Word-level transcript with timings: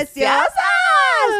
Preciosas. 0.00 0.52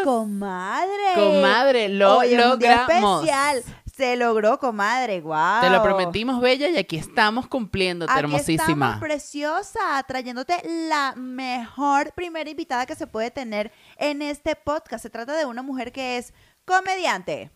Comadre. 0.05 1.15
Comadre, 1.15 1.89
lo 1.89 2.19
Hoy 2.19 2.35
es 2.35 2.45
un 2.45 2.59
día 2.59 2.85
logramos. 2.87 3.25
especial. 3.25 3.63
Se 3.95 4.17
logró, 4.17 4.59
comadre. 4.59 5.21
Wow. 5.21 5.61
Te 5.61 5.69
lo 5.71 5.83
prometimos, 5.83 6.41
Bella, 6.41 6.69
y 6.71 6.79
aquí 6.79 6.97
estamos 6.97 7.47
cumpliéndote, 7.47 8.11
Aquí 8.11 8.21
hermosísima. 8.21 8.63
estamos, 8.65 8.99
preciosa, 9.01 10.03
trayéndote 10.09 10.63
la 10.89 11.13
mejor 11.17 12.13
primera 12.15 12.49
invitada 12.49 12.87
que 12.87 12.95
se 12.95 13.07
puede 13.07 13.31
tener 13.31 13.71
en 13.99 14.23
este 14.23 14.57
podcast. 14.57 15.03
Se 15.03 15.11
trata 15.11 15.37
de 15.37 15.45
una 15.45 15.63
mujer 15.63 15.93
que 15.93 16.17
es 16.17 16.33
comediante, 16.65 17.51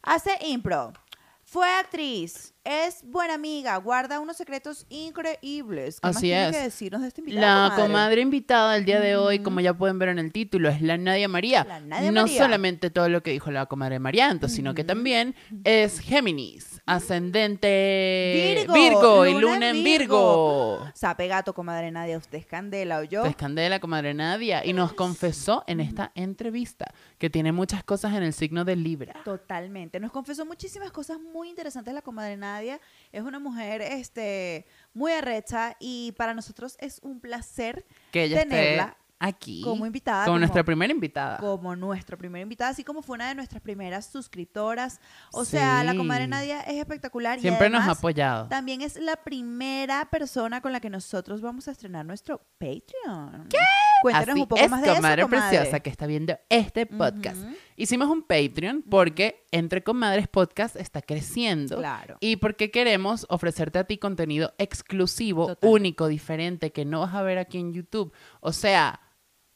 hace 0.00 0.38
impro, 0.46 0.92
fue 1.44 1.68
actriz, 1.68 2.53
es 2.64 3.02
buena 3.04 3.34
amiga, 3.34 3.76
guarda 3.76 4.20
unos 4.20 4.36
secretos 4.36 4.86
increíbles. 4.88 6.00
¿Qué 6.00 6.06
más 6.08 6.16
Así 6.16 6.26
tiene 6.26 6.48
es. 6.48 6.56
que 6.56 6.62
decirnos 6.62 7.02
de 7.02 7.08
esta 7.08 7.20
invitada, 7.20 7.68
La 7.68 7.76
comadre 7.76 8.20
invitada 8.22 8.74
del 8.74 8.84
día 8.84 9.00
de 9.00 9.16
hoy, 9.16 9.40
como 9.40 9.60
ya 9.60 9.74
pueden 9.74 9.98
ver 9.98 10.08
en 10.08 10.18
el 10.18 10.32
título, 10.32 10.68
es 10.68 10.80
la 10.80 10.96
Nadia 10.96 11.28
María. 11.28 11.64
La 11.68 11.80
Nadia 11.80 12.10
no 12.10 12.22
María. 12.22 12.42
solamente 12.42 12.90
todo 12.90 13.08
lo 13.08 13.22
que 13.22 13.32
dijo 13.32 13.50
la 13.50 13.66
comadre 13.66 13.98
Marianto, 13.98 14.48
sino 14.48 14.74
que 14.74 14.82
Ujú. 14.82 14.86
también 14.88 15.34
es 15.64 16.00
Géminis, 16.00 16.80
ascendente 16.86 18.66
Virgo, 18.72 19.26
y 19.26 19.34
luna 19.38 19.70
en 19.70 19.84
Virgo. 19.84 20.78
Virgo. 20.78 20.90
Sape 20.94 21.28
gato, 21.28 21.54
comadre 21.54 21.90
Nadia, 21.90 22.16
usted 22.18 22.38
es 22.38 22.46
candela 22.46 23.00
o 23.00 23.04
yo. 23.04 23.22
Pues 23.22 23.36
candela, 23.36 23.80
comadre 23.80 24.14
Nadia. 24.14 24.64
Y 24.64 24.72
nos 24.72 24.92
confesó 24.94 25.64
en 25.66 25.80
esta 25.80 26.12
entrevista 26.14 26.92
que 27.18 27.30
tiene 27.30 27.52
muchas 27.52 27.84
cosas 27.84 28.14
en 28.14 28.22
el 28.22 28.32
signo 28.32 28.64
de 28.64 28.76
Libra. 28.76 29.14
Totalmente. 29.24 30.00
Nos 30.00 30.12
confesó 30.12 30.46
muchísimas 30.46 30.90
cosas 30.92 31.18
muy 31.20 31.48
interesantes 31.50 31.92
la 31.94 32.02
comadre 32.02 32.36
Nadia. 32.36 32.53
Es 32.62 33.22
una 33.22 33.38
mujer 33.38 33.82
este, 33.82 34.66
muy 34.92 35.12
arrecha 35.12 35.76
y 35.80 36.12
para 36.12 36.34
nosotros 36.34 36.76
es 36.80 36.98
un 37.02 37.20
placer 37.20 37.84
Que 38.12 38.24
ella 38.24 38.40
tenerla 38.40 38.82
esté 38.84 38.96
aquí 39.20 39.62
como 39.62 39.86
invitada. 39.86 40.24
como 40.24 40.34
como- 40.34 40.38
nuestra 40.40 40.64
primera 40.64 40.92
invitada. 40.92 41.38
como 41.38 41.76
nuestra 41.76 42.16
primera 42.16 42.42
invitada, 42.42 42.70
así 42.70 42.84
como 42.84 43.00
fue 43.02 43.14
una 43.14 43.28
de 43.28 43.34
nuestras 43.34 43.62
primeras 43.62 44.06
suscriptoras. 44.06 45.00
O 45.32 45.44
sea, 45.44 45.82
la 45.84 45.94
comadre 45.94 46.26
Nadia 46.26 46.60
es 46.62 46.74
espectacular. 46.76 47.40
Siempre 47.40 47.68
y 47.68 47.70
nos 47.70 47.80
ha 47.80 47.82
además, 47.84 47.98
apoyado. 47.98 48.48
También 48.48 48.82
es 48.82 48.96
la 48.96 49.16
primera 49.16 50.04
persona 50.10 50.60
con 50.60 50.72
la 50.72 50.80
que 50.80 50.90
nosotros 50.90 51.40
vamos 51.40 51.68
a 51.68 51.70
estrenar 51.70 52.04
nuestro 52.04 52.42
Patreon. 52.58 53.48
¿Qué? 53.48 53.58
Cuéntanos 54.04 54.28
Así 54.34 54.40
un 54.42 54.48
poco 54.48 54.60
es, 54.60 54.70
más 54.70 54.82
de 54.82 54.88
eso, 54.88 54.96
comadre 54.96 55.22
comadre. 55.22 55.48
preciosa 55.48 55.80
que 55.80 55.88
está 55.88 56.06
viendo 56.06 56.38
este 56.50 56.84
podcast. 56.84 57.42
Hicimos 57.74 58.10
un 58.10 58.22
Patreon 58.22 58.82
porque 58.82 59.46
Entre 59.50 59.82
Comadres 59.82 60.28
Podcast 60.28 60.76
está 60.76 61.00
creciendo. 61.00 61.78
Claro. 61.78 62.18
Y 62.20 62.36
porque 62.36 62.70
queremos 62.70 63.24
ofrecerte 63.30 63.78
a 63.78 63.84
ti 63.84 63.96
contenido 63.96 64.52
exclusivo, 64.58 65.46
Total. 65.46 65.70
único, 65.70 66.06
diferente, 66.08 66.70
que 66.70 66.84
no 66.84 67.00
vas 67.00 67.14
a 67.14 67.22
ver 67.22 67.38
aquí 67.38 67.56
en 67.56 67.72
YouTube. 67.72 68.12
O 68.40 68.52
sea, 68.52 69.00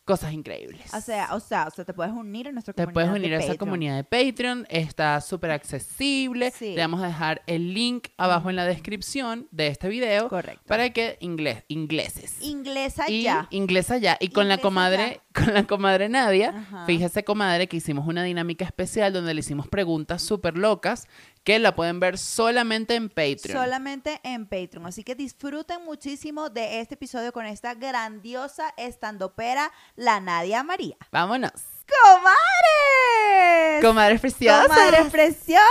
cosas 0.09 0.33
increíbles. 0.33 0.92
O 0.95 1.01
sea, 1.03 1.34
o 1.34 1.39
sea, 1.41 1.67
o 1.67 1.70
sea, 1.70 1.84
te 1.84 1.92
puedes 1.92 2.14
unir 2.14 2.48
a 2.48 2.53
nuestra 2.53 2.73
Te 2.73 2.84
comunidad. 2.84 2.95
puedes 2.95 3.11
de 3.12 3.19
unir 3.19 3.34
a 3.34 3.37
esa 3.37 3.47
Patreon. 3.48 3.59
comunidad 3.59 3.97
de 3.97 4.05
Patreon, 4.05 4.67
está 4.70 5.20
súper 5.20 5.50
accesible. 5.50 6.50
Sí. 6.50 6.75
Le 6.75 6.81
vamos 6.81 7.03
a 7.03 7.09
dejar 7.09 7.42
el 7.47 7.75
link 7.75 8.09
abajo 8.17 8.48
en 8.48 8.56
la 8.56 8.65
descripción 8.65 9.48
de 9.50 9.67
este 9.67 9.89
video 9.91 10.31
Correcto. 10.31 10.62
para 10.67 10.89
que 10.91 11.19
inglés, 11.20 11.62
ingleses. 11.69 12.41
Inglesa 12.41 13.05
y 13.11 13.23
ya. 13.25 13.48
inglesa 13.50 13.98
ya. 13.98 14.17
Y 14.19 14.28
con 14.28 14.48
la 14.48 14.56
comadre, 14.56 15.20
con 15.44 15.55
la 15.55 15.67
comadre 15.67 16.08
Nadia, 16.08 16.50
Ajá. 16.50 16.86
fíjese 16.86 17.25
comadre 17.25 17.69
que 17.69 17.77
hicimos 17.77 18.06
una 18.06 18.22
dinámica 18.22 18.64
especial 18.64 19.12
donde 19.12 19.34
le 19.34 19.41
hicimos 19.41 19.69
preguntas 19.69 20.22
súper 20.22 20.56
locas 20.56 21.06
que 21.44 21.59
la 21.59 21.75
pueden 21.75 22.00
ver 22.00 22.19
solamente 22.19 22.94
en 22.94 23.09
Patreon. 23.09 23.53
Solamente 23.59 24.21
en 24.22 24.47
Patreon. 24.47 24.87
Así 24.87 25.04
que 25.04 25.15
disfruten 25.15 25.84
muchísimo 25.84 26.50
de 26.50 26.81
este 26.81 26.94
episodio 26.94 27.32
con 27.32 27.47
esta 27.47 27.75
grandiosa 27.75 28.75
estandopera, 28.77 29.72
la 29.97 30.21
Nadia 30.21 30.62
María. 30.62 30.97
Vámonos. 31.10 31.78
¡Comadres! 31.88 33.84
Comadres 33.84 34.21
preciosas. 34.21 34.66
¡Comadres 34.69 35.10
preciosas! 35.10 35.62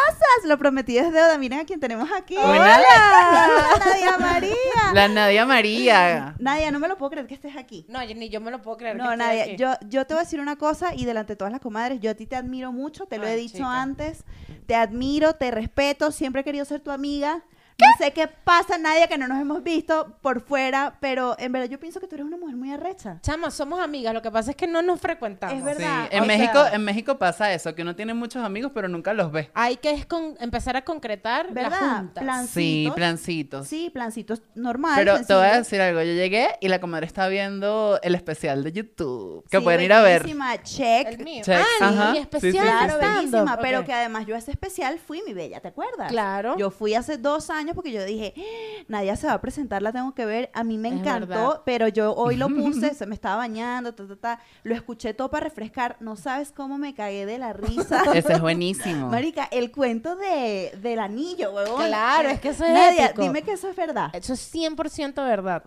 Lo 0.45 0.57
prometí 0.57 0.97
es 0.97 1.11
deuda. 1.11 1.37
Miren 1.37 1.59
a 1.59 1.65
quién 1.65 1.79
tenemos 1.79 2.09
aquí. 2.11 2.37
Hola. 2.37 2.47
¡Hola! 2.55 3.79
Nadia 3.85 4.17
María. 4.17 4.53
La 4.93 5.07
Nadia 5.07 5.45
María. 5.45 6.35
Nadia, 6.39 6.71
no 6.71 6.79
me 6.79 6.87
lo 6.87 6.97
puedo 6.97 7.11
creer 7.11 7.27
que 7.27 7.33
estés 7.35 7.55
aquí. 7.55 7.85
No, 7.89 8.03
yo- 8.03 8.15
ni 8.15 8.29
yo 8.29 8.41
me 8.41 8.51
lo 8.51 8.61
puedo 8.61 8.77
creer. 8.77 8.95
No, 8.95 9.15
Nadia, 9.15 9.43
aquí. 9.43 9.57
yo, 9.57 9.73
yo 9.87 10.05
te 10.05 10.13
voy 10.13 10.21
a 10.21 10.23
decir 10.23 10.39
una 10.39 10.55
cosa 10.57 10.93
y 10.95 11.05
delante 11.05 11.33
de 11.33 11.37
todas 11.37 11.51
las 11.51 11.61
comadres, 11.61 11.99
yo 11.99 12.11
a 12.11 12.13
ti 12.15 12.25
te 12.25 12.35
admiro 12.35 12.71
mucho, 12.71 13.05
te 13.05 13.17
lo 13.17 13.27
he 13.27 13.35
dicho 13.35 13.57
chica. 13.57 13.81
antes, 13.81 14.23
te 14.65 14.75
admiro, 14.75 15.33
te 15.33 15.51
respeto, 15.51 16.11
siempre 16.11 16.41
he 16.41 16.43
querido 16.43 16.65
ser 16.65 16.79
tu 16.81 16.91
amiga. 16.91 17.41
No 17.79 17.87
sé 17.99 18.11
qué 18.11 18.27
pasa, 18.27 18.79
Nadia, 18.79 19.05
que 19.07 19.19
no 19.19 19.27
nos 19.27 19.39
hemos 19.39 19.63
visto 19.63 20.17
por 20.21 20.41
fuera, 20.41 20.97
pero 20.99 21.35
en 21.37 21.51
verdad 21.51 21.67
yo 21.69 21.79
pienso 21.79 21.99
que 21.99 22.07
tú 22.07 22.15
eres 22.15 22.25
una 22.25 22.35
mujer 22.37 22.55
muy 22.55 22.71
arrecha. 22.71 23.19
Chama, 23.21 23.51
somos 23.51 23.79
amigas, 23.79 24.15
lo 24.15 24.21
que 24.23 24.31
pasa 24.31 24.49
es 24.49 24.55
que 24.57 24.65
no 24.65 24.81
nos 24.81 24.99
frecuentamos. 24.99 25.55
Es 25.55 25.63
verdad. 25.63 26.07
Sí, 26.09 26.15
en 26.17 26.23
O 26.23 26.25
México, 26.25 26.53
sea- 26.63 26.73
en 26.73 26.83
México 26.83 27.17
pasa 27.19 27.53
eso, 27.53 27.75
que 27.75 27.83
uno 27.83 27.95
tiene 27.95 28.15
muchos 28.15 28.43
amigos 28.43 28.71
pero 28.73 28.87
nunca 28.87 29.13
los 29.13 29.31
ve. 29.31 29.51
Hay 29.53 29.77
que 29.77 29.91
es 29.91 30.07
con- 30.07 30.35
empezar 30.39 30.75
a 30.75 30.83
concretar 30.83 31.53
¿Verdad? 31.53 31.69
las 31.79 31.97
juntas. 31.99 32.23
Plan- 32.23 32.47
Sí, 32.47 32.89
Plancitos. 32.95 32.95
plancitos. 32.95 33.67
Sí, 33.67 33.89
plancitos 33.93 34.41
normal. 34.55 34.93
Pero 34.95 35.23
te 35.23 35.33
voy 35.35 35.45
a 35.45 35.57
decir 35.57 35.79
algo, 35.79 35.99
yo 36.01 36.13
llegué 36.13 36.49
y 36.61 36.69
la 36.69 36.79
comadre 36.81 37.05
está 37.05 37.27
viendo 37.27 37.99
el 38.01 38.15
especial 38.15 38.63
de 38.63 38.71
YouTube, 38.71 39.43
que 39.51 39.57
Sí, 39.59 39.63
pueden 39.63 39.81
ir 39.81 39.93
a 39.93 40.01
ver. 40.01 40.25
Check. 40.63 41.07
El 41.09 41.19
mío. 41.23 41.43
Check. 41.43 41.59
Ah, 41.81 41.89
Ajá. 41.89 42.11
mi 42.11 42.17
especial 42.17 42.53
sí, 42.53 42.57
Claro, 42.59 43.57
pero 43.61 43.85
que 43.85 43.93
además 43.93 44.25
yo 44.25 44.33
a 44.33 44.39
ese 44.39 44.49
especial 44.51 44.97
fui 44.97 45.21
mi 45.25 45.33
bella, 45.33 45.59
¿te 45.59 45.67
acuerdas? 45.67 46.09
Claro. 46.09 46.57
Yo 46.57 46.71
fui 46.71 46.95
hace 46.95 47.17
dos 47.17 47.51
años 47.51 47.66
porque 47.73 47.91
yo 47.91 48.03
dije, 48.05 48.33
"Ah, 48.37 48.83
Nadia 48.87 49.15
se 49.15 49.27
va 49.27 49.33
a 49.33 49.41
presentar, 49.41 49.81
la 49.81 49.91
tengo 49.91 50.13
que 50.13 50.25
ver. 50.25 50.49
A 50.53 50.63
mí 50.63 50.77
me 50.77 50.89
encantó, 50.89 51.63
pero 51.65 51.87
yo 51.87 52.13
hoy 52.13 52.35
lo 52.35 52.49
puse, 52.49 52.93
se 52.95 53.05
me 53.05 53.15
estaba 53.15 53.37
bañando, 53.37 53.93
ta, 53.93 54.07
ta, 54.07 54.15
ta. 54.15 54.39
Lo 54.63 54.75
escuché 54.75 55.13
todo 55.13 55.29
para 55.29 55.43
refrescar. 55.45 55.97
No 55.99 56.15
sabes 56.15 56.51
cómo 56.51 56.77
me 56.77 56.93
cagué 56.93 57.25
de 57.25 57.37
la 57.37 57.53
risa. 57.53 58.03
Ese 58.13 58.33
es 58.33 58.41
buenísimo. 58.41 59.07
Marica, 59.09 59.47
el 59.51 59.71
cuento 59.71 60.15
de, 60.15 60.77
del 60.81 60.99
anillo, 60.99 61.53
huevón. 61.53 61.85
Claro, 61.85 62.29
es 62.29 62.39
que 62.39 62.49
eso 62.49 62.65
es 62.65 62.73
Nadia, 62.73 63.13
dime 63.17 63.41
que 63.41 63.53
eso 63.53 63.69
es 63.69 63.75
verdad. 63.75 64.09
Eso 64.13 64.33
es 64.33 64.53
100% 64.53 65.15
verdad. 65.15 65.63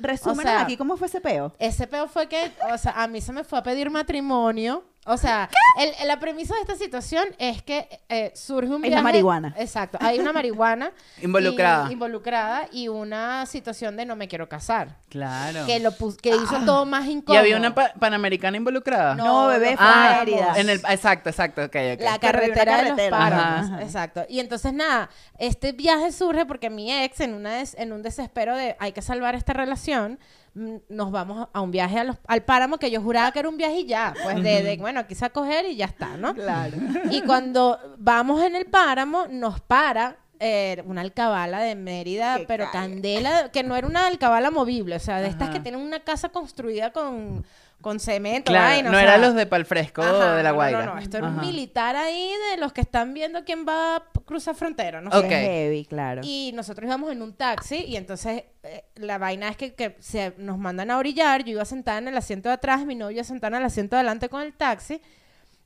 Resúmenos 0.00 0.38
O 0.38 0.42
sea, 0.42 0.62
aquí 0.62 0.76
cómo 0.76 0.96
fue 0.96 1.06
ese 1.06 1.20
peo. 1.20 1.52
Ese 1.58 1.86
peo 1.86 2.08
fue 2.08 2.28
que, 2.28 2.52
o 2.72 2.78
sea, 2.78 3.02
a 3.02 3.08
mí 3.08 3.20
se 3.20 3.32
me 3.32 3.44
fue 3.44 3.58
a 3.58 3.62
pedir 3.62 3.90
matrimonio. 3.90 4.84
O 5.04 5.16
sea, 5.16 5.50
el- 5.80 6.06
la 6.06 6.20
premisa 6.20 6.54
de 6.54 6.60
esta 6.60 6.76
situación 6.76 7.24
es 7.38 7.60
que 7.62 7.88
eh, 8.08 8.30
surge 8.36 8.68
un 8.68 8.76
Hay 8.84 8.90
viaje... 8.90 8.94
una 8.94 9.02
marihuana. 9.02 9.54
Exacto, 9.58 9.98
hay 10.00 10.20
una 10.20 10.32
marihuana. 10.32 10.92
Involucrada. 11.22 11.88
y- 11.88 11.92
involucrada 11.94 12.68
y 12.70 12.86
una 12.88 13.44
situación 13.46 13.96
de 13.96 14.06
no 14.06 14.14
me 14.14 14.28
quiero 14.28 14.48
casar. 14.48 14.96
Claro. 15.08 15.66
Que 15.66 15.80
lo 15.80 15.90
pus- 15.90 16.16
que 16.18 16.28
hizo 16.30 16.60
todo 16.64 16.86
más 16.86 17.06
¿Y 17.06 17.12
incómodo. 17.12 17.40
había 17.40 17.56
una 17.56 17.74
pa- 17.74 17.92
panamericana 17.98 18.56
involucrada? 18.56 19.16
No, 19.16 19.48
bebé, 19.48 19.76
fue 19.76 19.86
Ah, 19.88 20.16
Mérida. 20.24 20.52
en 20.56 20.68
el, 20.70 20.78
exacto, 20.88 21.30
exacto, 21.30 21.62
ok, 21.64 21.74
ok. 21.94 22.00
La 22.00 22.18
Pero 22.20 22.38
había 22.38 22.52
una 22.52 22.54
carretera 22.54 22.76
de 22.76 22.82
los 22.82 22.90
carretera. 22.90 23.18
páramos. 23.18 23.70
Ajá. 23.72 23.82
Exacto. 23.82 24.24
Y 24.28 24.38
entonces, 24.40 24.72
nada, 24.72 25.10
este 25.38 25.72
viaje 25.72 26.12
surge 26.12 26.46
porque 26.46 26.70
mi 26.70 26.92
ex, 26.92 27.18
en, 27.20 27.34
una 27.34 27.54
des- 27.54 27.74
en 27.78 27.92
un 27.92 28.02
desespero 28.02 28.56
de 28.56 28.76
hay 28.78 28.92
que 28.92 29.02
salvar 29.02 29.34
esta 29.34 29.52
relación, 29.52 30.18
nos 30.54 31.10
vamos 31.10 31.48
a 31.52 31.60
un 31.60 31.70
viaje 31.70 31.98
a 31.98 32.04
los- 32.04 32.16
al 32.26 32.42
páramo 32.42 32.78
que 32.78 32.90
yo 32.90 33.00
juraba 33.00 33.32
que 33.32 33.38
era 33.38 33.48
un 33.48 33.56
viaje 33.56 33.80
y 33.80 33.86
ya. 33.86 34.12
Pues 34.22 34.42
de, 34.42 34.62
de, 34.62 34.76
bueno, 34.76 35.06
quise 35.06 35.30
coger 35.30 35.64
y 35.66 35.76
ya 35.76 35.86
está, 35.86 36.16
¿no? 36.16 36.34
Claro. 36.34 36.76
Y 37.10 37.22
cuando 37.22 37.78
vamos 37.98 38.42
en 38.42 38.56
el 38.56 38.66
páramo, 38.66 39.26
nos 39.28 39.60
para 39.60 40.16
eh, 40.44 40.82
una 40.86 41.02
alcabala 41.02 41.60
de 41.60 41.76
Mérida, 41.76 42.38
Qué 42.38 42.44
pero 42.46 42.66
candela, 42.72 43.50
que 43.52 43.62
no 43.62 43.76
era 43.76 43.86
una 43.86 44.08
alcabala 44.08 44.50
movible, 44.50 44.96
o 44.96 45.00
sea, 45.00 45.20
de 45.20 45.28
estas 45.28 45.50
que 45.50 45.60
tienen 45.60 45.80
una 45.80 46.00
casa 46.00 46.30
construida 46.30 46.92
con, 46.92 47.44
con 47.82 48.00
cemento, 48.00 48.50
Claro, 48.50 48.68
vaina, 48.68 48.88
o 48.88 48.92
no 48.92 48.98
sea, 48.98 49.08
eran 49.08 49.20
los 49.20 49.34
de 49.34 49.46
Palfresco 49.46 50.02
Ajá, 50.02 50.36
de 50.36 50.42
la 50.42 50.52
Guaira. 50.52 50.86
No, 50.86 50.94
no, 50.94 51.00
esto 51.00 51.18
era 51.18 51.26
un 51.26 51.40
militar 51.40 51.96
ahí 51.96 52.32
de 52.50 52.56
los 52.56 52.72
que 52.72 52.80
están 52.80 53.12
viendo 53.12 53.44
quién 53.44 53.66
va 53.68 53.96
a 53.96 54.04
cruzar 54.24 54.54
frontera, 54.54 55.02
no 55.02 55.10
sé. 55.10 55.18
Ok. 55.18 55.28
Qué 55.28 55.40
heavy, 55.40 55.84
claro. 55.84 56.22
Y 56.24 56.52
nosotros 56.54 56.86
íbamos 56.86 57.12
en 57.12 57.20
un 57.20 57.34
taxi 57.34 57.84
y 57.86 57.96
entonces 57.96 58.44
eh, 58.62 58.84
la 58.94 59.18
vaina 59.18 59.48
es 59.48 59.56
que, 59.58 59.74
que 59.74 59.96
se 60.00 60.32
nos 60.38 60.56
mandan 60.56 60.90
a 60.90 60.96
orillar, 60.96 61.44
yo 61.44 61.52
iba 61.52 61.64
sentada 61.64 61.98
en 61.98 62.08
el 62.08 62.16
asiento 62.16 62.48
de 62.48 62.54
atrás, 62.54 62.86
mi 62.86 62.94
novio 62.94 63.22
sentada 63.24 63.56
en 63.56 63.62
el 63.62 63.66
asiento 63.66 63.96
de 63.96 64.00
adelante 64.00 64.30
con 64.30 64.40
el 64.40 64.54
taxi 64.54 65.02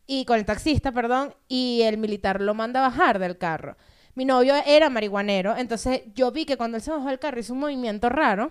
y 0.06 0.24
con 0.24 0.38
el 0.38 0.44
taxista, 0.44 0.92
perdón, 0.92 1.34
y 1.48 1.82
el 1.82 1.98
militar 1.98 2.40
lo 2.40 2.54
manda 2.54 2.84
a 2.84 2.88
bajar 2.88 3.18
del 3.18 3.38
carro. 3.38 3.76
Mi 4.14 4.24
novio 4.24 4.54
era 4.64 4.88
marihuanero, 4.88 5.56
entonces 5.56 6.02
yo 6.14 6.30
vi 6.32 6.46
que 6.46 6.56
cuando 6.56 6.78
él 6.78 6.82
se 6.82 6.90
bajó 6.90 7.08
del 7.08 7.18
carro 7.18 7.38
hizo 7.38 7.52
un 7.52 7.60
movimiento 7.60 8.08
raro. 8.08 8.50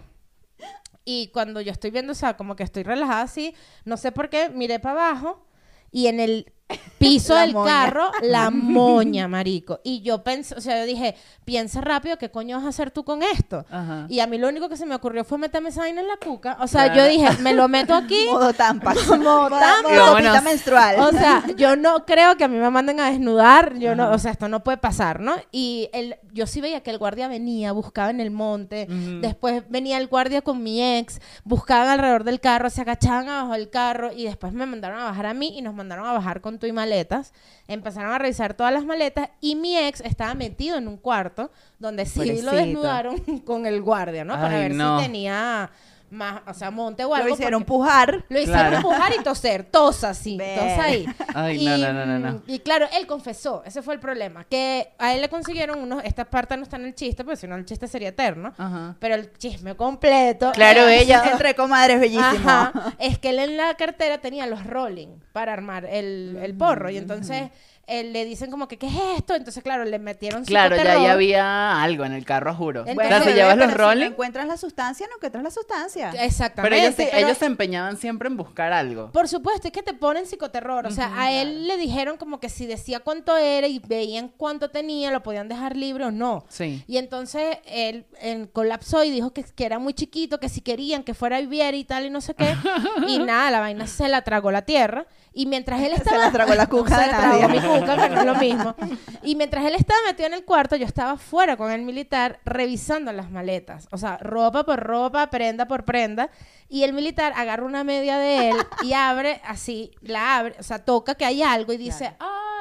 Y 1.05 1.27
cuando 1.27 1.61
yo 1.61 1.71
estoy 1.71 1.91
viendo, 1.91 2.13
o 2.13 2.15
sea, 2.15 2.35
como 2.35 2.55
que 2.55 2.63
estoy 2.63 2.83
relajada 2.83 3.21
así, 3.21 3.55
no 3.85 3.95
sé 3.95 4.11
por 4.11 4.29
qué, 4.29 4.49
miré 4.49 4.79
para 4.79 5.09
abajo 5.09 5.47
y 5.91 6.07
en 6.07 6.19
el 6.19 6.51
piso 6.97 7.35
del 7.35 7.53
moña. 7.53 7.71
carro 7.71 8.11
la 8.23 8.49
moña, 8.51 9.27
marico. 9.27 9.79
Y 9.83 10.01
yo 10.01 10.23
pensé, 10.23 10.55
o 10.55 10.61
sea, 10.61 10.79
yo 10.79 10.85
dije, 10.85 11.15
piensa 11.43 11.79
rápido, 11.81 12.17
¿qué 12.17 12.31
coño 12.31 12.57
vas 12.57 12.65
a 12.65 12.69
hacer 12.69 12.89
tú 12.89 13.03
con 13.03 13.21
esto? 13.21 13.65
Ajá. 13.69 14.07
Y 14.09 14.19
a 14.21 14.27
mí 14.27 14.37
lo 14.39 14.47
único 14.47 14.67
que 14.69 14.77
se 14.77 14.85
me 14.87 14.95
ocurrió 14.95 15.23
fue 15.23 15.37
meterme 15.37 15.69
esa 15.69 15.81
vaina 15.81 16.01
en 16.01 16.07
la 16.07 16.17
cuca. 16.17 16.57
O 16.61 16.67
sea, 16.67 16.85
Claro. 16.91 17.03
yo 17.03 17.07
dije, 17.09 17.41
me 17.43 17.53
lo 17.53 17.67
meto 17.67 17.93
aquí. 17.93 18.25
Modo 18.31 18.53
tampa. 18.53 18.93
Modo 19.17 19.49
tampa. 19.49 19.81
Modo 19.83 19.95
Vámonos. 19.95 20.09
copita 20.11 20.41
menstrual. 20.41 20.99
O 21.01 21.11
sea, 21.11 21.43
yo 21.55 21.75
no 21.75 22.05
creo 22.05 22.35
que 22.37 22.43
a 22.45 22.47
mí 22.47 22.57
me 22.57 22.69
manden 22.71 22.99
a 22.99 23.11
desnudar, 23.11 23.77
yo 23.77 23.95
no, 23.95 24.11
o 24.11 24.17
sea, 24.17 24.31
esto 24.31 24.47
no 24.49 24.63
puede 24.63 24.77
pasar, 24.77 25.19
¿no? 25.19 25.35
Y 25.51 25.89
el, 25.93 26.15
yo 26.33 26.47
sí 26.47 26.61
veía 26.61 26.81
que 26.81 26.89
el 26.91 26.97
guardia 26.97 27.27
venía, 27.27 27.71
buscaba 27.73 28.09
en 28.09 28.19
el 28.21 28.31
monte, 28.31 28.87
después 29.21 29.63
venía 29.69 29.97
el 29.97 30.07
guardia 30.07 30.41
con 30.41 30.63
mi 30.63 30.81
ex, 30.97 31.19
buscaban 31.43 31.87
alrededor 31.89 32.23
del 32.23 32.39
carro, 32.39 32.69
se 32.71 32.81
agachaban 32.81 33.29
abajo 33.29 33.53
del 33.53 33.69
carro 33.69 34.11
y 34.11 34.23
después 34.23 34.51
me 34.53 34.65
mandaron 34.65 34.99
a 34.99 35.03
bajar 35.05 35.27
a 35.27 35.33
mí 35.35 35.53
y 35.57 35.61
nos 35.61 35.73
mandaron 35.75 36.05
a 36.07 36.13
bajar 36.13 36.41
con 36.41 36.54
y 36.63 36.71
maletas. 36.71 37.33
Empezaron 37.67 38.11
a 38.11 38.17
revisar 38.17 38.53
todas 38.53 38.71
las 38.71 38.85
maletas 38.85 39.29
y 39.41 39.55
mi 39.55 39.77
ex 39.77 40.01
estaba 40.01 40.33
metido 40.33 40.77
en 40.77 40.87
un 40.87 40.97
cuarto 40.97 41.51
donde 41.79 42.05
sí 42.05 42.41
lo 42.41 42.51
desnudaron 42.51 43.19
con 43.45 43.65
el 43.65 43.81
guardia, 43.81 44.23
¿no? 44.23 44.33
Para 44.33 44.55
Ay, 44.55 44.61
ver 44.63 44.73
no. 44.75 44.99
si 44.99 45.05
tenía 45.05 45.69
más, 46.11 46.41
o 46.47 46.53
sea, 46.53 46.71
monte 46.71 47.03
o 47.03 47.13
algo. 47.13 47.27
Lo 47.29 47.33
hicieron 47.33 47.63
pujar. 47.63 48.23
lo 48.29 48.39
hicieron 48.39 48.61
Claro. 48.61 48.75
empujar 48.77 49.11
y 49.19 49.23
toser, 49.23 49.63
tos 49.65 50.03
así, 50.03 50.37
Ver. 50.37 50.59
tos 50.59 50.85
ahí. 50.85 51.05
Ay, 51.35 51.61
y, 51.61 51.65
no, 51.65 51.77
no, 51.93 52.05
no, 52.05 52.19
no, 52.19 52.31
mm, 52.33 52.41
Y 52.47 52.59
claro, 52.59 52.87
él 52.97 53.05
confesó, 53.07 53.63
ese 53.65 53.81
fue 53.81 53.93
el 53.95 53.99
problema, 53.99 54.43
que 54.45 54.93
a 54.99 55.13
él 55.13 55.21
le 55.21 55.29
consiguieron 55.29 55.79
unos, 55.79 56.03
esta 56.03 56.25
parte 56.25 56.55
no 56.57 56.63
está 56.63 56.77
en 56.77 56.85
el 56.85 56.95
chiste, 56.95 57.23
porque 57.23 57.37
si 57.37 57.47
no 57.47 57.55
el 57.55 57.65
chiste 57.65 57.87
sería 57.87 58.09
eterno, 58.09 58.53
Ajá. 58.57 58.95
pero 58.99 59.15
el 59.15 59.33
chisme 59.37 59.75
completo. 59.75 60.51
Claro, 60.53 60.87
es- 60.87 61.01
ella- 61.03 61.23
Entre 61.31 61.55
comadres, 61.55 61.99
bellísimo. 61.99 62.25
Ajá, 62.49 62.95
es 62.99 63.17
que 63.19 63.29
él 63.31 63.39
en 63.39 63.57
la 63.57 63.73
cartera 63.75 64.19
tenía 64.19 64.45
los 64.47 64.65
rolling 64.65 65.07
para 65.33 65.53
armar 65.53 65.85
el, 65.85 66.37
el 66.41 66.55
porro 66.55 66.89
y 66.89 66.97
entonces 66.97 67.49
él 67.87 68.13
le 68.13 68.25
dicen 68.25 68.49
como 68.51 68.67
que, 68.67 68.77
¿qué 68.77 68.87
es 68.87 68.93
esto? 69.17 69.35
Entonces, 69.35 69.63
claro, 69.63 69.85
le 69.85 69.99
metieron 69.99 70.43
Claro, 70.45 70.75
ya, 70.75 70.83
ya 70.83 71.11
había 71.11 71.83
algo 71.83 72.05
en 72.05 72.13
el 72.13 72.25
carro, 72.25 72.53
juro. 72.55 72.83
Entonces- 72.85 73.05
o 73.05 73.09
sea, 73.09 73.23
si 73.23 73.33
llevas 73.33 73.57
los 73.57 74.01
encuentras 74.01 74.47
la 74.47 74.57
sustancia, 74.57 75.07
no 75.07 75.15
encuentras 75.15 75.43
la 75.43 75.51
sustancia. 75.51 76.11
Exactamente. 76.23 76.75
Pero 76.75 76.75
ellos, 76.75 76.95
pero- 76.95 77.25
ellos 77.25 77.37
se 77.37 77.45
empeñaban 77.45 77.97
siempre 77.97 78.27
en 78.27 78.37
buscar 78.37 78.73
algo. 78.73 79.11
Por 79.11 79.27
supuesto, 79.27 79.67
es 79.67 79.71
que 79.71 79.83
te 79.83 79.93
ponen 79.93 80.25
psicoterror. 80.25 80.87
O 80.87 80.91
sea, 80.91 81.11
a 81.19 81.31
él 81.31 81.67
le 81.67 81.77
dijeron 81.77 82.17
como 82.17 82.39
que 82.39 82.49
si 82.49 82.65
decía 82.65 82.99
cuánto 82.99 83.37
era 83.37 83.67
y 83.67 83.79
veían 83.79 84.29
cuánto 84.29 84.69
tenía, 84.69 85.11
lo 85.11 85.23
podían 85.23 85.47
dejar 85.47 85.75
libre 85.75 86.05
o 86.05 86.11
no. 86.11 86.45
Sí. 86.49 86.83
Y 86.87 86.97
entonces 86.97 87.57
él 87.65 88.05
colapsó 88.53 89.03
y 89.03 89.11
dijo 89.11 89.33
que, 89.33 89.43
que 89.43 89.65
era 89.65 89.79
muy 89.79 89.93
chiquito, 89.93 90.39
que 90.39 90.49
si 90.49 90.61
querían 90.61 91.03
que 91.03 91.13
fuera 91.13 91.37
a 91.37 91.41
vivir 91.41 91.73
y 91.73 91.83
tal 91.83 92.05
y 92.05 92.09
no 92.09 92.21
sé 92.21 92.33
qué. 92.33 92.55
y 93.07 93.19
nada, 93.19 93.51
la 93.51 93.59
vaina 93.59 93.87
se 93.87 94.07
la 94.07 94.23
tragó 94.23 94.51
la 94.51 94.63
tierra. 94.63 95.05
Y 95.37 95.45
mientras 95.47 95.81
él 95.81 95.91
Se 95.95 95.97
estaba... 95.97 96.17
la 96.17 96.31
tragó 96.31 96.55
la 96.55 96.67
cuca 96.67 96.95
se 96.97 97.01
de 97.05 97.11
la 97.11 97.17
tragó 97.17 97.33
Nadia. 97.33 97.47
mi 97.49 97.59
cuca, 97.79 97.95
no 97.95 98.03
es 98.21 98.25
lo 98.25 98.35
mismo. 98.35 98.75
Y 99.21 99.35
mientras 99.35 99.65
él 99.65 99.75
estaba 99.75 99.99
metido 100.07 100.27
en 100.27 100.33
el 100.33 100.45
cuarto, 100.45 100.75
yo 100.77 100.85
estaba 100.85 101.17
fuera 101.17 101.57
con 101.57 101.71
el 101.71 101.81
militar 101.81 102.39
revisando 102.45 103.11
las 103.11 103.29
maletas. 103.29 103.87
O 103.91 103.97
sea, 103.97 104.17
ropa 104.17 104.63
por 104.65 104.79
ropa, 104.79 105.29
prenda 105.29 105.67
por 105.67 105.83
prenda. 105.83 106.29
Y 106.69 106.83
el 106.83 106.93
militar 106.93 107.33
agarra 107.35 107.65
una 107.65 107.83
media 107.83 108.17
de 108.17 108.49
él 108.49 108.55
y 108.81 108.93
abre 108.93 109.41
así, 109.45 109.91
la 110.01 110.37
abre, 110.37 110.55
o 110.59 110.63
sea, 110.63 110.79
toca 110.85 111.15
que 111.15 111.25
hay 111.25 111.43
algo 111.43 111.73
y 111.73 111.77
dice, 111.77 112.15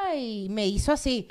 ay, 0.06 0.48
me 0.50 0.66
hizo 0.66 0.92
así. 0.92 1.26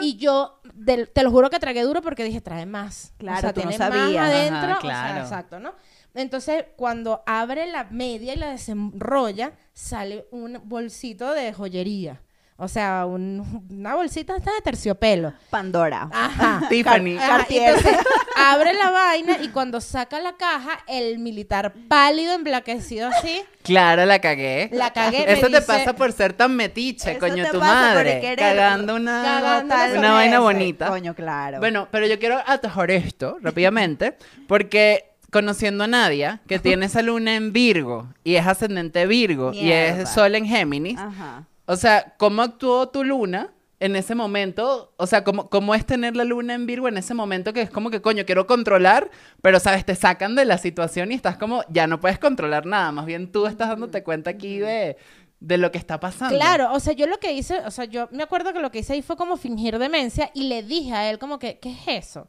y 0.00 0.16
yo, 0.16 0.58
del- 0.74 1.08
te 1.10 1.22
lo 1.22 1.30
juro 1.30 1.50
que 1.50 1.58
tragué 1.60 1.82
duro 1.82 2.00
porque 2.02 2.24
dije, 2.24 2.40
trae 2.40 2.66
más. 2.66 3.12
Claro, 3.18 3.38
o 3.38 3.40
sea, 3.42 3.52
tú 3.52 3.60
no 3.60 3.68
tiene 3.68 3.78
sabías. 3.78 4.06
más 4.22 4.30
adentro. 4.30 4.56
Ajá, 4.58 4.78
o 4.78 4.80
sea, 4.80 4.90
claro. 4.90 5.20
exacto, 5.20 5.60
¿no? 5.60 5.74
Entonces, 6.14 6.64
cuando 6.76 7.22
abre 7.26 7.66
la 7.66 7.84
media 7.84 8.34
y 8.34 8.36
la 8.36 8.50
desenrolla, 8.50 9.52
sale 9.72 10.26
un 10.30 10.60
bolsito 10.64 11.32
de 11.32 11.52
joyería. 11.52 12.20
O 12.58 12.68
sea, 12.68 13.06
un- 13.06 13.66
una 13.70 13.96
bolsita 13.96 14.36
esta 14.36 14.52
de 14.52 14.60
terciopelo. 14.60 15.32
Pandora. 15.50 16.08
Ajá. 16.12 16.62
Tiffany. 16.68 17.16
Ajá, 17.16 17.38
Cartier. 17.38 17.74
entonces, 17.76 17.96
abre 18.36 18.74
la 18.74 18.90
vaina 18.90 19.38
y 19.42 19.48
cuando 19.48 19.80
saca 19.80 20.20
la 20.20 20.34
caja, 20.36 20.78
el 20.86 21.18
militar 21.18 21.72
pálido, 21.88 22.34
emblaquecido 22.34 23.08
así, 23.08 23.42
Claro, 23.64 24.04
la 24.06 24.20
cagué. 24.20 24.68
La 24.72 24.92
cagué, 24.92 25.24
Eso 25.32 25.42
te 25.46 25.48
dice- 25.48 25.62
pasa 25.62 25.92
por 25.94 26.12
ser 26.12 26.34
tan 26.34 26.54
metiche, 26.54 27.12
Eso 27.12 27.20
coño, 27.20 27.44
te 27.44 27.50
tu 27.50 27.58
madre. 27.58 28.20
querer- 28.20 28.38
Cagando 28.38 28.96
una, 28.96 29.22
Cagando 29.68 29.98
una 29.98 30.12
vaina 30.12 30.36
ese. 30.36 30.38
bonita. 30.42 30.88
Coño, 30.88 31.14
claro. 31.14 31.58
Bueno, 31.58 31.88
pero 31.90 32.06
yo 32.06 32.18
quiero 32.18 32.38
atajar 32.46 32.90
esto 32.92 33.38
rápidamente, 33.40 34.16
porque 34.46 35.11
conociendo 35.32 35.84
a 35.84 35.86
Nadia, 35.86 36.42
que 36.46 36.58
tiene 36.58 36.86
esa 36.86 37.00
luna 37.00 37.34
en 37.34 37.54
Virgo 37.54 38.06
y 38.22 38.34
es 38.34 38.46
ascendente 38.46 39.06
Virgo 39.06 39.52
y 39.54 39.72
es 39.72 40.10
Sol 40.10 40.34
en 40.34 40.44
Géminis, 40.44 40.98
Ajá. 40.98 41.46
o 41.64 41.74
sea, 41.74 42.14
¿cómo 42.18 42.42
actuó 42.42 42.90
tu 42.90 43.02
luna 43.02 43.50
en 43.80 43.96
ese 43.96 44.14
momento? 44.14 44.92
O 44.98 45.06
sea, 45.06 45.24
¿cómo, 45.24 45.48
¿cómo 45.48 45.74
es 45.74 45.86
tener 45.86 46.16
la 46.16 46.24
luna 46.24 46.52
en 46.52 46.66
Virgo 46.66 46.86
en 46.86 46.98
ese 46.98 47.14
momento 47.14 47.54
que 47.54 47.62
es 47.62 47.70
como 47.70 47.88
que, 47.88 48.02
coño, 48.02 48.26
quiero 48.26 48.46
controlar, 48.46 49.10
pero, 49.40 49.58
¿sabes? 49.58 49.86
Te 49.86 49.94
sacan 49.94 50.34
de 50.34 50.44
la 50.44 50.58
situación 50.58 51.10
y 51.10 51.14
estás 51.14 51.38
como, 51.38 51.64
ya 51.70 51.86
no 51.86 51.98
puedes 51.98 52.18
controlar 52.18 52.66
nada, 52.66 52.92
más 52.92 53.06
bien 53.06 53.32
tú 53.32 53.46
estás 53.46 53.70
dándote 53.70 54.02
cuenta 54.02 54.28
aquí 54.28 54.58
de, 54.58 54.98
de 55.40 55.56
lo 55.56 55.72
que 55.72 55.78
está 55.78 55.98
pasando. 55.98 56.36
Claro, 56.36 56.74
o 56.74 56.78
sea, 56.78 56.92
yo 56.92 57.06
lo 57.06 57.18
que 57.18 57.32
hice, 57.32 57.58
o 57.60 57.70
sea, 57.70 57.86
yo 57.86 58.06
me 58.12 58.22
acuerdo 58.22 58.52
que 58.52 58.60
lo 58.60 58.70
que 58.70 58.80
hice 58.80 58.92
ahí 58.92 59.00
fue 59.00 59.16
como 59.16 59.38
fingir 59.38 59.78
demencia 59.78 60.30
y 60.34 60.42
le 60.48 60.62
dije 60.62 60.92
a 60.92 61.08
él 61.08 61.18
como 61.18 61.38
que, 61.38 61.58
¿qué 61.58 61.70
es 61.70 62.06
eso? 62.06 62.28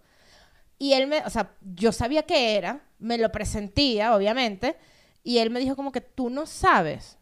Y 0.83 0.91
él 0.91 1.07
me, 1.07 1.19
o 1.19 1.29
sea, 1.29 1.49
yo 1.61 1.93
sabía 1.93 2.23
qué 2.23 2.57
era, 2.57 2.81
me 2.99 3.17
lo 3.17 3.31
presentía, 3.31 4.13
obviamente, 4.13 4.75
y 5.23 5.37
él 5.37 5.49
me 5.49 5.61
dijo 5.61 5.77
como 5.77 5.93
que 5.93 6.01
tú 6.01 6.29
no 6.29 6.45
sabes. 6.45 7.17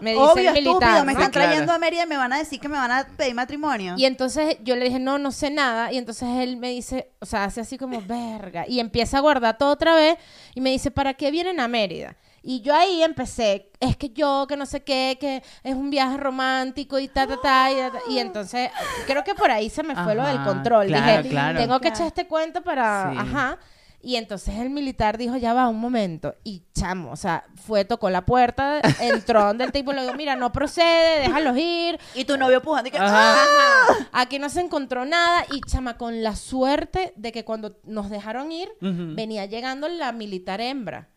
Me 0.00 0.12
dice 0.12 0.22
Obvio, 0.22 0.48
el 0.48 0.54
militar. 0.54 0.72
estúpido. 0.72 1.04
Me 1.04 1.12
¿no? 1.12 1.18
están 1.18 1.30
claro. 1.30 1.48
trayendo 1.50 1.72
a 1.74 1.78
Mérida 1.78 2.04
y 2.04 2.06
me 2.06 2.16
van 2.16 2.32
a 2.32 2.38
decir 2.38 2.58
que 2.58 2.70
me 2.70 2.78
van 2.78 2.90
a 2.90 3.06
pedir 3.18 3.34
matrimonio. 3.34 3.96
Y 3.98 4.06
entonces 4.06 4.56
yo 4.64 4.76
le 4.76 4.86
dije, 4.86 4.98
no, 4.98 5.18
no 5.18 5.30
sé 5.30 5.50
nada. 5.50 5.92
Y 5.92 5.98
entonces 5.98 6.26
él 6.38 6.56
me 6.56 6.70
dice, 6.70 7.10
o 7.20 7.26
sea, 7.26 7.44
hace 7.44 7.60
así 7.60 7.76
como, 7.76 8.00
verga. 8.00 8.64
Y 8.66 8.80
empieza 8.80 9.18
a 9.18 9.20
guardar 9.20 9.58
todo 9.58 9.72
otra 9.72 9.94
vez. 9.94 10.16
Y 10.54 10.62
me 10.62 10.70
dice, 10.70 10.90
¿para 10.90 11.12
qué 11.12 11.30
vienen 11.30 11.60
a 11.60 11.68
Mérida? 11.68 12.16
Y 12.42 12.60
yo 12.60 12.74
ahí 12.74 13.02
empecé, 13.02 13.70
es 13.78 13.96
que 13.96 14.10
yo, 14.10 14.46
que 14.48 14.56
no 14.56 14.66
sé 14.66 14.82
qué, 14.82 15.16
que 15.20 15.42
es 15.62 15.74
un 15.74 15.90
viaje 15.90 16.16
romántico 16.16 16.98
y 16.98 17.08
ta, 17.08 17.26
ta, 17.26 17.40
ta. 17.40 17.70
Y, 17.70 17.76
ta. 17.76 17.92
Y 18.08 18.18
entonces, 18.18 18.70
creo 19.06 19.22
que 19.22 19.34
por 19.34 19.50
ahí 19.50 19.70
se 19.70 19.82
me 19.82 19.94
fue 19.94 20.14
lo 20.14 20.26
del 20.26 20.42
control. 20.42 20.88
claro, 20.88 21.22
dije, 21.22 21.30
claro. 21.30 21.58
tengo 21.58 21.80
que 21.80 21.88
echar 21.88 22.06
este 22.06 22.26
cuento 22.26 22.62
para, 22.62 23.12
Sí. 23.12 23.18
ajá. 23.18 23.58
Y 24.04 24.16
entonces 24.16 24.56
el 24.56 24.68
militar 24.68 25.16
dijo, 25.16 25.36
ya 25.36 25.54
va, 25.54 25.68
un 25.68 25.78
momento. 25.78 26.34
Y 26.42 26.64
chamo, 26.74 27.12
o 27.12 27.16
sea, 27.16 27.44
fue, 27.54 27.84
tocó 27.84 28.10
la 28.10 28.26
puerta, 28.26 28.80
entró 29.00 29.44
donde 29.44 29.62
el 29.62 29.70
tipo 29.72 29.92
le 29.92 30.02
dijo, 30.02 30.14
mira, 30.14 30.34
no 30.34 30.50
procede, 30.50 31.20
déjalos 31.20 31.56
ir. 31.56 32.00
Y 32.16 32.24
tu 32.24 32.36
novio 32.36 32.60
pujando 32.60 32.88
y 32.88 32.90
que... 32.90 32.98
Ajá. 32.98 33.34
Ajá. 33.34 34.08
Aquí 34.10 34.40
no 34.40 34.48
se 34.48 34.60
encontró 34.60 35.04
nada 35.04 35.46
y 35.52 35.60
chama 35.60 35.96
con 35.98 36.24
la 36.24 36.34
suerte 36.34 37.12
de 37.14 37.30
que 37.30 37.44
cuando 37.44 37.78
nos 37.84 38.10
dejaron 38.10 38.50
ir 38.50 38.68
venía 38.80 39.46
llegando 39.46 39.86
la 39.86 40.10
militar 40.10 40.60
hembra. 40.60 41.08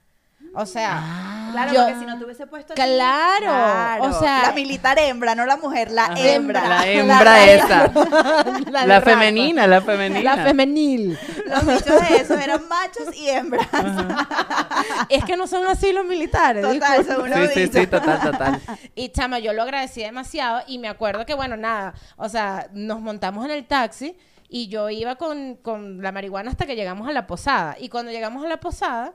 O 0.55 0.65
sea, 0.65 0.99
Ah. 1.03 1.31
Claro, 1.51 1.73
Yo- 1.73 1.83
porque 1.85 1.99
si 1.99 2.05
no 2.05 2.17
te 2.17 2.25
hubiese 2.25 2.47
puesto 2.47 2.73
Claro, 2.73 4.03
o 4.03 4.19
sea- 4.19 4.41
La 4.41 4.51
militar 4.51 4.99
hembra, 4.99 5.35
no 5.35 5.45
la 5.45 5.55
mujer, 5.55 5.89
la 5.89 6.05
Ajá. 6.05 6.15
hembra. 6.19 6.67
La 6.67 6.87
hembra 6.87 7.19
reina. 7.23 7.53
esa. 7.53 7.91
la, 8.71 8.85
La 8.85 9.01
femenina, 9.01 9.65
la 9.67 9.81
femenina. 9.81 10.35
La 10.35 10.43
femenil. 10.43 11.17
Los 11.45 11.65
bichos 11.65 12.09
de 12.09 12.15
esos 12.17 12.37
eran 12.41 12.67
machos 12.67 13.15
y 13.15 13.29
hembras. 13.29 13.67
es 15.09 15.23
que 15.23 15.37
no 15.37 15.47
son 15.47 15.65
así 15.67 15.91
los 15.93 16.05
militares. 16.05 16.61
Total, 16.63 17.05
disculpa. 17.05 17.47
Sí, 17.53 17.67
sí, 17.67 17.87
total, 17.87 18.19
total. 18.21 18.61
Y 18.95 19.09
chama, 19.09 19.39
yo 19.39 19.53
lo 19.53 19.63
agradecí 19.63 20.01
demasiado 20.01 20.61
y 20.67 20.77
me 20.79 20.87
acuerdo 20.89 21.25
que, 21.25 21.33
bueno, 21.35 21.55
nada, 21.57 21.93
o 22.17 22.27
sea, 22.29 22.67
nos 22.73 22.99
montamos 23.01 23.45
en 23.45 23.51
el 23.51 23.65
taxi 23.65 24.17
y 24.49 24.67
yo 24.67 24.89
iba 24.89 25.15
con, 25.15 25.55
con 25.55 26.01
la 26.01 26.11
marihuana 26.11 26.49
hasta 26.51 26.65
que 26.65 26.75
llegamos 26.75 27.07
a 27.07 27.11
la 27.11 27.27
posada. 27.27 27.75
Y 27.79 27.89
cuando 27.89 28.11
llegamos 28.11 28.43
a 28.45 28.47
la 28.49 28.57
posada, 28.59 29.13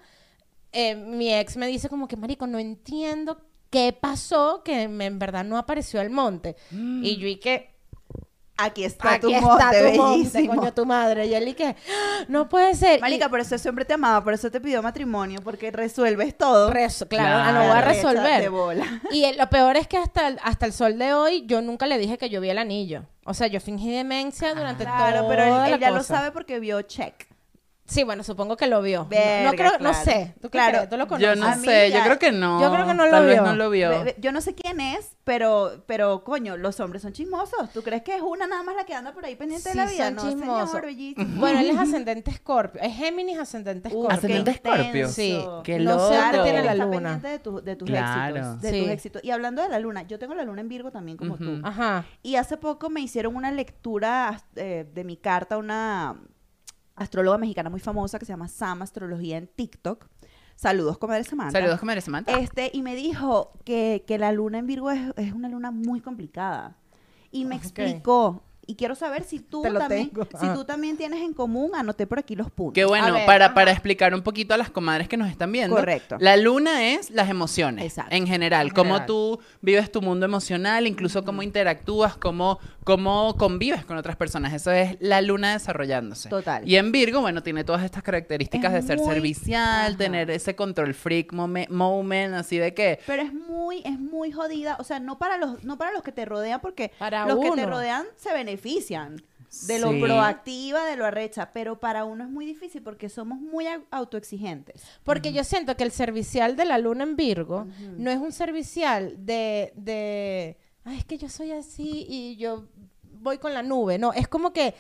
eh, 0.73 0.95
mi 0.95 1.33
ex 1.35 1.57
me 1.57 1.67
dice 1.67 1.89
como 1.89 2.07
que, 2.09 2.17
marico, 2.17 2.47
no 2.47 2.59
entiendo 2.59 3.41
qué 3.71 3.93
pasó, 3.99 4.63
que 4.65 4.89
me- 4.89 5.07
en 5.07 5.19
verdad 5.19 5.45
no 5.45 5.57
apareció 5.59 6.01
el 6.01 6.11
monte. 6.11 6.57
Y 6.73 7.17
yo 7.19 7.27
y 7.27 7.37
que, 7.37 7.71
Aquí 8.63 8.85
está 8.85 9.13
aquí 9.15 9.23
tu 9.23 9.31
está 9.31 9.41
monte, 9.41 9.93
tu 9.93 9.97
monte, 10.03 10.19
bellísimo. 10.19 10.55
coño, 10.55 10.75
tu 10.75 10.85
madre. 10.85 11.25
Y 11.27 11.33
él 11.35 11.49
y 11.49 11.55
que, 11.55 11.65
"Ah, 11.69 12.25
no 12.29 12.47
puede 12.51 12.75
ser. 12.75 12.99
Y- 12.99 13.01
Marica, 13.01 13.31
por 13.31 13.41
eso 13.41 13.57
hombre 13.71 13.87
te 13.87 13.95
amaba, 13.95 14.23
por 14.23 14.35
eso 14.35 14.51
te 14.51 14.61
pidió 14.61 14.83
matrimonio, 14.83 15.41
porque 15.43 15.71
resuelves 15.71 16.37
todo. 16.37 16.71
Reso- 16.71 17.09
claro, 17.09 17.43
Claro. 17.43 17.43
ah, 17.49 17.53
no 17.53 17.61
voy 17.61 17.71
a 17.71 17.81
de 17.81 17.89
resolver. 17.95 18.51
bola. 18.51 18.85
Y 19.15 19.25
el- 19.25 19.39
lo 19.39 19.49
peor 19.49 19.79
es 19.79 19.89
que 19.89 19.97
hasta 19.97 20.29
el, 20.29 20.39
hasta 20.43 20.67
el 20.67 20.75
sol 20.75 20.99
de 20.99 21.15
hoy 21.15 21.47
yo 21.47 21.63
nunca 21.63 21.87
le 21.87 21.97
dije 21.97 22.19
que 22.19 22.29
yo 22.29 22.43
vi 22.43 22.51
el 22.51 22.59
anillo. 22.59 23.07
O 23.25 23.33
sea, 23.33 23.47
yo 23.47 23.61
fingí 23.61 23.91
demencia 23.91 24.53
durante 24.55 24.85
Claro, 24.85 25.21
toda 25.23 25.29
pero 25.31 25.65
él, 25.67 25.81
ya 25.81 25.91
lo 25.91 26.03
sabe 26.03 26.31
porque 26.31 26.61
vio 26.61 26.83
check. 26.83 27.30
Sí, 27.91 28.05
bueno, 28.05 28.23
supongo 28.23 28.57
que 28.57 28.67
lo 28.69 28.81
vio. 28.83 29.01
No- 29.01 29.09
Verga, 29.09 29.51
no, 29.51 29.57
creo, 29.57 29.73
no 29.81 29.93
sé. 29.95 30.35
¿Tú 30.41 30.49
Claro. 30.49 30.79
crees? 30.79 30.89
¿Tú 30.91 30.97
lo 30.97 31.09
conoces? 31.09 31.29
Yo 31.29 31.35
no 31.37 31.47
Amiga, 31.47 31.73
sé, 31.73 31.91
yo 31.91 32.03
creo 32.05 32.19
que 32.21 32.31
no. 32.33 32.61
yo 32.61 32.73
creo 32.73 32.87
que 32.87 32.95
no 32.95 33.05
lo 33.07 33.11
Tal 33.11 33.27
vez 33.27 33.35
vio. 33.35 33.43
no 33.43 33.57
lo 33.57 33.71
vio. 33.71 33.91
Yo 34.19 34.31
no 34.33 34.41
sé 34.41 34.55
quién 34.55 34.81
es, 34.81 35.17
pero, 35.25 35.83
pero 35.87 36.23
coño, 36.25 36.57
los 36.57 36.79
hombres 36.81 37.03
son 37.03 37.13
chismosos. 37.13 37.71
¿Tú 37.73 37.83
crees 37.83 38.03
que 38.03 38.15
es 38.17 38.23
una 38.23 38.47
nada 38.47 38.63
más 38.63 38.77
la 38.77 38.85
que 38.85 38.95
anda 38.95 39.13
por 39.13 39.25
ahí 39.25 39.35
pendiente 39.37 39.71
Sí, 39.73 39.77
de 39.79 39.85
la 39.85 39.91
vida? 39.91 40.05
son 40.07 40.15
no, 40.15 40.23
chismosos. 40.23 40.81
señor. 40.81 41.27
Bueno, 41.39 41.59
él 41.61 41.71
es 41.71 41.79
ascendente 41.79 42.31
Escorpio. 42.31 42.81
Es 42.81 42.95
Géminis 42.97 43.39
ascendente 43.39 43.89
Uh, 43.89 43.91
Escorpio. 43.91 44.17
Ascendente 44.17 44.51
Escorpio. 44.53 45.09
Sí. 45.09 45.45
Qué 45.65 45.79
no 45.81 45.99
sé 46.09 46.15
dónde 46.17 46.33
loco. 46.39 46.45
tiene 46.45 46.63
la 46.63 46.73
Está 46.73 46.85
luna. 46.85 46.95
pendiente 46.97 47.29
de, 47.29 47.39
tu- 47.41 47.61
de 47.61 47.77
tus 47.77 47.89
Claro. 47.89 48.37
éxitos. 48.37 48.61
De 48.63 48.71
Sí. 48.71 48.81
tus 48.83 48.89
éxitos. 48.91 49.25
Y 49.25 49.31
hablando 49.33 49.63
de 49.63 49.69
la 49.69 49.79
luna, 49.81 50.03
yo 50.03 50.19
tengo 50.19 50.35
la 50.35 50.45
luna 50.45 50.61
en 50.61 50.69
Virgo 50.69 50.91
también 50.93 51.17
como 51.19 51.37
tú. 51.37 51.61
Ajá. 51.65 52.05
Y 52.23 52.37
hace 52.37 52.57
poco 52.57 52.89
me 52.89 53.01
hicieron 53.01 53.35
una 53.35 53.51
lectura 53.51 54.41
eh, 54.55 54.87
de 54.95 55.05
mi 55.05 55.17
carta, 55.17 55.59
una 55.59 56.17
astróloga 57.01 57.39
mexicana 57.39 57.71
muy 57.71 57.81
famosa 57.81 58.19
que 58.19 58.27
se 58.27 58.33
llama 58.33 58.49
Sam 58.49 58.83
Astrología 58.83 59.39
en 59.39 59.49
TikTok. 59.49 60.07
Saludos, 60.55 60.99
comadre 60.99 61.25
Samantha. 61.25 61.59
Saludos, 61.59 61.81
comadre 61.81 62.03
Samantha. 62.03 62.39
Este, 62.39 62.71
y 62.73 62.83
me 62.83 62.95
dijo 62.95 63.53
que, 63.65 64.05
que 64.07 64.19
la 64.19 64.31
luna 64.33 64.59
en 64.59 64.67
Virgo 64.67 64.91
es, 64.91 65.01
es 65.17 65.33
una 65.33 65.49
luna 65.49 65.71
muy 65.71 66.01
complicada. 66.01 66.77
Y 67.31 67.47
me 67.47 67.57
explicó. 67.57 68.43
Y 68.71 68.77
quiero 68.77 68.95
saber 68.95 69.25
si 69.25 69.41
tú, 69.41 69.63
Te 69.63 69.71
lo 69.71 69.81
también, 69.81 70.11
tengo. 70.11 70.25
si 70.39 70.47
Ajá. 70.47 70.55
tú 70.55 70.65
también 70.65 70.97
tienes 70.97 71.21
en 71.23 71.35
común, 71.35 71.73
anoté 71.75 72.07
por 72.07 72.21
aquí 72.21 72.37
los 72.37 72.51
puntos. 72.53 72.75
Qué 72.75 72.85
bueno, 72.85 73.13
ver, 73.13 73.27
para, 73.27 73.47
ajá. 73.47 73.55
para 73.55 73.73
explicar 73.73 74.15
un 74.15 74.23
poquito 74.23 74.55
a 74.55 74.57
las 74.57 74.71
comadres 74.71 75.09
que 75.09 75.17
nos 75.17 75.29
están 75.29 75.51
viendo. 75.51 75.75
Correcto. 75.75 76.17
La 76.21 76.37
luna 76.37 76.87
es 76.93 77.11
las 77.11 77.29
emociones. 77.29 77.85
Exacto. 77.85 78.15
En 78.15 78.29
general. 78.29 78.69
En 78.69 78.73
Cómo 78.75 78.91
general. 78.91 79.07
tú 79.07 79.41
vives 79.61 79.91
tu 79.91 80.03
mundo 80.03 80.25
emocional, 80.25 80.87
incluso 80.87 81.25
cómo 81.25 81.43
interactúas, 81.43 82.17
cómo, 82.17 82.61
cómo 82.85 83.35
convives 83.37 83.85
con 83.85 83.97
otras 83.97 84.15
personas. 84.15 84.53
Eso 84.53 84.71
es 84.71 84.97
la 85.01 85.21
luna 85.21 85.55
desarrollándose. 85.55 86.29
Total. 86.29 86.69
Y 86.69 86.77
en 86.77 86.93
Virgo, 86.93 87.21
bueno, 87.23 87.43
tiene 87.43 87.65
todas 87.65 87.83
estas 87.83 88.05
características 88.05 88.73
Es 88.75 88.83
de 88.83 88.87
ser 88.87 88.99
muy- 88.99 89.13
servicial, 89.15 89.89
ajá. 89.89 89.97
tener 89.99 90.31
ese 90.31 90.55
control 90.55 90.95
freak 90.95 91.33
momen- 91.33 91.69
moment, 91.71 92.35
así 92.35 92.57
de 92.59 92.73
que. 92.73 93.01
Pero 93.05 93.23
es 93.23 93.33
muy, 93.35 93.83
es 93.85 93.99
muy 93.99 94.31
jodida. 94.31 94.77
O 94.79 94.85
sea, 94.85 95.01
no 95.01 95.19
para 95.19 95.39
los, 95.39 95.65
no 95.65 95.77
para 95.77 95.91
los 95.91 96.03
que 96.05 96.13
te 96.13 96.25
rodean, 96.25 96.61
porque 96.61 96.93
Para 97.01 97.27
los 97.27 97.39
que 97.41 97.47
te 97.47 97.53
uno. 97.65 97.67
rodean 97.67 98.05
se 98.17 98.33
benefician 98.61 99.17
de 99.67 99.79
lo 99.81 99.91
Sí. 99.91 100.01
proactiva, 100.01 100.85
de 100.85 100.97
lo 100.97 101.05
arrecha. 101.07 101.51
Pero 101.53 101.81
para 101.81 102.05
uno 102.05 102.23
es 102.25 102.31
muy 102.31 102.47
difícil 102.47 102.83
porque 102.83 103.09
somos 103.09 103.39
muy 103.41 103.65
au- 103.67 103.85
autoexigentes. 103.91 104.83
Porque 105.03 105.33
yo 105.33 105.43
siento 105.45 105.77
que 105.77 105.83
el 105.85 105.91
servicial 105.91 106.55
de 106.57 106.65
la 106.67 106.79
luna 106.79 107.05
en 107.05 107.17
Virgo 107.17 107.67
no 107.97 108.11
es 108.11 108.19
un 108.19 108.33
servicial 108.33 109.17
de, 109.27 109.73
de, 109.75 110.57
ay, 110.85 110.99
es 110.99 111.05
que 111.05 111.19
yo 111.19 111.29
soy 111.29 111.51
así 111.53 112.07
y 112.09 112.37
yo 112.37 112.67
voy 113.21 113.39
con 113.39 113.53
la 113.53 113.63
nube. 113.63 113.99
No, 113.99 114.13
es 114.13 114.29
como 114.29 114.53
que 114.53 114.75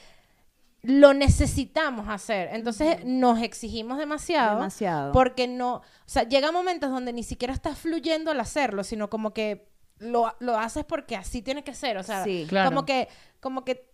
lo 0.82 1.12
necesitamos 1.14 2.08
hacer. 2.08 2.50
Entonces 2.52 3.04
nos 3.04 3.42
exigimos 3.42 3.98
demasiado. 3.98 4.56
Demasiado. 4.56 5.12
Porque 5.12 5.46
no, 5.48 5.74
o 5.76 5.82
sea, 6.06 6.22
llega 6.22 6.52
momentos 6.52 6.90
donde 6.90 7.12
ni 7.12 7.22
siquiera 7.24 7.52
estás 7.52 7.76
fluyendo 7.76 8.30
al 8.30 8.38
hacerlo, 8.40 8.84
sino 8.84 9.10
como 9.10 9.34
que 9.34 9.68
lo, 9.98 10.34
lo 10.38 10.56
haces 10.58 10.84
porque 10.86 11.16
así 11.16 11.42
tiene 11.42 11.62
que 11.64 11.74
ser. 11.74 11.98
O 11.98 12.02
sea, 12.02 12.24
Sí. 12.24 12.46
Claro. 12.48 12.70
como 12.70 12.86
que, 12.86 13.08
como 13.40 13.64
que 13.64 13.88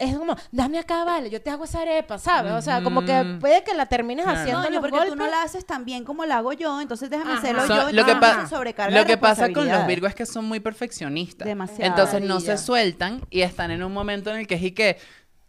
es 0.00 0.16
como, 0.16 0.36
dame 0.52 0.78
acá, 0.78 1.02
vale, 1.02 1.28
yo 1.28 1.42
te 1.42 1.50
hago 1.50 1.64
esa 1.64 1.80
arepa, 1.80 2.18
¿sabes? 2.18 2.52
O 2.52 2.62
sea, 2.62 2.84
como 2.84 3.04
que 3.04 3.36
puede 3.40 3.64
que 3.64 3.74
la 3.74 3.86
termines 3.86 4.24
Claro. 4.26 4.38
haciendo 4.40 4.70
No, 4.70 4.80
porque 4.80 4.92
golpes. 4.96 5.10
tú 5.10 5.16
no 5.16 5.26
la 5.26 5.42
haces 5.42 5.66
tan 5.66 5.84
bien 5.84 6.04
como 6.04 6.24
la 6.24 6.36
hago 6.36 6.52
yo, 6.52 6.80
entonces 6.80 7.10
déjame 7.10 7.32
Ajá. 7.32 7.40
hacerlo 7.40 7.66
yo. 7.66 7.90
lo 7.92 8.04
que, 8.04 8.46
sobrecarga 8.48 8.96
lo 8.96 9.04
que 9.06 9.16
pasa 9.16 9.52
con 9.52 9.66
los. 9.66 9.86
Virgos 9.88 10.10
es 10.10 10.14
que 10.14 10.24
son 10.26 10.44
muy 10.44 10.60
perfeccionistas. 10.60 11.46
Demasiado. 11.48 11.90
Entonces 11.90 12.22
no 12.22 12.38
se 12.38 12.56
sueltan 12.58 13.22
y 13.28 13.40
están 13.40 13.72
en 13.72 13.82
un 13.82 13.92
momento 13.92 14.30
en 14.30 14.36
el 14.36 14.46
que 14.46 14.54
es 14.54 14.62
y 14.62 14.70
que, 14.70 14.98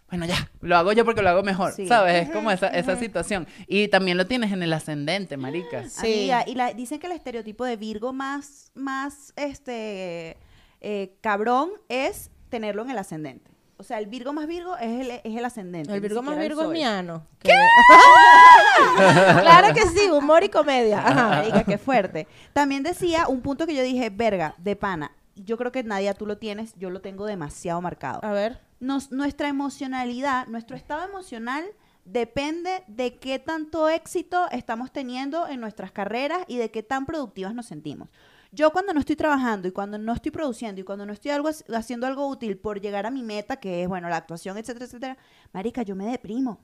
bueno, 0.10 0.26
ya, 0.26 0.50
lo 0.62 0.76
hago 0.78 0.94
yo 0.94 1.06
porque 1.06 1.22
lo 1.22 1.30
hago 1.30 1.44
mejor, 1.44 1.74
Sí. 1.74 1.88
¿sabes? 1.88 2.24
Es 2.28 2.34
como 2.34 2.50
esa, 2.50 2.70
esa 2.70 2.96
situación. 2.96 3.46
Y 3.68 3.88
también 3.90 4.18
lo 4.18 4.26
tienes 4.26 4.52
en 4.52 4.64
el 4.64 4.74
ascendente, 4.74 5.38
marica. 5.38 5.88
Sí. 5.88 6.32
Amiga, 6.32 6.44
y 6.48 6.56
la- 6.56 6.74
dicen 6.74 6.98
que 7.00 7.06
el 7.06 7.14
estereotipo 7.14 7.66
de 7.66 7.76
Virgo 7.78 8.14
más, 8.14 8.72
más 8.74 9.32
este, 9.36 10.38
eh, 10.82 11.14
cabrón 11.22 11.70
es 11.88 12.32
tenerlo 12.50 12.82
en 12.84 12.92
el 12.92 12.98
ascendente. 12.98 13.52
O 13.78 13.84
sea, 13.84 13.98
el 14.00 14.08
Virgo 14.08 14.34
más 14.34 14.46
Virgo 14.46 14.76
es 14.76 15.02
el, 15.08 15.12
es 15.12 15.38
el 15.38 15.46
ascendente. 15.46 15.94
El 15.94 16.02
Virgo 16.02 16.22
más 16.22 16.38
Virgo 16.38 16.64
es 16.64 16.70
miano. 16.70 17.26
¿Qué? 17.40 17.50
claro 19.42 19.74
que 19.74 19.86
sí, 19.88 20.10
humor 20.10 20.44
y 20.44 20.50
comedia. 20.50 21.00
Ajá. 21.00 21.30
Marica, 21.30 21.64
qué 21.64 21.78
fuerte. 21.78 22.28
También 22.54 22.84
decía 22.84 23.28
un 23.28 23.42
punto 23.42 23.66
que 23.66 23.76
yo 23.76 23.84
dije, 23.84 24.10
verga, 24.10 24.54
de 24.58 24.76
pana. 24.76 25.12
Yo 25.36 25.58
creo 25.58 25.72
que 25.72 25.84
Nadia, 25.84 26.14
tú 26.14 26.26
lo 26.26 26.38
tienes, 26.38 26.74
yo 26.78 26.90
lo 26.90 27.00
tengo 27.02 27.26
demasiado 27.26 27.80
marcado. 27.82 28.20
A 28.24 28.32
ver. 28.34 28.60
Nos- 28.82 29.12
nuestra 29.12 29.48
emocionalidad, 29.48 30.48
nuestro 30.48 30.76
estado 30.76 31.08
emocional 31.08 31.64
depende 32.04 32.84
de 32.88 33.16
qué 33.18 33.40
tanto 33.40 33.88
éxito 33.88 34.48
estamos 34.52 34.92
teniendo 34.92 35.48
en 35.48 35.62
nuestras 35.62 35.92
carreras 35.92 36.40
y 36.48 36.58
de 36.58 36.72
qué 36.72 36.84
tan 36.84 37.06
productivas 37.06 37.54
nos 37.54 37.68
sentimos. 37.68 38.10
Yo 38.52 38.72
cuando 38.72 38.94
no 38.94 39.00
estoy 39.00 39.16
trabajando 39.16 39.68
y 39.68 39.72
cuando 39.72 39.98
no 39.98 40.14
estoy 40.14 40.32
produciendo 40.32 40.82
y 40.82 40.84
cuando 40.84 41.06
no 41.06 41.14
estoy 41.14 41.32
algo, 41.32 41.50
haciendo 41.74 42.08
algo 42.08 42.28
útil 42.28 42.58
por 42.58 42.82
llegar 42.82 43.06
a 43.06 43.12
mi 43.12 43.24
meta, 43.24 43.58
que 43.58 43.84
es, 43.84 43.88
bueno, 43.88 44.10
la 44.10 44.18
actuación, 44.18 44.58
etcétera, 44.58 44.86
etcétera, 44.86 45.18
marica, 45.54 45.84
yo 45.84 45.96
me 45.96 46.06
deprimo. 46.06 46.60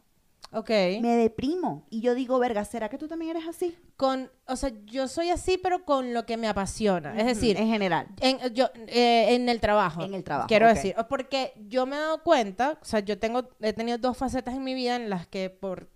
Ok. 0.52 0.70
Me 1.02 1.16
deprimo. 1.18 1.86
Y 1.90 2.02
yo 2.02 2.16
digo, 2.16 2.40
verga, 2.40 2.64
¿será 2.66 2.90
que 2.90 2.98
tú 2.98 3.08
también 3.08 3.36
eres 3.36 3.48
así? 3.48 3.78
Con, 3.98 4.32
o 4.48 4.56
sea, 4.56 4.72
yo 4.86 5.08
soy 5.08 5.30
así, 5.30 5.58
pero 5.62 5.86
con 5.86 6.14
lo 6.14 6.26
que 6.26 6.38
me 6.38 6.48
apasiona. 6.48 7.18
Es 7.18 7.26
decir, 7.26 7.58
en 7.58 7.68
general. 7.68 8.08
en, 8.22 8.54
yo, 8.54 8.70
eh, 8.88 9.36
en 9.36 9.50
el 9.50 9.60
trabajo. 9.60 10.04
En 10.04 10.14
el 10.14 10.24
trabajo, 10.24 10.48
Quiero 10.48 10.68
decir. 10.68 10.96
Porque 11.10 11.54
yo 11.68 11.86
me 11.86 11.96
he 11.96 12.00
dado 12.00 12.24
cuenta, 12.24 12.80
o 12.82 12.86
sea, 12.86 13.00
yo 13.00 13.20
tengo, 13.20 13.50
he 13.60 13.74
tenido 13.74 13.98
dos 13.98 14.18
facetas 14.18 14.56
en 14.56 14.64
mi 14.64 14.74
vida 14.74 14.96
en 14.96 15.10
las 15.10 15.28
que 15.28 15.50
por 15.50 15.90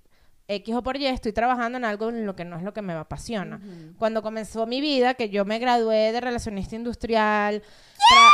X 0.49 0.75
o 0.75 0.81
por 0.81 0.97
Y 0.97 1.05
estoy 1.05 1.31
trabajando 1.31 1.77
en 1.77 1.85
algo 1.85 2.09
en 2.09 2.25
lo 2.25 2.35
que 2.35 2.43
no 2.43 2.57
es 2.57 2.63
lo 2.63 2.73
que 2.73 2.81
me 2.81 2.93
apasiona. 2.93 3.61
Cuando 3.99 4.23
comenzó 4.23 4.65
mi 4.65 4.81
vida, 4.81 5.13
que 5.13 5.29
yo 5.29 5.45
me 5.45 5.59
gradué 5.59 6.11
de 6.11 6.19
relacionista 6.19 6.75
industrial, 6.75 7.61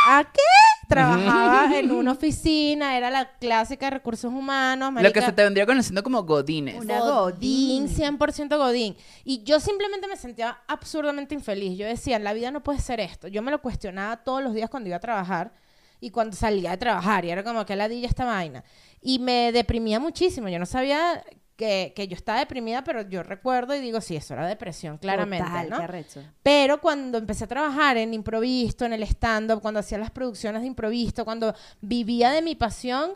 ¿a 0.08 0.24
qué? 0.24 0.40
Trabajaba 0.88 1.78
en 1.78 1.92
una 1.92 2.14
oficina, 2.14 2.96
era 2.96 3.10
la 3.10 3.32
clásica 3.38 3.88
de 3.88 3.92
recursos 3.92 4.32
humanos. 4.32 4.94
Lo 4.94 5.00
que 5.00 5.04
marica, 5.04 5.26
se 5.26 5.34
te 5.34 5.44
vendría 5.44 5.66
conociendo 5.66 6.04
como 6.04 6.24
godines. 6.24 6.80
Una 6.80 7.02
Godín, 7.02 7.88
Godín. 7.88 8.18
100% 8.18 8.58
Godín. 8.58 8.96
Y 9.26 9.44
yo 9.44 9.60
simplemente 9.60 10.08
me 10.08 10.16
sentía 10.16 10.58
absurdamente 10.68 11.36
infeliz. 11.36 11.78
Yo 11.78 11.86
decía, 11.86 12.18
la 12.20 12.34
vida 12.34 12.50
no 12.50 12.64
puede 12.64 12.80
ser 12.80 13.02
esto. 13.02 13.28
Yo 13.28 13.42
me 13.42 13.52
lo 13.52 13.62
cuestionaba 13.62 14.24
todos 14.24 14.42
los 14.42 14.54
días 14.54 14.70
cuando 14.70 14.88
iba 14.88 14.98
a 14.98 15.02
trabajar 15.02 15.52
y 16.00 16.12
cuando 16.12 16.38
salía 16.38 16.72
de 16.72 16.78
trabajar. 16.78 17.26
Y 17.26 17.32
era 17.32 17.44
como 17.44 17.66
que 17.66 17.76
ladilla 17.76 18.08
esta 18.08 18.24
vaina. 18.24 18.64
Y 19.02 19.20
me 19.20 19.52
deprimía 19.52 20.00
muchísimo. 20.00 20.48
Yo 20.48 20.60
no 20.60 20.66
sabía 20.66 21.22
que, 21.56 21.94
que 21.96 22.08
yo 22.08 22.16
estaba 22.16 22.40
deprimida, 22.40 22.84
pero 22.84 23.02
yo 23.04 23.24
recuerdo 23.24 23.74
y 23.76 23.80
digo, 23.80 24.02
sí, 24.02 24.16
eso 24.16 24.34
era 24.34 24.46
depresión, 24.46 24.98
claramente. 24.98 25.46
Total, 25.48 25.70
¿no? 25.70 25.78
qué. 25.88 26.06
Pero 26.44 26.82
cuando 26.82 27.18
empecé 27.18 27.46
a 27.46 27.48
trabajar 27.48 27.96
en 27.98 28.14
improvisto, 28.14 28.84
en 28.86 28.92
el 28.94 29.04
stand-up, 29.04 29.62
cuando 29.62 29.80
hacía 29.80 29.98
las 29.98 30.12
producciones 30.12 30.62
de 30.62 30.68
improvisto, 30.68 31.24
cuando 31.24 31.54
vivía 31.82 32.32
de 32.32 32.42
mi 32.42 32.56
pasión, 32.56 33.14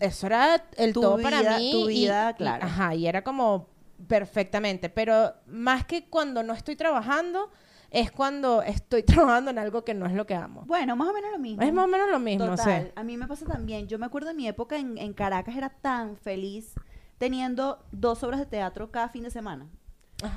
eso 0.00 0.26
era 0.26 0.64
el 0.78 0.92
Tu 0.94 1.00
todo 1.02 1.20
para 1.20 1.58
mí. 1.58 1.70
tu 1.72 1.86
vida, 1.86 2.30
y- 2.30 2.34
claro. 2.34 2.64
ajá, 2.64 2.94
y 2.94 3.06
era 3.06 3.22
como 3.22 3.68
perfectamente. 4.08 4.88
Pero 4.88 5.34
más 5.46 5.84
que 5.84 6.04
cuando 6.08 6.42
no 6.42 6.54
estoy 6.54 6.76
trabajando, 6.76 7.50
es 7.90 8.10
cuando 8.10 8.62
estoy 8.62 9.02
trabajando 9.02 9.50
en 9.50 9.58
algo 9.58 9.84
que 9.84 9.94
no 9.94 10.06
es 10.06 10.12
lo 10.12 10.26
que 10.26 10.34
amo. 10.34 10.64
Bueno, 10.66 10.96
más 10.96 11.08
o 11.08 11.12
menos 11.12 11.30
lo 11.32 11.38
mismo. 11.38 11.62
Es 11.62 11.72
más 11.72 11.84
o 11.84 11.88
menos 11.88 12.08
lo 12.10 12.18
mismo, 12.18 12.46
Total. 12.46 12.84
sí. 12.86 12.92
A 12.96 13.02
mí 13.02 13.16
me 13.16 13.26
pasa 13.26 13.44
también. 13.46 13.86
Yo 13.86 13.98
me 13.98 14.06
acuerdo 14.06 14.28
de 14.28 14.34
mi 14.34 14.48
época 14.48 14.76
en, 14.76 14.98
en 14.98 15.12
Caracas, 15.12 15.56
era 15.56 15.68
tan 15.70 16.16
feliz 16.16 16.74
teniendo 17.18 17.84
dos 17.92 18.22
obras 18.22 18.40
de 18.40 18.46
teatro 18.46 18.90
cada 18.90 19.08
fin 19.08 19.24
de 19.24 19.30
semana. 19.30 19.68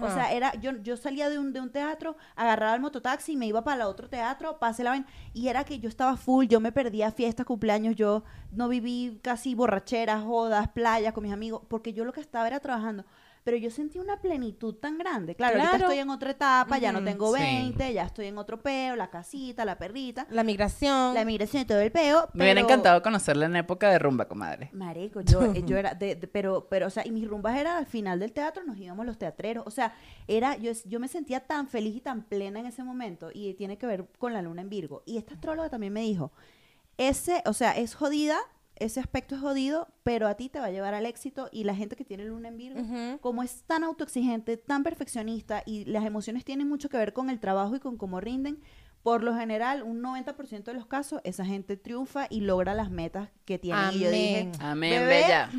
O 0.02 0.10
sea, 0.10 0.34
era, 0.34 0.54
yo, 0.56 0.74
yo 0.84 0.98
salía 0.98 1.30
de 1.30 1.40
un, 1.40 1.54
de 1.54 1.62
un 1.62 1.72
teatro, 1.72 2.18
agarraba 2.36 2.76
el 2.76 2.82
mototaxi 2.82 3.32
y 3.34 3.38
me 3.38 3.48
iba 3.48 3.64
para 3.64 3.84
el 3.84 3.88
otro 3.88 4.10
teatro, 4.10 4.60
pasé 4.60 4.84
la 4.84 4.90
vaina. 4.90 5.06
Y 5.34 5.48
era 5.48 5.64
que 5.64 5.80
yo 5.80 5.88
estaba 5.88 6.18
full, 6.18 6.48
yo 6.48 6.60
me 6.60 6.74
perdía 6.74 7.12
fiestas, 7.12 7.46
cumpleaños, 7.46 7.96
yo 7.96 8.24
no 8.52 8.68
viví 8.68 9.20
casi 9.22 9.56
borracheras, 9.56 10.24
jodas, 10.24 10.68
playas 10.70 11.14
con 11.14 11.24
mis 11.24 11.32
amigos, 11.32 11.62
porque 11.70 11.94
yo 11.94 12.04
lo 12.04 12.12
que 12.12 12.20
estaba 12.20 12.48
era 12.48 12.60
trabajando. 12.60 13.06
Pero 13.44 13.58
yo 13.58 13.72
sentí 13.72 13.98
una 14.00 14.18
plenitud 14.22 14.76
tan 14.76 14.98
grande. 14.98 15.34
Claro, 15.36 15.56
ahorita 15.56 15.70
Claro. 15.78 15.86
estoy 15.86 16.00
en 16.00 16.10
otra 16.10 16.32
etapa, 16.32 16.78
ya 16.78 16.92
no 16.92 17.04
tengo 17.04 17.34
sí. 17.36 17.42
20, 17.42 17.94
ya 17.94 18.04
estoy 18.04 18.28
en 18.28 18.38
otro 18.38 18.62
peo, 18.62 18.96
la 18.96 19.10
casita, 19.10 19.66
la 19.66 19.78
perrita, 19.78 20.28
La 20.30 20.44
migración. 20.44 21.14
la 21.14 21.26
migración 21.26 21.64
y 21.64 21.66
todo 21.66 21.80
el 21.80 21.92
peo. 21.92 22.28
Me 22.34 22.44
hubiera 22.44 22.60
encantado 22.62 23.02
conocerla 23.02 23.46
en 23.46 23.56
época 23.56 23.90
de 23.90 23.98
rumba, 24.00 24.28
comadre. 24.28 24.70
Marico, 24.74 25.22
yo, 25.22 25.42
eh, 25.54 25.64
yo 25.66 25.78
era, 25.78 25.94
de, 25.96 26.16
de- 26.16 26.28
pero, 26.28 26.68
pero, 26.70 26.88
o 26.88 26.90
sea, 26.90 27.06
y 27.08 27.12
mis 27.12 27.28
rumbas 27.28 27.58
eran 27.58 27.78
al 27.78 27.86
final 27.86 28.20
del 28.20 28.34
teatro, 28.34 28.64
nos 28.66 28.78
íbamos 28.78 29.06
los 29.06 29.18
teatreros, 29.18 29.66
o 29.66 29.72
sea, 29.72 29.94
era, 30.28 30.58
yo, 30.58 30.72
yo 30.86 31.00
me 31.00 31.08
sentía 31.08 31.40
tan 31.40 31.68
feliz 31.68 31.96
y 31.96 32.02
tan 32.02 32.24
plena 32.24 32.60
en 32.60 32.66
ese 32.66 32.84
momento, 32.84 33.30
y 33.34 33.54
tiene 33.56 33.78
que 33.78 33.88
ver 33.88 34.06
con 34.20 34.34
la 34.34 34.42
luna 34.42 34.62
en 34.62 34.70
Virgo. 34.70 35.02
Y 35.06 35.18
esta 35.18 35.34
astróloga 35.34 35.70
también 35.70 35.94
me 35.94 36.02
dijo, 36.02 36.32
ese, 36.98 37.42
o 37.46 37.54
sea, 37.54 37.72
es 37.72 37.96
jodida, 37.96 38.38
ese 38.80 39.00
aspecto 39.00 39.36
es 39.36 39.42
jodido, 39.42 39.88
pero 40.04 40.28
a 40.28 40.36
ti 40.36 40.50
te 40.50 40.60
va 40.60 40.66
a 40.66 40.72
llevar 40.72 40.94
al 40.94 41.06
éxito, 41.06 41.50
y 41.52 41.64
la 41.64 41.76
gente 41.76 41.96
que 41.96 42.06
tiene 42.06 42.26
luna 42.26 42.48
en 42.50 42.58
Virgo, 42.58 42.82
como 43.22 43.44
es 43.44 43.64
tan 43.64 43.84
autoexigente, 43.84 44.58
tan 44.58 44.84
perfeccionista, 44.84 45.64
y 45.66 45.86
las 45.86 46.06
emociones 46.06 46.46
tienen 46.46 46.68
mucho 46.68 46.90
que 46.90 46.98
ver 46.98 47.14
con 47.14 47.30
el 47.30 47.40
trabajo 47.40 47.76
y 47.76 47.80
con 47.80 47.98
cómo 47.98 48.20
rinden, 48.20 48.60
por 49.04 49.24
lo 49.24 49.34
general, 49.34 49.84
un 49.84 50.02
90% 50.02 50.64
de 50.64 50.74
los 50.74 50.86
casos, 50.86 51.22
esa 51.24 51.46
gente 51.46 51.78
triunfa 51.78 52.28
y 52.30 52.42
logra 52.42 52.74
las 52.74 52.92
metas 52.92 53.30
que 53.46 53.58
tiene. 53.58 53.94
Y 53.94 54.00
yo 54.00 54.12
dije, 54.12 54.40
Amén. 54.40 54.52
Amén, 54.60 54.92
Bebé, 54.92 55.06
bella. 55.06 55.50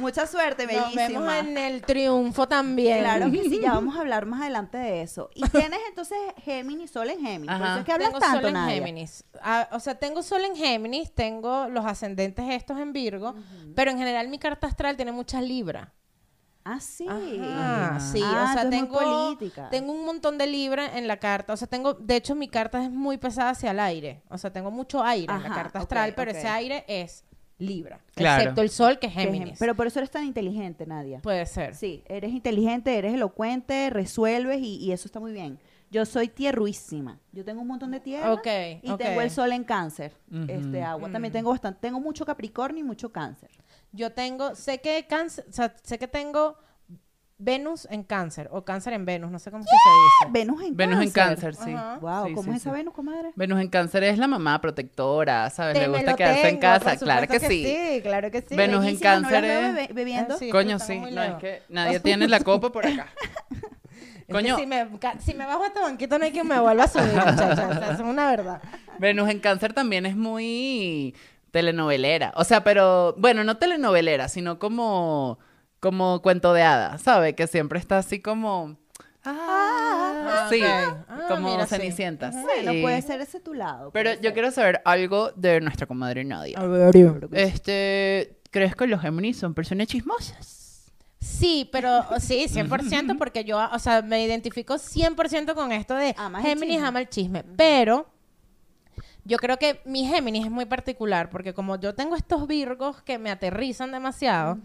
Mucha 0.00 0.26
suerte, 0.26 0.66
Nos 0.66 0.74
bellísima. 0.94 1.08
vemos 1.08 1.34
en 1.34 1.58
el 1.58 1.82
triunfo 1.82 2.46
también. 2.48 3.00
Claro 3.00 3.30
que 3.30 3.42
sí, 3.44 3.60
ya 3.62 3.72
vamos 3.74 3.96
a 3.96 4.00
hablar 4.00 4.26
más 4.26 4.42
adelante 4.42 4.78
de 4.78 5.02
eso. 5.02 5.30
Y 5.34 5.42
tienes 5.48 5.80
entonces 5.88 6.18
Géminis, 6.44 6.90
Sol 6.90 7.10
en 7.10 7.20
Géminis. 7.20 7.54
Por 7.56 7.62
Ajá. 7.62 7.72
eso 7.72 7.78
es 7.80 7.84
que 7.86 7.92
hablas 7.92 8.08
tengo 8.08 8.20
tanto, 8.20 8.36
sol 8.40 8.46
en 8.48 8.54
Nadia. 8.54 8.74
Géminis. 8.74 9.24
Ah, 9.42 9.68
o 9.72 9.80
sea, 9.80 9.94
tengo 9.96 10.22
sol 10.22 10.44
en 10.44 10.56
Géminis, 10.56 11.12
tengo 11.12 11.68
los 11.68 11.84
ascendentes 11.84 12.44
estos 12.50 12.78
en 12.78 12.92
Virgo, 12.92 13.34
pero 13.74 13.90
en 13.90 13.98
general 13.98 14.28
mi 14.28 14.38
carta 14.38 14.66
astral 14.66 14.96
tiene 14.96 15.12
mucha 15.12 15.40
libra. 15.40 15.92
Ah, 16.66 16.80
sí. 16.80 17.06
Ajá, 17.06 18.00
sí, 18.00 18.22
Ah, 18.24 18.48
o 18.50 18.52
sea, 18.54 18.70
tengo, 18.70 19.36
tengo 19.70 19.92
un 19.92 20.06
montón 20.06 20.38
de 20.38 20.46
libra 20.46 20.96
en 20.96 21.06
la 21.06 21.18
carta. 21.18 21.52
O 21.52 21.56
sea, 21.58 21.68
tengo, 21.68 21.92
de 21.92 22.16
hecho, 22.16 22.34
mi 22.34 22.48
carta 22.48 22.82
es 22.82 22.90
muy 22.90 23.18
pesada 23.18 23.50
hacia 23.50 23.72
el 23.72 23.80
aire. 23.80 24.22
O 24.30 24.38
sea, 24.38 24.50
tengo 24.50 24.70
mucho 24.70 25.02
aire 25.02 25.30
en 25.34 25.42
la 25.42 25.50
carta 25.50 25.80
astral, 25.80 26.14
pero 26.16 26.30
ese 26.30 26.48
aire 26.48 26.84
es 26.88 27.22
libra. 27.58 28.00
Claro. 28.14 28.42
Excepto 28.42 28.62
el 28.62 28.70
sol, 28.70 28.98
que 28.98 29.06
es 29.06 29.12
Géminis. 29.12 29.58
Pero 29.58 29.74
por 29.74 29.86
eso 29.86 29.98
eres 29.98 30.10
tan 30.10 30.24
inteligente, 30.24 30.86
Nadia. 30.86 31.20
Puede 31.20 31.46
ser. 31.46 31.74
Sí, 31.74 32.02
eres 32.06 32.32
inteligente, 32.32 32.96
eres 32.96 33.14
elocuente, 33.14 33.90
resuelves 33.90 34.60
y, 34.60 34.76
y 34.76 34.92
eso 34.92 35.06
está 35.06 35.20
muy 35.20 35.32
bien. 35.32 35.58
Yo 35.90 36.04
soy 36.04 36.26
tierruísima. 36.26 37.20
Yo 37.30 37.44
tengo 37.44 37.62
un 37.62 37.68
montón 37.68 37.92
de 37.92 38.00
tierra 38.00 38.32
Ok, 38.32 38.48
y 38.82 38.96
tengo 38.96 39.20
el 39.20 39.30
sol 39.30 39.52
en 39.52 39.62
cáncer, 39.62 40.12
este 40.48 40.82
agua. 40.82 41.08
También 41.10 41.32
tengo 41.32 41.50
bastante, 41.50 41.78
tengo 41.80 42.00
mucho 42.00 42.26
Capricornio 42.26 42.80
y 42.80 42.84
mucho 42.84 43.12
cáncer. 43.12 43.48
Yo 43.92 44.10
tengo, 44.10 44.56
sé 44.56 44.80
que 44.80 45.06
cáncer, 45.06 45.44
o 45.48 45.52
sea, 45.52 45.72
sé 45.84 45.96
que 45.98 46.08
tengo 46.08 46.56
Venus 47.36 47.88
en 47.90 48.04
cáncer 48.04 48.48
o 48.52 48.64
cáncer 48.64 48.92
en 48.92 49.04
Venus, 49.04 49.30
no 49.30 49.38
sé 49.40 49.50
cómo 49.50 49.64
que 49.64 49.70
se 49.70 50.26
dice. 50.28 50.32
Venus 50.32 50.62
en 50.62 50.76
Venus 50.76 51.02
en 51.02 51.10
cáncer. 51.10 51.50
cáncer, 51.54 51.64
sí. 51.66 51.72
Ajá. 51.74 51.98
Wow, 51.98 52.26
Sí, 52.28 52.34
¿cómo 52.34 52.44
sí, 52.44 52.50
es 52.50 52.56
esa. 52.62 52.72
Venus, 52.72 52.94
comadre? 52.94 53.32
Venus 53.34 53.60
en 53.60 53.68
cáncer 53.68 54.04
es 54.04 54.18
la 54.18 54.28
mamá 54.28 54.60
protectora, 54.60 55.50
¿sabes? 55.50 55.74
Te 55.74 55.80
Le 55.80 55.88
me 55.88 55.96
gusta 55.98 56.14
quedarse 56.14 56.48
en 56.48 56.58
casa, 56.58 56.90
por 56.90 56.98
claro 57.00 57.26
que 57.26 57.40
supuesto 57.40 57.48
sí. 57.48 58.00
claro 58.02 58.30
que 58.30 58.40
sí. 58.42 58.54
Venus 58.54 58.84
en 58.86 58.94
¿no 58.94 59.00
cáncer 59.00 59.42
veo 59.42 59.60
es- 59.60 59.74
bebe- 59.74 59.92
bebiendo? 59.92 60.34
Ah, 60.34 60.38
sí. 60.38 60.48
Coño, 60.50 60.78
sí. 60.78 60.98
No, 60.98 61.22
es 61.22 61.34
que 61.34 61.62
nadie 61.68 61.98
tiene 62.00 62.28
la 62.28 62.38
copa 62.40 62.70
por 62.70 62.86
acá. 62.86 63.08
Es 64.26 64.28
que 64.28 64.32
Coño. 64.32 64.56
si 64.56 64.64
me, 64.64 64.88
ca- 64.98 65.18
si 65.20 65.34
me 65.34 65.44
bajo 65.44 65.64
a 65.64 65.66
este 65.66 65.80
banquito 65.80 66.18
no 66.18 66.24
hay 66.24 66.32
quien 66.32 66.48
me 66.48 66.58
vuelva 66.58 66.84
a 66.84 66.88
subir, 66.88 67.12
muchachos. 67.12 67.58
O 67.58 67.74
sea, 67.74 67.92
eso 67.92 67.92
es 67.92 68.00
una 68.00 68.30
verdad. 68.30 68.62
Venus 68.98 69.28
en 69.28 69.38
cáncer 69.38 69.74
también 69.74 70.06
es 70.06 70.16
muy 70.16 71.14
telenovelera. 71.50 72.32
O 72.36 72.42
sea, 72.44 72.64
pero, 72.64 73.14
bueno, 73.18 73.44
no 73.44 73.58
telenovelera, 73.58 74.28
sino 74.28 74.58
como, 74.58 75.38
como 75.84 76.22
cuento 76.22 76.54
de 76.54 76.62
hadas, 76.62 77.02
¿sabe? 77.02 77.34
Que 77.34 77.46
siempre 77.46 77.78
está 77.78 77.98
así 77.98 78.22
como... 78.22 78.78
Ah, 79.22 80.14
Ah, 80.26 80.46
sí, 80.50 80.62
ok. 80.62 80.68
Ah, 81.08 81.24
como 81.28 81.50
mira, 81.50 81.66
sí. 81.66 81.76
Cenicienta. 81.76 82.30
Bueno, 82.30 82.72
sí. 82.72 82.80
puede 82.80 83.02
ser 83.02 83.20
ese 83.20 83.38
tu 83.38 83.52
lado. 83.52 83.90
Pero 83.90 84.14
yo 84.14 84.20
ser. 84.20 84.32
quiero 84.32 84.50
saber 84.50 84.80
algo 84.86 85.30
de 85.32 85.60
nuestra 85.60 85.86
comadre 85.86 86.24
Nadia. 86.24 86.58
Este, 87.32 88.38
¿crees 88.50 88.74
que 88.74 88.86
los 88.86 89.02
Géminis 89.02 89.36
son 89.38 89.52
personas 89.52 89.88
chismosas? 89.88 90.90
Sí, 91.20 91.68
pero 91.70 92.02
sí, 92.18 92.46
100% 92.48 93.18
porque 93.18 93.44
yo, 93.44 93.58
o 93.70 93.78
sea, 93.78 94.00
me 94.00 94.24
identifico 94.24 94.74
100% 94.74 95.54
con 95.54 95.72
esto 95.72 95.94
de 95.94 96.14
Géminis 96.42 96.82
ama 96.82 97.00
el 97.00 97.08
chisme, 97.10 97.44
pero 97.56 98.06
yo 99.24 99.38
creo 99.38 99.58
que 99.58 99.80
mi 99.84 100.06
Géminis 100.06 100.44
es 100.46 100.50
muy 100.50 100.66
particular 100.66 101.30
porque 101.30 101.54
como 101.54 101.78
yo 101.80 101.94
tengo 101.94 102.14
estos 102.14 102.46
virgos 102.46 103.02
que 103.02 103.18
me 103.18 103.30
aterrizan 103.30 103.90
demasiado, 103.90 104.58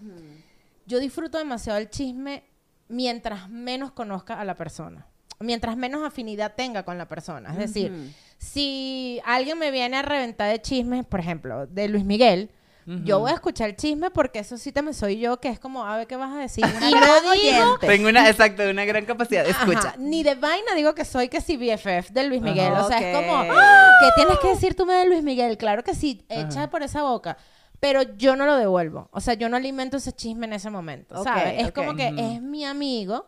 yo 0.89 0.99
disfruto 0.99 1.37
demasiado 1.37 1.77
el 1.77 1.89
chisme 1.89 2.43
mientras 2.87 3.47
menos 3.47 3.91
conozca 3.91 4.39
a 4.39 4.43
la 4.43 4.55
persona, 4.55 5.05
mientras 5.39 5.77
menos 5.77 6.05
afinidad 6.05 6.55
tenga 6.55 6.83
con 6.83 6.97
la 6.97 7.07
persona. 7.07 7.51
Es 7.51 7.57
decir, 7.57 8.11
si 8.39 9.21
alguien 9.23 9.59
me 9.59 9.69
viene 9.69 9.97
a 9.97 10.01
reventar 10.01 10.49
de 10.49 10.59
chismes, 10.61 11.05
por 11.05 11.19
ejemplo, 11.19 11.67
de 11.67 11.87
Luis 11.87 12.03
Miguel, 12.03 12.49
yo 13.05 13.19
voy 13.19 13.29
a 13.29 13.35
escuchar 13.35 13.69
el 13.69 13.75
chisme 13.75 14.09
porque 14.09 14.39
eso 14.39 14.57
sí 14.57 14.71
también 14.71 14.95
soy 14.95 15.19
yo, 15.19 15.39
que 15.39 15.49
es 15.49 15.59
como, 15.59 15.85
a 15.85 15.95
ver 15.95 16.07
qué 16.07 16.15
vas 16.15 16.33
a 16.33 16.39
decir. 16.39 16.65
y 16.65 16.91
no 16.91 16.99
gran 16.99 17.21
digo, 17.21 17.31
oyente. 17.33 17.85
Tengo 17.85 18.09
una, 18.09 18.27
exacto, 18.27 18.67
una 18.67 18.83
gran 18.83 19.05
capacidad 19.05 19.43
de 19.43 19.51
ajá, 19.51 19.71
escucha. 19.71 19.93
ni 19.99 20.23
de 20.23 20.33
vaina 20.33 20.73
digo 20.73 20.95
que 20.95 21.05
soy 21.05 21.29
que 21.29 21.39
si 21.39 21.55
BFF 21.55 22.09
de 22.09 22.23
Luis 22.23 22.41
Miguel. 22.41 22.73
Ajá. 22.73 22.85
O 22.85 22.87
sea, 22.87 22.97
es 22.97 23.15
como, 23.15 23.43
¡Ah! 23.51 23.91
¿qué 24.01 24.07
tienes 24.15 24.39
que 24.39 24.47
decir 24.47 24.73
tú 24.73 24.87
de 24.87 25.05
Luis 25.05 25.21
Miguel? 25.21 25.59
Claro 25.59 25.83
que 25.83 25.93
sí, 25.93 26.25
echa 26.29 26.71
por 26.71 26.81
esa 26.81 27.03
boca. 27.03 27.37
Pero 27.79 28.01
yo 28.17 28.35
no 28.35 28.45
lo 28.45 28.55
devuelvo. 28.57 29.07
O 29.11 29.21
sea, 29.21 29.35
yo 29.35 29.47
no 29.49 29.55
alimento 29.57 29.97
ese 29.97 30.11
chisme 30.11 30.45
en 30.47 30.53
ese 30.53 30.69
momento, 30.69 31.23
¿sabes? 31.23 31.61
Es 31.63 31.71
como 31.71 31.95
que 31.95 32.07
es 32.07 32.41
mi 32.41 32.65
amigo 32.65 33.25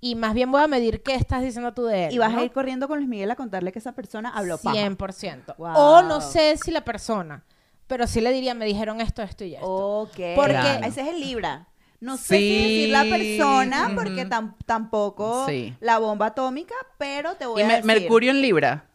y 0.00 0.14
más 0.14 0.32
bien 0.32 0.50
voy 0.50 0.62
a 0.62 0.66
medir 0.66 1.02
qué 1.02 1.14
estás 1.14 1.42
diciendo 1.42 1.74
tú 1.74 1.84
de 1.84 2.06
él. 2.06 2.14
Y 2.14 2.18
vas 2.18 2.32
¿no? 2.32 2.40
a 2.40 2.44
ir 2.44 2.50
corriendo 2.52 2.88
con 2.88 2.98
Luis 2.98 3.08
Miguel 3.10 3.30
a 3.30 3.36
contarle 3.36 3.72
que 3.72 3.78
esa 3.78 3.92
persona 3.92 4.30
habló 4.30 4.56
paja. 4.56 4.76
100%. 4.78 5.56
Wow. 5.58 5.72
O 5.76 6.02
no 6.02 6.20
sé 6.22 6.56
si 6.56 6.70
la 6.70 6.82
persona, 6.82 7.44
pero 7.86 8.06
sí 8.06 8.22
le 8.22 8.32
diría, 8.32 8.54
me 8.54 8.64
dijeron 8.64 9.02
esto, 9.02 9.20
esto 9.22 9.44
y 9.44 9.54
esto. 9.54 9.66
Ok. 9.66 10.16
Porque- 10.34 10.52
Claro. 10.52 10.86
ese 10.86 11.02
es 11.02 11.08
el 11.08 11.20
Libra. 11.20 11.66
No 12.00 12.16
sé 12.16 12.38
si 12.38 12.58
decir 12.62 12.88
la 12.88 13.02
persona, 13.04 13.92
porque 13.94 14.26
tam- 14.26 14.54
tampoco 14.64 15.44
Sí. 15.46 15.74
la 15.80 15.98
bomba 15.98 16.26
atómica, 16.28 16.74
pero 16.96 17.34
te 17.34 17.44
voy 17.44 17.60
Y 17.60 17.64
a 17.64 17.66
me- 17.68 17.74
decir. 17.74 17.86
Mercurio 17.86 18.30
en 18.30 18.40
Libra. 18.40 18.86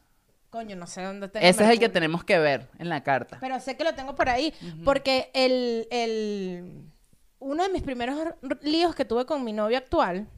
Coño, 0.55 0.77
no 0.77 0.87
sé 0.87 1.01
dónde 1.03 1.27
tengo 1.27 1.45
Ese 1.45 1.65
es 1.65 1.69
el 1.69 1.79
que 1.79 1.89
tenemos 1.89 2.23
que 2.23 2.39
ver 2.39 2.69
en 2.79 2.87
la 2.87 3.03
carta. 3.03 3.37
Pero 3.41 3.59
sé 3.59 3.75
que 3.75 3.83
lo 3.83 3.93
tengo 3.93 4.15
por 4.15 4.29
ahí, 4.29 4.53
porque 4.85 5.29
el, 5.33 5.85
el- 5.91 6.81
uno 7.39 7.63
de 7.63 7.69
mis 7.69 7.81
primeros 7.83 8.17
líos 8.61 8.95
que 8.95 9.03
tuve 9.03 9.25
con 9.25 9.43
mi 9.43 9.51
novio 9.51 9.77
actual, 9.77 10.29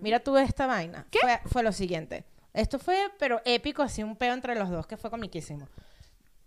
mira 0.00 0.20
tú 0.20 0.38
esta 0.38 0.66
vaina, 0.66 1.06
Fue, 1.20 1.38
fue 1.50 1.62
lo 1.62 1.72
siguiente. 1.72 2.24
Esto 2.54 2.78
fue, 2.78 2.96
pero 3.18 3.42
épico, 3.44 3.82
así 3.82 4.02
un 4.02 4.16
peo 4.16 4.32
entre 4.32 4.54
los 4.54 4.70
dos 4.70 4.86
que 4.86 4.96
fue 4.96 5.10
comiquísimo. 5.10 5.68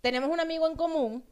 Tenemos 0.00 0.28
un 0.28 0.40
amigo 0.40 0.66
en 0.66 0.74
común 0.74 1.22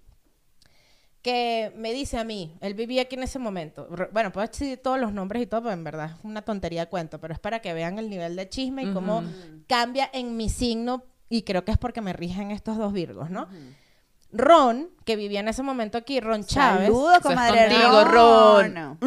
que 1.23 1.73
me 1.77 1.93
dice 1.93 2.19
a 2.19 2.25
mí, 2.25 2.57
él 2.61 2.75
vivía 2.75 3.03
aquí 3.03 3.17
en 3.17 3.25
ese 3.25 3.41
momento. 3.41 3.89
Bueno, 4.13 4.31
puedo 4.31 4.47
decir 4.47 4.79
todos 4.81 4.99
los 5.01 5.13
nombres 5.13 5.43
y 5.43 5.47
todo, 5.47 5.63
pero 5.63 5.75
en 5.75 5.83
verdad 5.83 6.13
es 6.17 6.25
una 6.25 6.43
tontería 6.43 6.85
de 6.85 6.89
cuento, 6.89 7.21
pero 7.21 7.35
es 7.35 7.41
para 7.41 7.59
que 7.61 7.75
vean 7.75 7.99
el 7.99 8.09
nivel 8.09 8.37
de 8.37 8.49
chisme 8.49 8.85
y 8.85 8.93
cómo 8.93 9.25
cambia 9.67 10.09
en 10.13 10.37
mi 10.37 10.49
signo, 10.49 11.03
y 11.31 11.43
creo 11.43 11.65
que 11.65 11.71
es 11.73 11.79
porque 11.79 12.03
me 12.03 12.13
rigen 12.13 12.51
estos 12.51 12.77
dos 12.77 12.93
virgos, 12.93 13.31
¿no? 13.31 13.49
Ron, 14.33 14.91
que 15.05 15.17
vivía 15.17 15.41
en 15.41 15.49
ese 15.49 15.63
momento 15.63 15.97
aquí, 15.97 16.21
Ron 16.21 16.45
Chávez, 16.45 16.91
es 16.91 17.21
comadre 17.23 17.69
contigo, 17.69 18.05
Ron. 18.05 18.99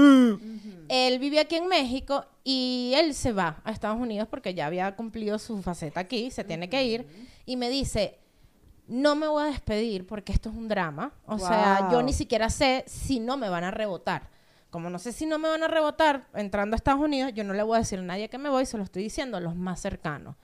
él 0.89 1.19
vivía 1.19 1.41
aquí 1.41 1.55
en 1.55 1.67
México 1.67 2.25
y 2.43 2.93
él 2.95 3.13
se 3.13 3.31
va 3.31 3.61
a 3.63 3.71
Estados 3.71 3.99
Unidos 3.99 4.27
porque 4.29 4.53
ya 4.53 4.65
había 4.65 4.95
cumplido 4.95 5.37
su 5.37 5.61
faceta 5.61 5.99
aquí, 5.99 6.31
se 6.31 6.43
tiene 6.43 6.69
que 6.69 6.83
ir, 6.83 7.07
y 7.45 7.55
me 7.57 7.69
dice, 7.69 8.19
no 8.87 9.15
me 9.15 9.27
voy 9.27 9.43
a 9.43 9.47
despedir 9.47 10.07
porque 10.07 10.33
esto 10.33 10.49
es 10.49 10.55
un 10.55 10.67
drama, 10.67 11.13
o 11.25 11.37
sea, 11.37 11.89
yo 11.91 12.01
ni 12.01 12.13
siquiera 12.13 12.49
sé 12.49 12.83
si 12.87 13.19
no 13.19 13.37
me 13.37 13.49
van 13.49 13.63
a 13.63 13.71
rebotar. 13.71 14.31
Como 14.69 14.89
no 14.89 14.97
sé 14.97 15.11
si 15.11 15.27
no 15.27 15.37
me 15.37 15.49
van 15.49 15.61
a 15.61 15.67
rebotar 15.67 16.27
entrando 16.33 16.73
a 16.73 16.77
Estados 16.77 16.99
Unidos, 16.99 17.31
yo 17.35 17.43
no 17.43 17.53
le 17.53 17.61
voy 17.61 17.75
a 17.75 17.79
decir 17.79 17.99
a 17.99 18.01
nadie 18.01 18.27
que 18.27 18.39
me 18.39 18.49
voy, 18.49 18.65
se 18.65 18.77
lo 18.77 18.83
estoy 18.83 19.03
diciendo 19.03 19.37
a 19.37 19.39
los 19.39 19.55
más 19.55 19.79
cercanos. 19.79 20.35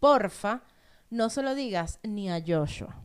Porfa, 0.00 0.62
no 1.10 1.28
se 1.30 1.42
lo 1.42 1.54
digas 1.54 1.98
ni 2.02 2.30
a 2.30 2.42
Joshua. 2.46 2.96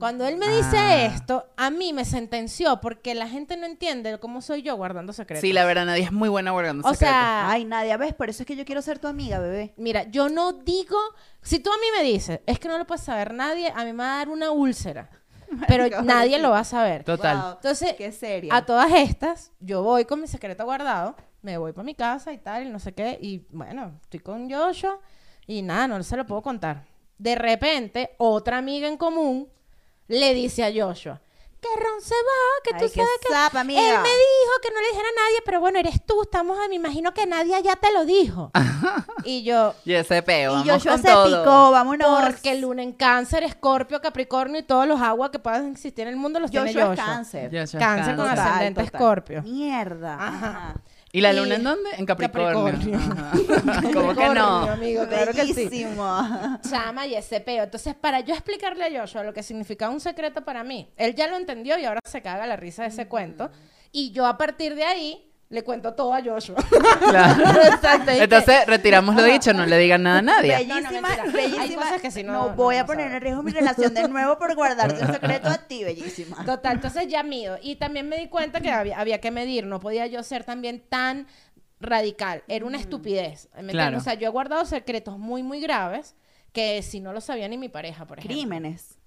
Cuando 0.00 0.26
él 0.26 0.36
me 0.36 0.48
dice 0.48 0.76
Ah. 0.76 1.04
esto, 1.06 1.46
a 1.56 1.70
mí 1.70 1.92
me 1.92 2.04
sentenció 2.04 2.80
porque 2.80 3.14
la 3.14 3.28
gente 3.28 3.56
no 3.56 3.66
entiende 3.66 4.18
cómo 4.18 4.42
soy 4.42 4.62
yo 4.62 4.76
guardando 4.76 5.12
secretos. 5.12 5.40
Sí, 5.40 5.52
la 5.52 5.64
verdad, 5.64 5.86
nadie 5.86 6.02
es 6.02 6.12
muy 6.12 6.28
buena 6.28 6.50
guardando 6.50 6.86
O 6.86 6.90
secretos. 6.92 7.14
sea, 7.16 7.48
Ay, 7.50 7.64
Nadia, 7.64 7.96
¿ves? 7.96 8.12
Por 8.12 8.28
eso 8.28 8.42
es 8.42 8.46
que 8.46 8.56
yo 8.56 8.64
quiero 8.64 8.82
ser 8.82 8.98
tu 8.98 9.06
amiga, 9.06 9.38
bebé. 9.38 9.72
mira, 9.76 10.02
yo 10.10 10.28
no 10.28 10.52
digo, 10.52 10.98
si 11.40 11.60
tú 11.60 11.70
a 11.70 11.76
mí 11.76 11.86
me 11.96 12.02
dices, 12.02 12.40
es 12.46 12.58
que 12.58 12.68
no 12.68 12.76
lo 12.78 12.86
puede 12.86 13.00
saber 13.00 13.32
nadie, 13.32 13.72
a 13.74 13.84
mí 13.84 13.92
me 13.92 14.02
va 14.02 14.14
a 14.14 14.16
dar 14.18 14.28
una 14.28 14.50
úlcera, 14.50 15.08
pero 15.68 16.02
nadie 16.02 16.38
lo 16.40 16.50
va 16.50 16.58
a 16.58 16.64
saber. 16.64 17.04
Total. 17.04 17.36
Wow, 17.40 17.52
Entonces, 17.52 17.94
qué 17.94 18.10
seria. 18.10 18.54
a 18.56 18.66
todas 18.66 18.92
estas, 18.92 19.52
yo 19.60 19.82
voy 19.84 20.04
con 20.04 20.20
mi 20.20 20.26
secreto 20.26 20.64
guardado, 20.64 21.14
me 21.42 21.56
voy 21.58 21.72
para 21.72 21.84
mi 21.84 21.94
casa 21.94 22.32
y 22.32 22.38
tal, 22.38 22.66
y 22.66 22.70
no 22.70 22.80
sé 22.80 22.92
qué, 22.92 23.18
y 23.22 23.46
bueno, 23.50 23.98
estoy 24.02 24.18
con 24.20 24.50
Joshua 24.50 24.98
y 25.46 25.62
nada, 25.62 25.86
no 25.86 26.02
se 26.02 26.16
lo 26.16 26.26
puedo 26.26 26.42
contar. 26.42 26.84
De 27.18 27.34
repente, 27.34 28.14
otra 28.18 28.58
amiga 28.58 28.88
en 28.88 28.96
común 28.96 29.48
le 30.08 30.34
dice 30.34 30.64
a 30.64 30.68
Joshua, 30.68 31.20
que 31.60 31.68
Ron 31.82 32.00
se 32.00 32.14
va, 32.14 32.62
que 32.62 32.70
tú 32.72 32.84
Ay, 32.84 32.90
qué 32.90 32.96
sabes 33.00 33.10
que 33.26 33.32
zapa, 33.32 33.60
amiga. 33.60 33.80
él 33.80 33.96
me 34.02 34.08
dijo 34.08 34.52
que 34.62 34.68
no 34.72 34.80
le 34.80 34.86
dijera 34.88 35.08
a 35.08 35.20
nadie, 35.24 35.38
pero 35.44 35.58
bueno, 35.60 35.78
eres 35.78 36.04
tú, 36.04 36.22
estamos, 36.22 36.56
me 36.68 36.74
imagino 36.76 37.12
que 37.14 37.26
nadie 37.26 37.60
ya 37.62 37.74
te 37.76 37.90
lo 37.92 38.04
dijo. 38.04 38.50
y 39.24 39.42
yo, 39.42 39.74
Y 39.84 39.94
ese 39.94 40.22
peo, 40.22 40.60
y 40.62 40.68
Joshua 40.68 40.92
con 40.92 41.02
se 41.02 41.08
todo. 41.08 41.24
picó, 41.42 41.70
vámonos. 41.72 42.20
porque 42.26 42.54
luna 42.56 42.82
en 42.82 42.92
cáncer, 42.92 43.42
escorpio, 43.42 44.00
capricornio 44.02 44.60
y 44.60 44.62
todos 44.64 44.86
los 44.86 45.00
aguas 45.00 45.30
que 45.30 45.38
puedan 45.38 45.72
existir 45.72 46.02
en 46.02 46.08
el 46.08 46.16
mundo 46.16 46.38
los 46.38 46.50
tiene 46.50 46.66
Joshua 46.72 46.88
Joshua. 46.90 47.04
es 47.04 47.10
cáncer. 47.10 47.50
Joshua 47.50 47.80
Cáncer 47.80 48.16
con 48.16 48.26
cáncer. 48.26 48.44
ascendente 48.46 48.80
Total, 48.82 48.90
total. 48.92 49.00
escorpio. 49.00 49.42
Mierda. 49.42 50.14
Ajá. 50.14 50.48
Ajá. 50.48 50.74
¿Y 51.16 51.22
la 51.22 51.32
Y- 51.32 51.36
luna 51.36 51.54
en 51.54 51.64
dónde? 51.64 51.88
En 51.96 52.04
Capricornio. 52.04 52.98
¿Cómo 53.94 54.14
que 54.14 54.28
no? 54.28 54.46
amigo, 54.70 55.06
claro 55.08 55.32
que 55.32 55.46
sí. 55.54 55.86
Chama 56.68 57.06
y 57.06 57.14
ese 57.14 57.40
peo. 57.40 57.64
Entonces, 57.64 57.94
para 57.94 58.20
yo 58.20 58.34
explicarle 58.34 58.84
a 58.84 59.00
Joshua 59.00 59.24
lo 59.24 59.32
que 59.32 59.42
significaba 59.42 59.90
un 59.94 60.00
secreto 60.00 60.44
para 60.44 60.62
mí, 60.62 60.90
él 60.98 61.14
ya 61.14 61.26
lo 61.28 61.36
entendió 61.38 61.78
y 61.78 61.86
ahora 61.86 62.00
se 62.04 62.20
caga 62.20 62.46
la 62.46 62.56
risa 62.56 62.82
de 62.82 62.88
ese 62.88 63.08
cuento. 63.08 63.50
Y 63.92 64.10
yo 64.12 64.26
a 64.26 64.36
partir 64.36 64.74
de 64.74 64.84
ahí 64.84 65.25
le 65.48 65.62
cuento 65.62 65.94
todo 65.94 66.12
a 66.12 66.22
Joshua. 66.22 66.56
Claro. 67.08 67.44
Exacto. 67.62 68.10
y 68.12 68.16
que- 68.16 68.24
Entonces, 68.24 68.66
retiramos 68.66 69.14
lo 69.14 69.22
dicho, 69.22 69.52
no 69.52 69.64
le 69.66 69.78
digan 69.78 70.02
nada 70.02 70.18
a 70.18 70.22
nadie. 70.22 70.56
Bellísima, 70.56 71.08
bellísima. 71.32 71.82
cosas 71.82 72.00
que 72.02 72.10
sí 72.10 72.22
no- 72.24 72.32
no, 72.32 72.48
no 72.48 72.54
voy 72.56 72.76
a 72.76 72.86
poner 72.86 73.12
en 73.12 73.20
riesgo 73.20 73.42
mi 73.42 73.52
relación 73.52 73.94
de 73.94 74.08
nuevo 74.08 74.38
por 74.38 74.54
guardarte 74.56 75.04
un 75.04 75.12
secreto 75.12 75.48
a 75.48 75.58
ti, 75.58 75.84
bellísima. 75.84 76.44
Total, 76.44 76.74
entonces 76.74 77.06
ya 77.08 77.22
mido. 77.22 77.58
Y 77.62 77.76
también 77.76 78.08
me 78.08 78.18
di 78.18 78.28
cuenta 78.28 78.60
que 78.60 78.70
había, 78.70 78.98
había 78.98 79.20
que 79.20 79.30
medir, 79.30 79.66
no 79.66 79.78
podía 79.78 80.06
yo 80.06 80.22
ser 80.22 80.42
también 80.44 80.82
tan 80.88 81.26
radical. 81.80 82.42
Era 82.48 82.64
una 82.66 82.78
estupidez. 82.78 83.48
¿me 83.54 83.60
entiendes? 83.60 83.72
Claro. 83.74 83.98
O 83.98 84.00
sea, 84.00 84.14
yo 84.14 84.26
he 84.26 84.30
guardado 84.30 84.64
secretos 84.64 85.18
muy, 85.18 85.42
muy 85.42 85.60
graves 85.60 86.16
que 86.52 86.82
si 86.82 87.00
no 87.00 87.12
lo 87.12 87.20
sabía 87.20 87.46
ni 87.48 87.58
mi 87.58 87.68
pareja, 87.68 88.06
por 88.06 88.18
ejemplo. 88.18 88.34
Crímenes. 88.36 88.98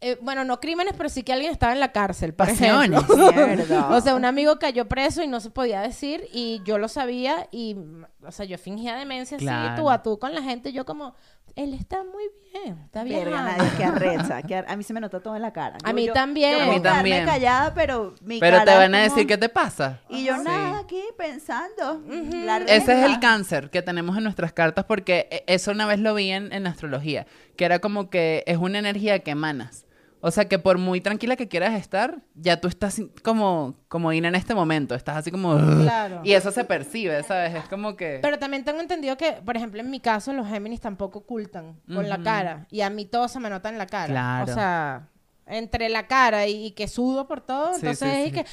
Eh, 0.00 0.16
bueno, 0.22 0.44
no 0.44 0.60
crímenes, 0.60 0.94
pero 0.96 1.08
sí 1.08 1.24
que 1.24 1.32
alguien 1.32 1.50
estaba 1.50 1.72
en 1.72 1.80
la 1.80 1.90
cárcel. 1.90 2.32
Por 2.32 2.46
Pasiones. 2.46 3.00
ejemplo. 3.02 3.88
O 3.90 4.00
sea, 4.00 4.14
un 4.14 4.24
amigo 4.24 4.58
cayó 4.60 4.86
preso 4.86 5.22
y 5.24 5.26
no 5.26 5.40
se 5.40 5.50
podía 5.50 5.80
decir 5.80 6.24
y 6.32 6.62
yo 6.64 6.78
lo 6.78 6.86
sabía 6.88 7.48
y, 7.50 7.74
mm, 7.74 8.04
o 8.26 8.30
sea, 8.30 8.46
yo 8.46 8.58
fingía 8.58 8.94
demencia 8.96 9.36
así, 9.38 9.46
Claro. 9.46 9.82
tú 9.82 9.90
a 9.90 10.02
tú 10.02 10.18
con 10.20 10.32
la 10.34 10.42
gente. 10.42 10.72
Yo 10.72 10.84
como, 10.86 11.14
él 11.56 11.74
está 11.74 12.04
muy 12.04 12.22
bien, 12.52 12.78
está 12.84 13.02
bien. 13.02 13.24
Verga, 13.24 13.42
nadie, 13.42 13.70
qué 13.76 13.84
arrecha. 13.86 14.42
que 14.42 14.54
ar- 14.54 14.66
a 14.68 14.76
mí 14.76 14.84
se 14.84 14.92
me 14.92 15.00
nota 15.00 15.18
todo 15.20 15.34
en 15.34 15.42
la 15.42 15.52
cara. 15.52 15.78
A 15.82 15.92
mí 15.92 16.08
también. 16.14 16.58
Yo 16.58 16.62
A 16.62 16.66
mí 16.74 16.80
también. 16.80 17.26
callada, 17.26 17.74
pero 17.74 18.14
mi 18.22 18.38
Pero 18.38 18.58
cara 18.58 18.70
te 18.72 18.78
van 18.78 18.94
a 18.94 18.98
como- 18.98 19.10
decir 19.14 19.26
qué 19.26 19.36
te 19.36 19.48
pasa. 19.48 20.00
Y 20.08 20.24
yo 20.24 20.36
Sí. 20.36 20.42
nada 20.44 20.78
aquí 20.78 21.02
pensando. 21.16 22.02
la 22.44 22.58
Ese 22.58 22.92
es 23.00 23.04
el 23.04 23.18
cáncer 23.18 23.68
que 23.70 23.82
tenemos 23.82 24.16
en 24.16 24.22
nuestras 24.22 24.52
cartas 24.52 24.84
porque 24.84 25.26
e- 25.32 25.44
eso 25.52 25.72
una 25.72 25.86
vez 25.86 25.98
lo 25.98 26.14
vi 26.14 26.30
en, 26.30 26.52
en 26.52 26.68
astrología, 26.68 27.26
que 27.56 27.64
era 27.64 27.80
como 27.80 28.10
que 28.10 28.44
es 28.46 28.58
una 28.58 28.78
energía 28.78 29.18
que 29.20 29.32
emanas. 29.32 29.86
O 30.20 30.30
sea 30.30 30.48
que 30.48 30.58
por 30.58 30.78
muy 30.78 31.00
tranquila 31.00 31.36
que 31.36 31.48
quieras 31.48 31.74
estar, 31.74 32.18
ya 32.34 32.60
tú 32.60 32.66
estás 32.68 33.00
como, 33.22 33.76
como 33.88 34.12
Ina 34.12 34.28
en 34.28 34.34
este 34.34 34.54
momento, 34.54 34.94
estás 34.94 35.16
así 35.16 35.30
como... 35.30 35.56
Claro. 35.82 36.20
Y 36.24 36.32
eso 36.32 36.50
se 36.50 36.64
percibe, 36.64 37.22
¿sabes? 37.22 37.54
Es 37.54 37.64
como 37.68 37.96
que... 37.96 38.18
Pero 38.20 38.38
también 38.38 38.64
tengo 38.64 38.80
entendido 38.80 39.16
que, 39.16 39.32
por 39.44 39.56
ejemplo, 39.56 39.80
en 39.80 39.90
mi 39.90 40.00
caso, 40.00 40.32
los 40.32 40.48
Géminis 40.48 40.80
tampoco 40.80 41.20
ocultan 41.20 41.76
con 41.92 42.08
la 42.08 42.22
cara. 42.22 42.66
Y 42.70 42.80
a 42.80 42.90
mí 42.90 43.04
todo 43.04 43.28
se 43.28 43.38
me 43.38 43.48
nota 43.48 43.68
en 43.68 43.78
la 43.78 43.86
cara. 43.86 44.08
Claro. 44.08 44.50
O 44.50 44.54
sea, 44.54 45.08
entre 45.46 45.88
la 45.88 46.06
cara 46.06 46.46
y, 46.46 46.66
y 46.66 46.70
que 46.72 46.88
sudo 46.88 47.26
por 47.26 47.40
todo, 47.40 47.74
Sí, 47.74 47.80
entonces 47.80 48.12
sí, 48.12 48.22
es 48.26 48.32
que... 48.32 48.46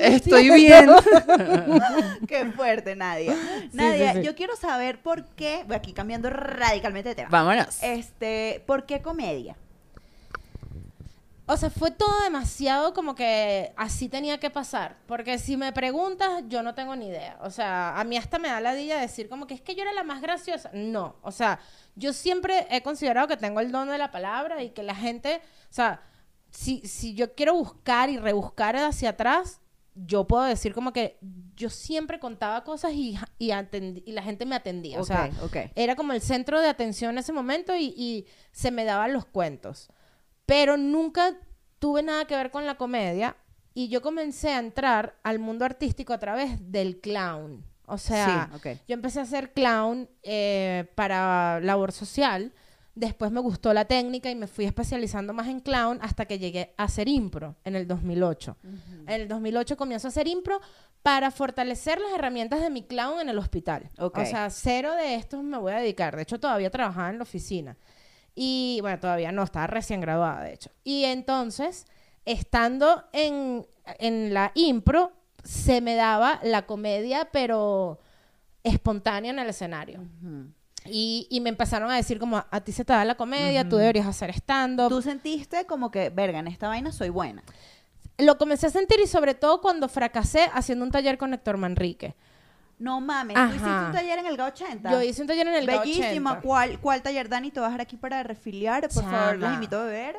Estoy 0.00 0.50
bien. 0.54 0.90
Qué 2.28 2.46
fuerte, 2.46 2.96
Nadia. 2.96 3.34
sí, 3.34 3.68
Nadia, 3.72 4.14
sí. 4.14 4.22
yo 4.22 4.34
quiero 4.34 4.56
saber 4.56 5.00
por 5.00 5.24
qué, 5.34 5.64
voy 5.66 5.76
aquí 5.76 5.92
cambiando 5.92 6.30
radicalmente 6.30 7.10
de 7.10 7.14
tema. 7.14 7.28
Vámonos. 7.30 7.82
Este, 7.82 8.62
¿por 8.66 8.86
qué 8.86 9.02
comedia? 9.02 9.56
O 11.46 11.56
sea, 11.56 11.70
fue 11.70 11.90
todo 11.90 12.20
demasiado 12.22 12.94
como 12.94 13.14
que 13.16 13.72
así 13.76 14.08
tenía 14.08 14.38
que 14.38 14.48
pasar. 14.48 14.96
Porque 15.06 15.38
si 15.38 15.56
me 15.56 15.72
preguntas, 15.72 16.44
yo 16.48 16.62
no 16.62 16.74
tengo 16.74 16.94
ni 16.94 17.08
idea. 17.08 17.36
O 17.42 17.50
sea, 17.50 17.98
a 17.98 18.04
mí 18.04 18.16
hasta 18.16 18.38
me 18.38 18.48
da 18.48 18.60
la 18.60 18.74
dilla 18.74 18.98
decir 19.00 19.28
como 19.28 19.46
que 19.46 19.54
es 19.54 19.60
que 19.60 19.74
yo 19.74 19.82
era 19.82 19.92
la 19.92 20.04
más 20.04 20.22
graciosa. 20.22 20.70
No, 20.72 21.16
o 21.22 21.32
sea, 21.32 21.58
yo 21.96 22.12
siempre 22.12 22.66
he 22.70 22.82
considerado 22.82 23.26
que 23.26 23.36
tengo 23.36 23.58
el 23.60 23.72
don 23.72 23.88
de 23.88 23.98
la 23.98 24.10
palabra 24.12 24.62
y 24.62 24.70
que 24.70 24.82
la 24.84 24.94
gente, 24.94 25.40
o 25.68 25.72
sea, 25.74 26.00
si, 26.50 26.80
si 26.86 27.14
yo 27.14 27.34
quiero 27.34 27.54
buscar 27.54 28.08
y 28.08 28.18
rebuscar 28.18 28.76
hacia 28.76 29.10
atrás, 29.10 29.58
yo 29.94 30.26
puedo 30.26 30.44
decir 30.44 30.72
como 30.72 30.92
que 30.92 31.18
yo 31.56 31.68
siempre 31.70 32.18
contaba 32.20 32.62
cosas 32.64 32.92
y, 32.92 33.18
y, 33.38 33.48
atendi- 33.50 34.02
y 34.06 34.12
la 34.12 34.22
gente 34.22 34.46
me 34.46 34.54
atendía. 34.54 35.00
o 35.00 35.04
sea, 35.04 35.28
era 35.74 35.96
como 35.96 36.12
el 36.12 36.22
centro 36.22 36.60
de 36.60 36.68
atención 36.68 37.10
en 37.10 37.18
ese 37.18 37.32
momento 37.32 37.74
y, 37.76 37.92
y 37.96 38.26
se 38.52 38.70
me 38.70 38.84
daban 38.84 39.12
los 39.12 39.24
cuentos. 39.26 39.90
Pero 40.46 40.76
nunca 40.76 41.36
tuve 41.78 42.02
nada 42.02 42.26
que 42.26 42.36
ver 42.36 42.50
con 42.50 42.66
la 42.66 42.76
comedia 42.76 43.36
y 43.74 43.88
yo 43.88 44.02
comencé 44.02 44.50
a 44.50 44.58
entrar 44.58 45.16
al 45.22 45.38
mundo 45.38 45.64
artístico 45.64 46.12
a 46.12 46.18
través 46.18 46.70
del 46.70 47.00
clown. 47.00 47.64
O 47.86 47.98
sea, 47.98 48.48
Sí, 48.62 48.68
yo 48.88 48.94
empecé 48.94 49.20
a 49.20 49.26
ser 49.26 49.52
clown 49.52 50.08
eh, 50.22 50.90
para 50.94 51.60
labor 51.60 51.92
social. 51.92 52.52
Después 52.94 53.32
me 53.32 53.40
gustó 53.40 53.72
la 53.72 53.86
técnica 53.86 54.30
y 54.30 54.34
me 54.34 54.46
fui 54.46 54.66
especializando 54.66 55.32
más 55.32 55.48
en 55.48 55.60
clown 55.60 55.98
hasta 56.02 56.26
que 56.26 56.38
llegué 56.38 56.74
a 56.76 56.84
hacer 56.84 57.08
impro 57.08 57.56
en 57.64 57.74
el 57.74 57.88
2008. 57.88 58.56
En 59.06 59.08
el 59.08 59.28
2008 59.28 59.76
comienzo 59.78 60.08
a 60.08 60.10
hacer 60.10 60.28
impro 60.28 60.60
para 61.02 61.30
fortalecer 61.30 62.00
las 62.00 62.12
herramientas 62.12 62.60
de 62.60 62.68
mi 62.70 62.82
clown 62.82 63.20
en 63.20 63.30
el 63.30 63.38
hospital. 63.38 63.88
O 63.98 64.10
sea, 64.30 64.50
cero 64.50 64.94
de 64.94 65.14
estos 65.14 65.42
me 65.42 65.58
voy 65.58 65.72
a 65.72 65.76
dedicar. 65.76 66.14
De 66.16 66.22
hecho, 66.22 66.38
todavía 66.38 66.70
trabajaba 66.70 67.08
en 67.10 67.16
la 67.16 67.22
oficina. 67.22 67.76
Y 68.34 68.78
bueno, 68.80 68.98
todavía 68.98 69.32
no, 69.32 69.42
estaba 69.42 69.66
recién 69.66 70.00
graduada, 70.00 70.42
de 70.42 70.54
hecho. 70.54 70.70
Y 70.84 71.04
entonces, 71.04 71.86
estando 72.24 73.04
en, 73.12 73.66
en 73.98 74.32
la 74.32 74.52
impro, 74.54 75.12
se 75.44 75.80
me 75.80 75.94
daba 75.94 76.40
la 76.42 76.66
comedia, 76.66 77.28
pero 77.32 77.98
espontánea 78.62 79.32
en 79.32 79.38
el 79.38 79.48
escenario. 79.48 80.00
Y, 80.84 81.26
y 81.30 81.40
me 81.40 81.50
empezaron 81.50 81.90
a 81.90 81.96
decir 81.96 82.18
como, 82.18 82.44
a 82.50 82.60
ti 82.60 82.72
se 82.72 82.84
te 82.84 82.92
da 82.92 83.04
la 83.04 83.16
comedia, 83.16 83.68
tú 83.68 83.76
deberías 83.76 84.06
hacer 84.06 84.30
stand-up. 84.30 84.88
Tú 84.88 85.02
sentiste 85.02 85.66
como 85.66 85.90
que, 85.90 86.10
verga, 86.10 86.38
en 86.38 86.48
esta 86.48 86.68
vaina 86.68 86.92
soy 86.92 87.08
buena. 87.08 87.42
Lo 88.18 88.38
comencé 88.38 88.68
a 88.68 88.70
sentir 88.70 89.00
y 89.00 89.06
sobre 89.06 89.34
todo 89.34 89.60
cuando 89.60 89.88
fracasé 89.88 90.48
haciendo 90.52 90.84
un 90.84 90.90
taller 90.90 91.18
con 91.18 91.34
Héctor 91.34 91.56
Manrique. 91.56 92.14
No 92.82 93.00
mames, 93.00 93.36
Ajá. 93.36 93.46
tú 93.48 93.54
hiciste 93.54 93.70
un 93.86 93.92
taller 93.92 94.18
en 94.18 94.26
el 94.26 94.36
GA80. 94.36 94.90
Yo 94.90 95.02
hice 95.02 95.22
un 95.22 95.28
taller 95.28 95.46
en 95.46 95.54
el 95.54 95.66
GA 95.66 95.80
Bellísima. 95.80 96.30
80. 96.32 96.40
¿Cuál, 96.46 96.80
¿Cuál 96.80 97.00
taller, 97.02 97.28
Dani? 97.28 97.52
Te 97.52 97.60
voy 97.60 97.66
a 97.66 97.68
dejar 97.68 97.80
aquí 97.82 97.96
para 97.96 98.22
refiliar. 98.24 98.88
Por 98.88 99.04
favor, 99.04 99.38
los 99.38 99.52
invito 99.54 99.78
a 99.80 99.84
beber. 99.84 100.16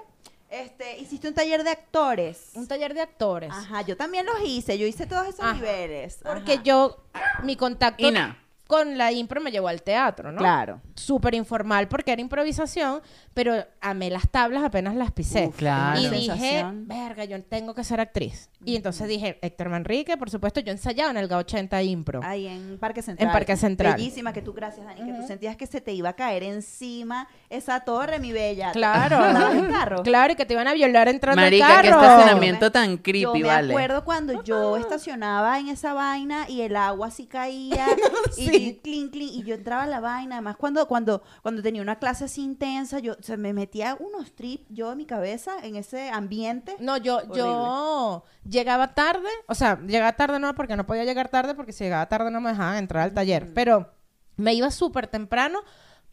Este, 0.49 0.97
hiciste 0.99 1.28
un 1.28 1.34
taller 1.34 1.63
de 1.63 1.71
actores. 1.71 2.52
Un 2.54 2.65
taller 2.67 2.93
de 2.93 3.02
actores. 3.02 3.52
Ajá, 3.52 3.82
yo 3.82 3.97
también 3.97 4.26
los 4.26 4.36
hice. 4.45 4.78
Yo 4.78 4.86
hice 4.88 5.08
todos 5.08 5.28
esos 5.28 5.41
Ajá. 5.41 5.56
niveles. 5.56 6.19
Porque 6.23 6.60
yo, 6.63 7.04
mi 7.43 7.56
contacto 7.58 8.08
Ina. 8.08 8.38
con 8.67 8.97
la 8.97 9.12
impro 9.12 9.41
me 9.41 9.52
llevó 9.52 9.67
al 9.67 9.82
teatro, 9.82 10.32
¿no? 10.32 10.38
Claro. 10.38 10.80
Súper 10.95 11.34
informal 11.36 11.88
porque 11.89 12.13
era 12.13 12.21
improvisación, 12.21 13.02
pero 13.33 13.65
amé 13.81 14.09
las 14.09 14.29
tablas 14.29 14.63
apenas 14.63 14.95
las 14.95 15.11
pisé. 15.11 15.47
Uf, 15.47 15.57
claro. 15.57 15.99
Y 15.99 16.07
dije, 16.09 16.63
verga, 16.73 17.25
yo 17.25 17.41
tengo 17.43 17.73
que 17.73 17.83
ser 17.83 17.99
actriz. 17.99 18.49
Y 18.65 18.75
entonces 18.75 19.07
dije, 19.07 19.39
Héctor 19.41 19.69
Manrique, 19.69 20.15
por 20.17 20.29
supuesto, 20.29 20.59
yo 20.61 20.71
ensayaba 20.71 21.11
en 21.11 21.17
el 21.17 21.27
GA80 21.29 21.85
impro. 21.85 22.21
Ahí 22.23 22.47
en 22.47 22.77
Parque 22.79 23.01
Central. 23.01 23.31
Parque 23.31 23.57
Central. 23.57 23.95
Bellísima, 23.95 24.31
que 24.31 24.41
tú, 24.41 24.53
gracias, 24.53 24.85
Dani, 24.85 25.11
que 25.11 25.19
tú 25.19 25.27
sentías 25.27 25.57
que 25.57 25.67
se 25.67 25.81
te 25.81 25.91
iba 25.93 26.09
a 26.09 26.13
caer 26.13 26.43
encima 26.43 27.27
esa 27.49 27.81
torre, 27.81 28.19
mi 28.19 28.31
bella. 28.31 28.71
Claro. 28.71 29.25
¿Estabas 29.25 29.55
en 29.55 29.65
carro? 29.71 30.03
Claro, 30.03 30.33
y 30.33 30.35
que 30.35 30.45
te 30.45 30.53
iban 30.53 30.67
a 30.67 30.73
violar 30.73 31.07
entrando 31.09 31.41
Marica, 31.41 31.77
al 31.77 31.81
qué 31.81 31.89
carro. 31.89 32.01
estacionamiento 32.03 32.71
tan 32.71 32.97
yo 32.97 33.03
creepy, 33.03 33.41
me 33.41 33.47
vale. 33.47 33.73
acuerdo 33.73 34.05
cuando 34.05 34.43
yo 34.43 34.77
estacionaba 34.83 35.59
en 35.59 35.67
esa 35.69 35.93
vaina 35.93 36.49
y 36.49 36.61
el 36.61 36.75
agua 36.75 37.07
así 37.07 37.25
caía 37.25 37.85
y 38.37 38.43
Sí. 38.47 38.79
clink, 38.83 39.11
clink, 39.11 39.33
y 39.33 39.43
yo 39.43 39.55
entraba 39.55 39.83
a 39.83 39.87
la 39.87 39.99
vaina. 39.99 40.35
Además, 40.35 40.55
cuando, 40.57 40.87
cuando, 40.87 41.21
cuando 41.41 41.61
tenía 41.61 41.81
una 41.81 41.97
clase 41.99 42.25
así 42.25 42.41
intensa, 42.43 42.99
yo 42.99 43.15
se 43.23 43.38
me 43.38 43.53
metía 43.53 43.95
unos 43.99 44.33
trips 44.36 44.65
yo 44.69 44.91
en 44.91 44.97
mi 44.97 45.05
cabeza 45.05 45.53
en 45.63 45.75
ese 45.75 46.09
ambiente. 46.09 46.75
No, 46.79 46.97
yo, 46.97 47.21
yo 47.33 48.23
llegaba 48.47 48.93
tarde, 48.93 49.29
o 49.47 49.55
sea, 49.55 49.79
llegaba 49.81 50.13
tarde 50.13 50.39
no 50.39 50.53
porque 50.55 50.75
no 50.75 50.86
podía 50.86 51.05
llegar 51.05 51.29
tarde 51.29 51.55
porque 51.55 51.71
si 51.71 51.83
llegaba 51.83 52.07
tarde 52.07 52.31
no 52.31 52.41
me 52.41 52.49
dejaban 52.49 52.77
entrar 52.77 53.03
al 53.03 53.13
taller, 53.13 53.53
pero 53.53 53.89
me 54.36 54.53
iba 54.53 54.71
súper 54.71 55.07
temprano 55.07 55.62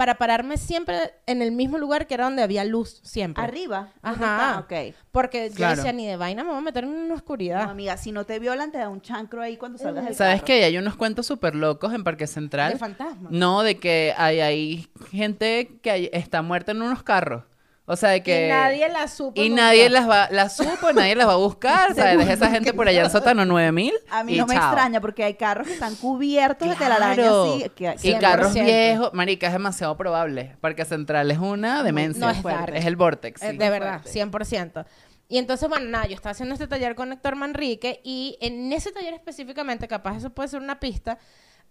para 0.00 0.14
pararme 0.14 0.56
siempre 0.56 1.12
en 1.26 1.42
el 1.42 1.52
mismo 1.52 1.76
lugar 1.76 2.06
que 2.06 2.14
era 2.14 2.24
donde 2.24 2.42
había 2.42 2.64
luz 2.64 3.02
siempre. 3.04 3.44
Arriba. 3.44 3.92
¿dónde 4.02 4.24
Ajá. 4.24 4.60
Ok. 4.60 4.94
Porque 5.12 5.50
yo 5.50 5.56
Claro. 5.56 5.76
decía, 5.76 5.92
ni 5.92 6.06
de 6.06 6.16
vaina 6.16 6.42
me 6.42 6.48
voy 6.48 6.56
a 6.56 6.62
meter 6.62 6.84
en 6.84 6.90
una 6.90 7.12
oscuridad. 7.16 7.64
No, 7.66 7.70
amiga, 7.72 7.98
si 7.98 8.10
no 8.10 8.24
te 8.24 8.38
violan, 8.38 8.72
te 8.72 8.78
da 8.78 8.88
un 8.88 9.02
chancro 9.02 9.42
ahí 9.42 9.58
cuando 9.58 9.76
salgas 9.76 10.06
del 10.06 10.14
¿Sabes 10.14 10.42
que 10.42 10.64
hay 10.64 10.78
unos 10.78 10.96
cuentos 10.96 11.26
súper 11.26 11.54
locos 11.54 11.92
en 11.92 12.02
Parque 12.02 12.26
Central? 12.26 12.72
de 12.72 12.78
fantasma. 12.78 13.28
No, 13.30 13.62
de 13.62 13.76
que 13.78 14.14
hay, 14.16 14.40
hay 14.40 14.88
gente 15.10 15.78
que 15.82 15.90
hay- 15.90 16.10
está 16.14 16.40
muerta 16.40 16.72
en 16.72 16.80
unos 16.80 17.02
carros. 17.02 17.44
O 17.90 17.96
sea, 17.96 18.10
de 18.10 18.22
que... 18.22 18.46
Y 18.46 18.48
nadie 18.50 18.88
la 18.88 19.08
supo. 19.08 19.40
Y 19.40 19.48
nunca. 19.48 19.62
nadie 19.62 19.90
las 19.90 20.08
va, 20.08 20.28
las 20.30 20.56
supo, 20.56 20.92
nadie 20.92 21.16
las 21.16 21.26
va 21.26 21.32
a 21.32 21.36
buscar, 21.36 21.94
¿sabes? 21.96 22.18
Deja 22.18 22.32
esa 22.34 22.50
gente 22.50 22.72
por 22.72 22.86
allá 22.86 23.02
en 23.04 23.10
sótano 23.10 23.44
9000. 23.44 23.92
A 24.10 24.22
mí 24.22 24.34
y 24.34 24.38
no 24.38 24.46
me 24.46 24.54
chao. 24.54 24.64
extraña 24.72 25.00
porque 25.00 25.24
hay 25.24 25.34
carros 25.34 25.66
que 25.66 25.72
están 25.74 25.96
cubiertos 25.96 26.68
de 26.68 26.76
telaraña 26.76 27.14
Claro. 27.14 27.54
así. 27.54 27.68
Que, 27.70 27.84
Y 28.02 28.12
100%. 28.12 28.20
carros 28.20 28.54
viejos, 28.54 29.12
marica, 29.12 29.48
es 29.48 29.52
demasiado 29.52 29.96
probable. 29.96 30.56
Parque 30.60 30.84
Central 30.84 31.30
es 31.30 31.38
una 31.38 31.82
demencia. 31.82 32.20
no 32.20 32.30
es 32.30 32.84
el 32.86 32.96
vortex. 32.96 33.42
Eh, 33.42 33.50
sí. 33.50 33.56
de 33.56 33.70
verdad, 33.70 34.02
fuerte. 34.02 34.20
100%. 34.20 34.86
Y 35.28 35.38
entonces, 35.38 35.68
bueno, 35.68 35.86
nada, 35.88 36.06
yo 36.06 36.14
estaba 36.14 36.32
haciendo 36.32 36.54
este 36.54 36.66
taller 36.66 36.94
con 36.94 37.12
Héctor 37.12 37.36
Manrique 37.36 38.00
y 38.02 38.36
en 38.40 38.72
ese 38.72 38.90
taller 38.90 39.14
específicamente, 39.14 39.86
capaz 39.86 40.16
eso 40.16 40.30
puede 40.30 40.48
ser 40.48 40.60
una 40.60 40.80
pista, 40.80 41.18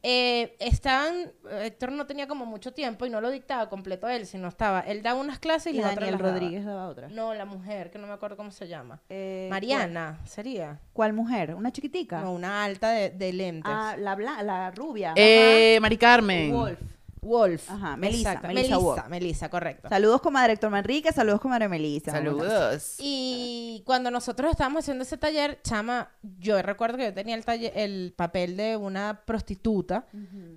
eh, 0.01 0.55
estaban, 0.59 1.31
Héctor 1.61 1.91
no 1.91 2.05
tenía 2.05 2.27
como 2.27 2.45
mucho 2.45 2.73
tiempo 2.73 3.05
y 3.05 3.09
no 3.09 3.19
lo 3.19 3.29
dictaba 3.29 3.67
completo 3.69 4.07
él, 4.07 4.25
sino 4.25 4.47
estaba, 4.47 4.79
él 4.81 5.01
daba 5.03 5.19
unas 5.19 5.39
clases 5.39 5.73
y, 5.73 5.77
y 5.77 5.79
otras 5.79 5.95
Daniel 5.95 6.17
daba. 6.17 6.29
Rodríguez 6.31 6.65
daba 6.65 6.87
otra. 6.87 7.09
No, 7.09 7.33
la 7.33 7.45
mujer, 7.45 7.91
que 7.91 7.97
no 7.99 8.07
me 8.07 8.13
acuerdo 8.13 8.37
cómo 8.37 8.51
se 8.51 8.67
llama. 8.67 9.01
Eh, 9.09 9.47
Mariana, 9.49 10.19
sería. 10.25 10.79
¿Cuál, 10.93 11.11
cuál 11.11 11.13
mujer? 11.13 11.55
¿Una 11.55 11.71
chiquitica? 11.71 12.21
No, 12.21 12.33
una 12.33 12.63
alta 12.63 12.91
de, 12.91 13.09
de 13.09 13.33
lentes. 13.33 13.71
Ah, 13.73 13.95
la, 13.97 14.15
bla- 14.15 14.41
la 14.43 14.71
rubia. 14.71 15.13
Eh, 15.15 15.79
Mari 15.81 15.97
Carmen. 15.97 16.51
Wolf. 16.53 16.79
Wolf. 17.21 17.69
Ajá, 17.69 17.97
Melissa, 17.97 18.29
Exacto, 18.31 18.47
Melissa 18.47 18.61
Melissa, 18.75 18.77
Wolf. 18.77 19.07
Melissa, 19.09 19.49
correcto. 19.49 19.89
Saludos, 19.89 20.21
comadre 20.21 20.53
Héctor 20.53 20.69
Manrique. 20.71 21.11
Saludos, 21.11 21.41
comadre 21.41 21.67
Melissa. 21.67 22.11
Saludos. 22.11 22.95
Y 22.99 23.83
cuando 23.85 24.09
nosotros 24.11 24.51
estábamos 24.51 24.79
haciendo 24.85 25.03
ese 25.03 25.17
taller, 25.17 25.59
chama, 25.63 26.11
yo 26.39 26.61
recuerdo 26.61 26.97
que 26.97 27.05
yo 27.05 27.13
tenía 27.13 27.35
el, 27.35 27.43
taller, 27.45 27.73
el 27.75 28.13
papel 28.15 28.55
de 28.57 28.77
una 28.77 29.21
prostituta 29.25 30.05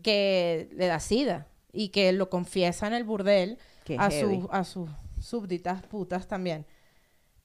que 0.02 0.68
le 0.74 0.86
da 0.86 1.00
sida 1.00 1.46
y 1.72 1.88
que 1.88 2.12
lo 2.12 2.28
confiesa 2.30 2.86
en 2.86 2.92
el 2.94 3.04
burdel 3.04 3.58
Qué 3.84 3.96
a, 3.98 4.10
sus- 4.10 4.46
a 4.50 4.64
sus 4.64 4.90
súbditas 5.20 5.82
putas 5.82 6.28
también. 6.28 6.66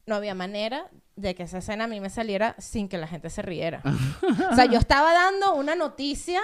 No 0.05 0.15
había 0.15 0.35
manera 0.35 0.89
de 1.15 1.35
que 1.35 1.43
esa 1.43 1.57
escena 1.57 1.85
a 1.85 1.87
mí 1.87 1.99
me 1.99 2.09
saliera 2.09 2.55
sin 2.59 2.87
que 2.87 2.97
la 2.97 3.07
gente 3.07 3.29
se 3.29 3.41
riera. 3.41 3.81
o 4.51 4.55
sea, 4.55 4.65
yo 4.65 4.79
estaba 4.79 5.11
dando 5.13 5.55
una 5.55 5.75
noticia 5.75 6.39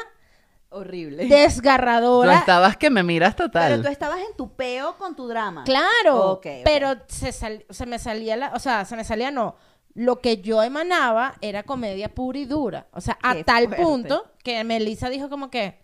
Horrible. 0.74 1.24
Tú 1.24 1.30
desgarradora. 1.34 2.36
estabas 2.40 2.78
que 2.78 2.90
me 2.90 3.04
miras 3.04 3.36
total. 3.36 3.72
Pero 3.72 3.84
tú 3.84 3.88
estabas 3.90 4.20
en 4.20 4.36
tu 4.36 4.54
peo 4.56 4.96
con 4.98 5.16
tu 5.16 5.28
drama. 5.28 5.64
Claro, 5.64 6.32
Ok, 6.32 6.46
ok. 6.48 6.62
pero 6.64 6.96
se, 7.08 7.32
sal- 7.32 7.66
se 7.70 7.86
me 7.86 8.00
salía 8.00 8.36
la, 8.36 8.52
o 8.54 8.60
sea, 8.60 8.86
se 8.86 8.96
me 8.96 9.04
salía 9.04 9.32
no. 9.32 9.56
Lo 9.96 10.20
que 10.22 10.38
yo 10.42 10.64
emanaba 10.64 11.36
era 11.42 11.64
comedia 11.64 12.14
pura 12.14 12.40
y 12.40 12.46
dura. 12.46 12.88
O 12.94 13.00
sea, 13.02 13.18
a 13.22 13.36
Qué 13.36 13.44
tal 13.44 13.66
fuerte. 13.66 13.84
punto 13.84 14.26
que 14.44 14.64
Melissa 14.64 15.10
dijo 15.10 15.30
como 15.30 15.52
que 15.52 15.80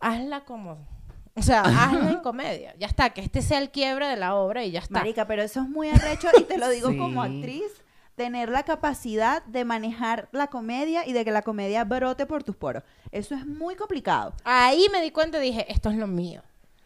hazla 0.00 0.44
como 0.44 0.88
o 1.36 1.42
sea, 1.42 1.60
hazla 1.64 2.10
en 2.10 2.20
comedia. 2.20 2.74
Ya 2.78 2.86
está, 2.86 3.10
que 3.10 3.20
este 3.20 3.40
sea 3.42 3.58
el 3.58 3.70
quiebre 3.70 4.08
de 4.08 4.16
la 4.16 4.34
obra 4.34 4.64
y 4.64 4.70
ya 4.72 4.80
está. 4.80 4.94
Marica, 5.00 5.26
pero 5.26 5.42
eso 5.42 5.60
es 5.60 5.68
muy 5.68 5.88
arrecho 5.88 6.28
y 6.38 6.42
te 6.44 6.58
lo 6.58 6.68
digo 6.68 6.88
Sí. 6.92 6.98
como 6.98 7.22
actriz. 7.22 7.70
Tener 8.14 8.50
la 8.50 8.64
capacidad 8.64 9.42
de 9.44 9.64
manejar 9.64 10.28
la 10.32 10.48
comedia 10.48 11.06
y 11.06 11.12
de 11.12 11.24
que 11.24 11.30
la 11.30 11.42
comedia 11.42 11.84
brote 11.84 12.26
por 12.26 12.44
tus 12.44 12.56
poros. 12.56 12.82
Eso 13.12 13.34
es 13.34 13.46
muy 13.46 13.76
complicado. 13.76 14.34
Ahí 14.44 14.86
me 14.92 15.00
di 15.00 15.10
cuenta 15.10 15.38
y 15.38 15.46
dije, 15.48 15.70
esto 15.72 15.90
es 15.90 15.96
lo 15.96 16.06
mío. 16.06 16.42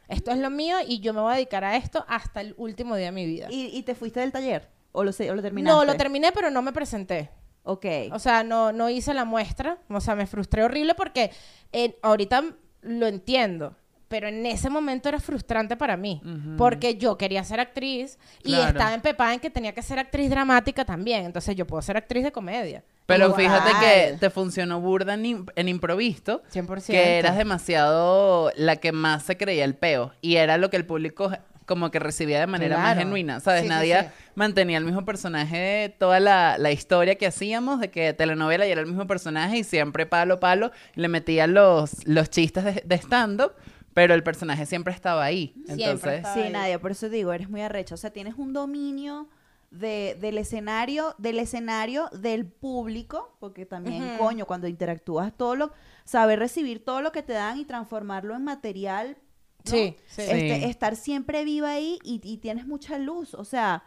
Esto 0.08 0.30
es 0.30 0.38
lo 0.38 0.50
mío 0.50 0.76
y 0.86 1.00
yo 1.00 1.14
me 1.14 1.20
voy 1.20 1.32
a 1.32 1.36
dedicar 1.36 1.64
a 1.64 1.76
esto 1.76 2.04
hasta 2.08 2.40
el 2.40 2.54
último 2.58 2.94
día 2.94 3.06
de 3.06 3.12
mi 3.12 3.26
vida. 3.26 3.48
¿Y, 3.50 3.66
y 3.76 3.82
te 3.82 3.94
fuiste 3.94 4.20
del 4.20 4.32
taller? 4.32 4.68
¿O 4.92 5.02
lo, 5.02 5.10
o 5.10 5.34
lo 5.34 5.42
terminaste? 5.42 5.76
No, 5.76 5.84
lo 5.84 5.96
terminé, 5.96 6.30
pero 6.32 6.50
no 6.50 6.62
me 6.62 6.72
presenté. 6.72 7.30
Ok. 7.64 7.86
O 8.12 8.18
sea, 8.18 8.44
no, 8.44 8.72
no 8.72 8.90
hice 8.90 9.14
la 9.14 9.24
muestra. 9.24 9.78
O 9.88 10.00
sea, 10.00 10.14
me 10.14 10.26
frustré 10.26 10.62
horrible 10.62 10.94
porque 10.94 11.32
eh, 11.72 11.98
ahorita 12.02 12.44
lo 12.82 13.06
entiendo. 13.06 13.76
Pero 14.14 14.28
en 14.28 14.46
ese 14.46 14.70
momento 14.70 15.08
era 15.08 15.18
frustrante 15.18 15.76
para 15.76 15.96
mí. 15.96 16.22
Porque 16.56 16.94
yo 16.96 17.18
quería 17.18 17.42
ser 17.42 17.58
actriz 17.58 18.16
y 18.44 18.50
Claro. 18.52 18.68
estaba 18.68 18.94
empepada 18.94 19.34
en 19.34 19.40
que 19.40 19.50
tenía 19.50 19.72
que 19.74 19.82
ser 19.82 19.98
actriz 19.98 20.30
dramática 20.30 20.84
también. 20.84 21.24
Entonces 21.24 21.56
yo 21.56 21.66
puedo 21.66 21.82
ser 21.82 21.96
actriz 21.96 22.22
de 22.22 22.30
comedia. 22.30 22.84
Pero 23.06 23.24
Igual. 23.26 23.40
fíjate 23.40 23.70
que 23.80 24.16
te 24.18 24.30
funcionó 24.30 24.80
burda 24.80 25.14
en, 25.14 25.46
en 25.56 25.68
improvisto. 25.68 26.42
100%. 26.52 26.86
Que 26.86 27.18
eras 27.18 27.36
demasiado 27.36 28.52
la 28.54 28.76
que 28.76 28.92
más 28.92 29.24
se 29.24 29.36
creía 29.36 29.64
el 29.64 29.74
peo. 29.74 30.12
Y 30.20 30.36
era 30.36 30.58
lo 30.58 30.70
que 30.70 30.76
el 30.76 30.86
público 30.86 31.32
como 31.66 31.90
que 31.90 31.98
recibía 31.98 32.38
de 32.40 32.46
manera 32.46 32.76
más 32.78 32.96
genuina. 32.96 33.40
¿Sabes? 33.40 33.62
Sí, 33.62 33.68
Nadie 33.68 34.00
sí. 34.02 34.06
mantenía 34.36 34.78
el 34.78 34.84
mismo 34.84 35.04
personaje 35.04 35.92
toda 35.98 36.20
la, 36.20 36.56
la 36.58 36.70
historia 36.70 37.16
que 37.16 37.26
hacíamos 37.26 37.80
de 37.80 37.90
que 37.90 38.12
telenovela 38.12 38.64
y 38.66 38.70
era 38.70 38.82
el 38.82 38.86
mismo 38.86 39.06
personaje 39.08 39.56
y 39.58 39.64
siempre 39.64 40.06
palo, 40.06 40.38
palo. 40.38 40.70
Le 40.94 41.08
metía 41.08 41.46
los, 41.48 42.06
los 42.06 42.30
chistes 42.30 42.64
de, 42.64 42.82
de 42.84 42.94
stand-up. 42.98 43.52
Pero 43.94 44.14
el 44.14 44.22
personaje 44.22 44.66
siempre 44.66 44.92
estaba 44.92 45.24
ahí. 45.24 45.52
Siempre 45.66 45.84
Entonces, 45.84 46.12
estaba. 46.14 46.34
Sí. 46.34 46.50
Nadia, 46.50 46.80
por 46.80 46.90
eso 46.90 47.08
digo, 47.08 47.32
eres 47.32 47.48
muy 47.48 47.60
arrecha. 47.62 47.94
O 47.94 47.98
sea, 47.98 48.10
tienes 48.10 48.34
un 48.36 48.52
dominio 48.52 49.28
de, 49.70 50.16
del 50.20 50.38
escenario, 50.38 51.14
del 51.18 51.38
escenario, 51.38 52.08
del 52.12 52.46
público, 52.46 53.36
porque 53.40 53.66
también, 53.66 54.16
coño, 54.18 54.46
cuando 54.46 54.66
interactúas 54.68 55.32
todo 55.36 55.56
lo, 55.56 55.72
saber 56.04 56.38
recibir 56.38 56.84
todo 56.84 57.00
lo 57.02 57.12
que 57.12 57.22
te 57.22 57.32
dan 57.32 57.58
y 57.58 57.64
transformarlo 57.64 58.34
en 58.34 58.44
material. 58.44 59.16
¿no? 59.64 59.70
Sí, 59.70 59.96
sí. 60.06 60.22
Este, 60.22 60.58
Sí. 60.60 60.64
estar 60.64 60.94
siempre 60.96 61.44
viva 61.44 61.70
ahí 61.70 61.98
y, 62.04 62.20
y 62.22 62.38
tienes 62.38 62.66
mucha 62.66 62.98
luz. 62.98 63.34
O 63.34 63.44
sea, 63.44 63.82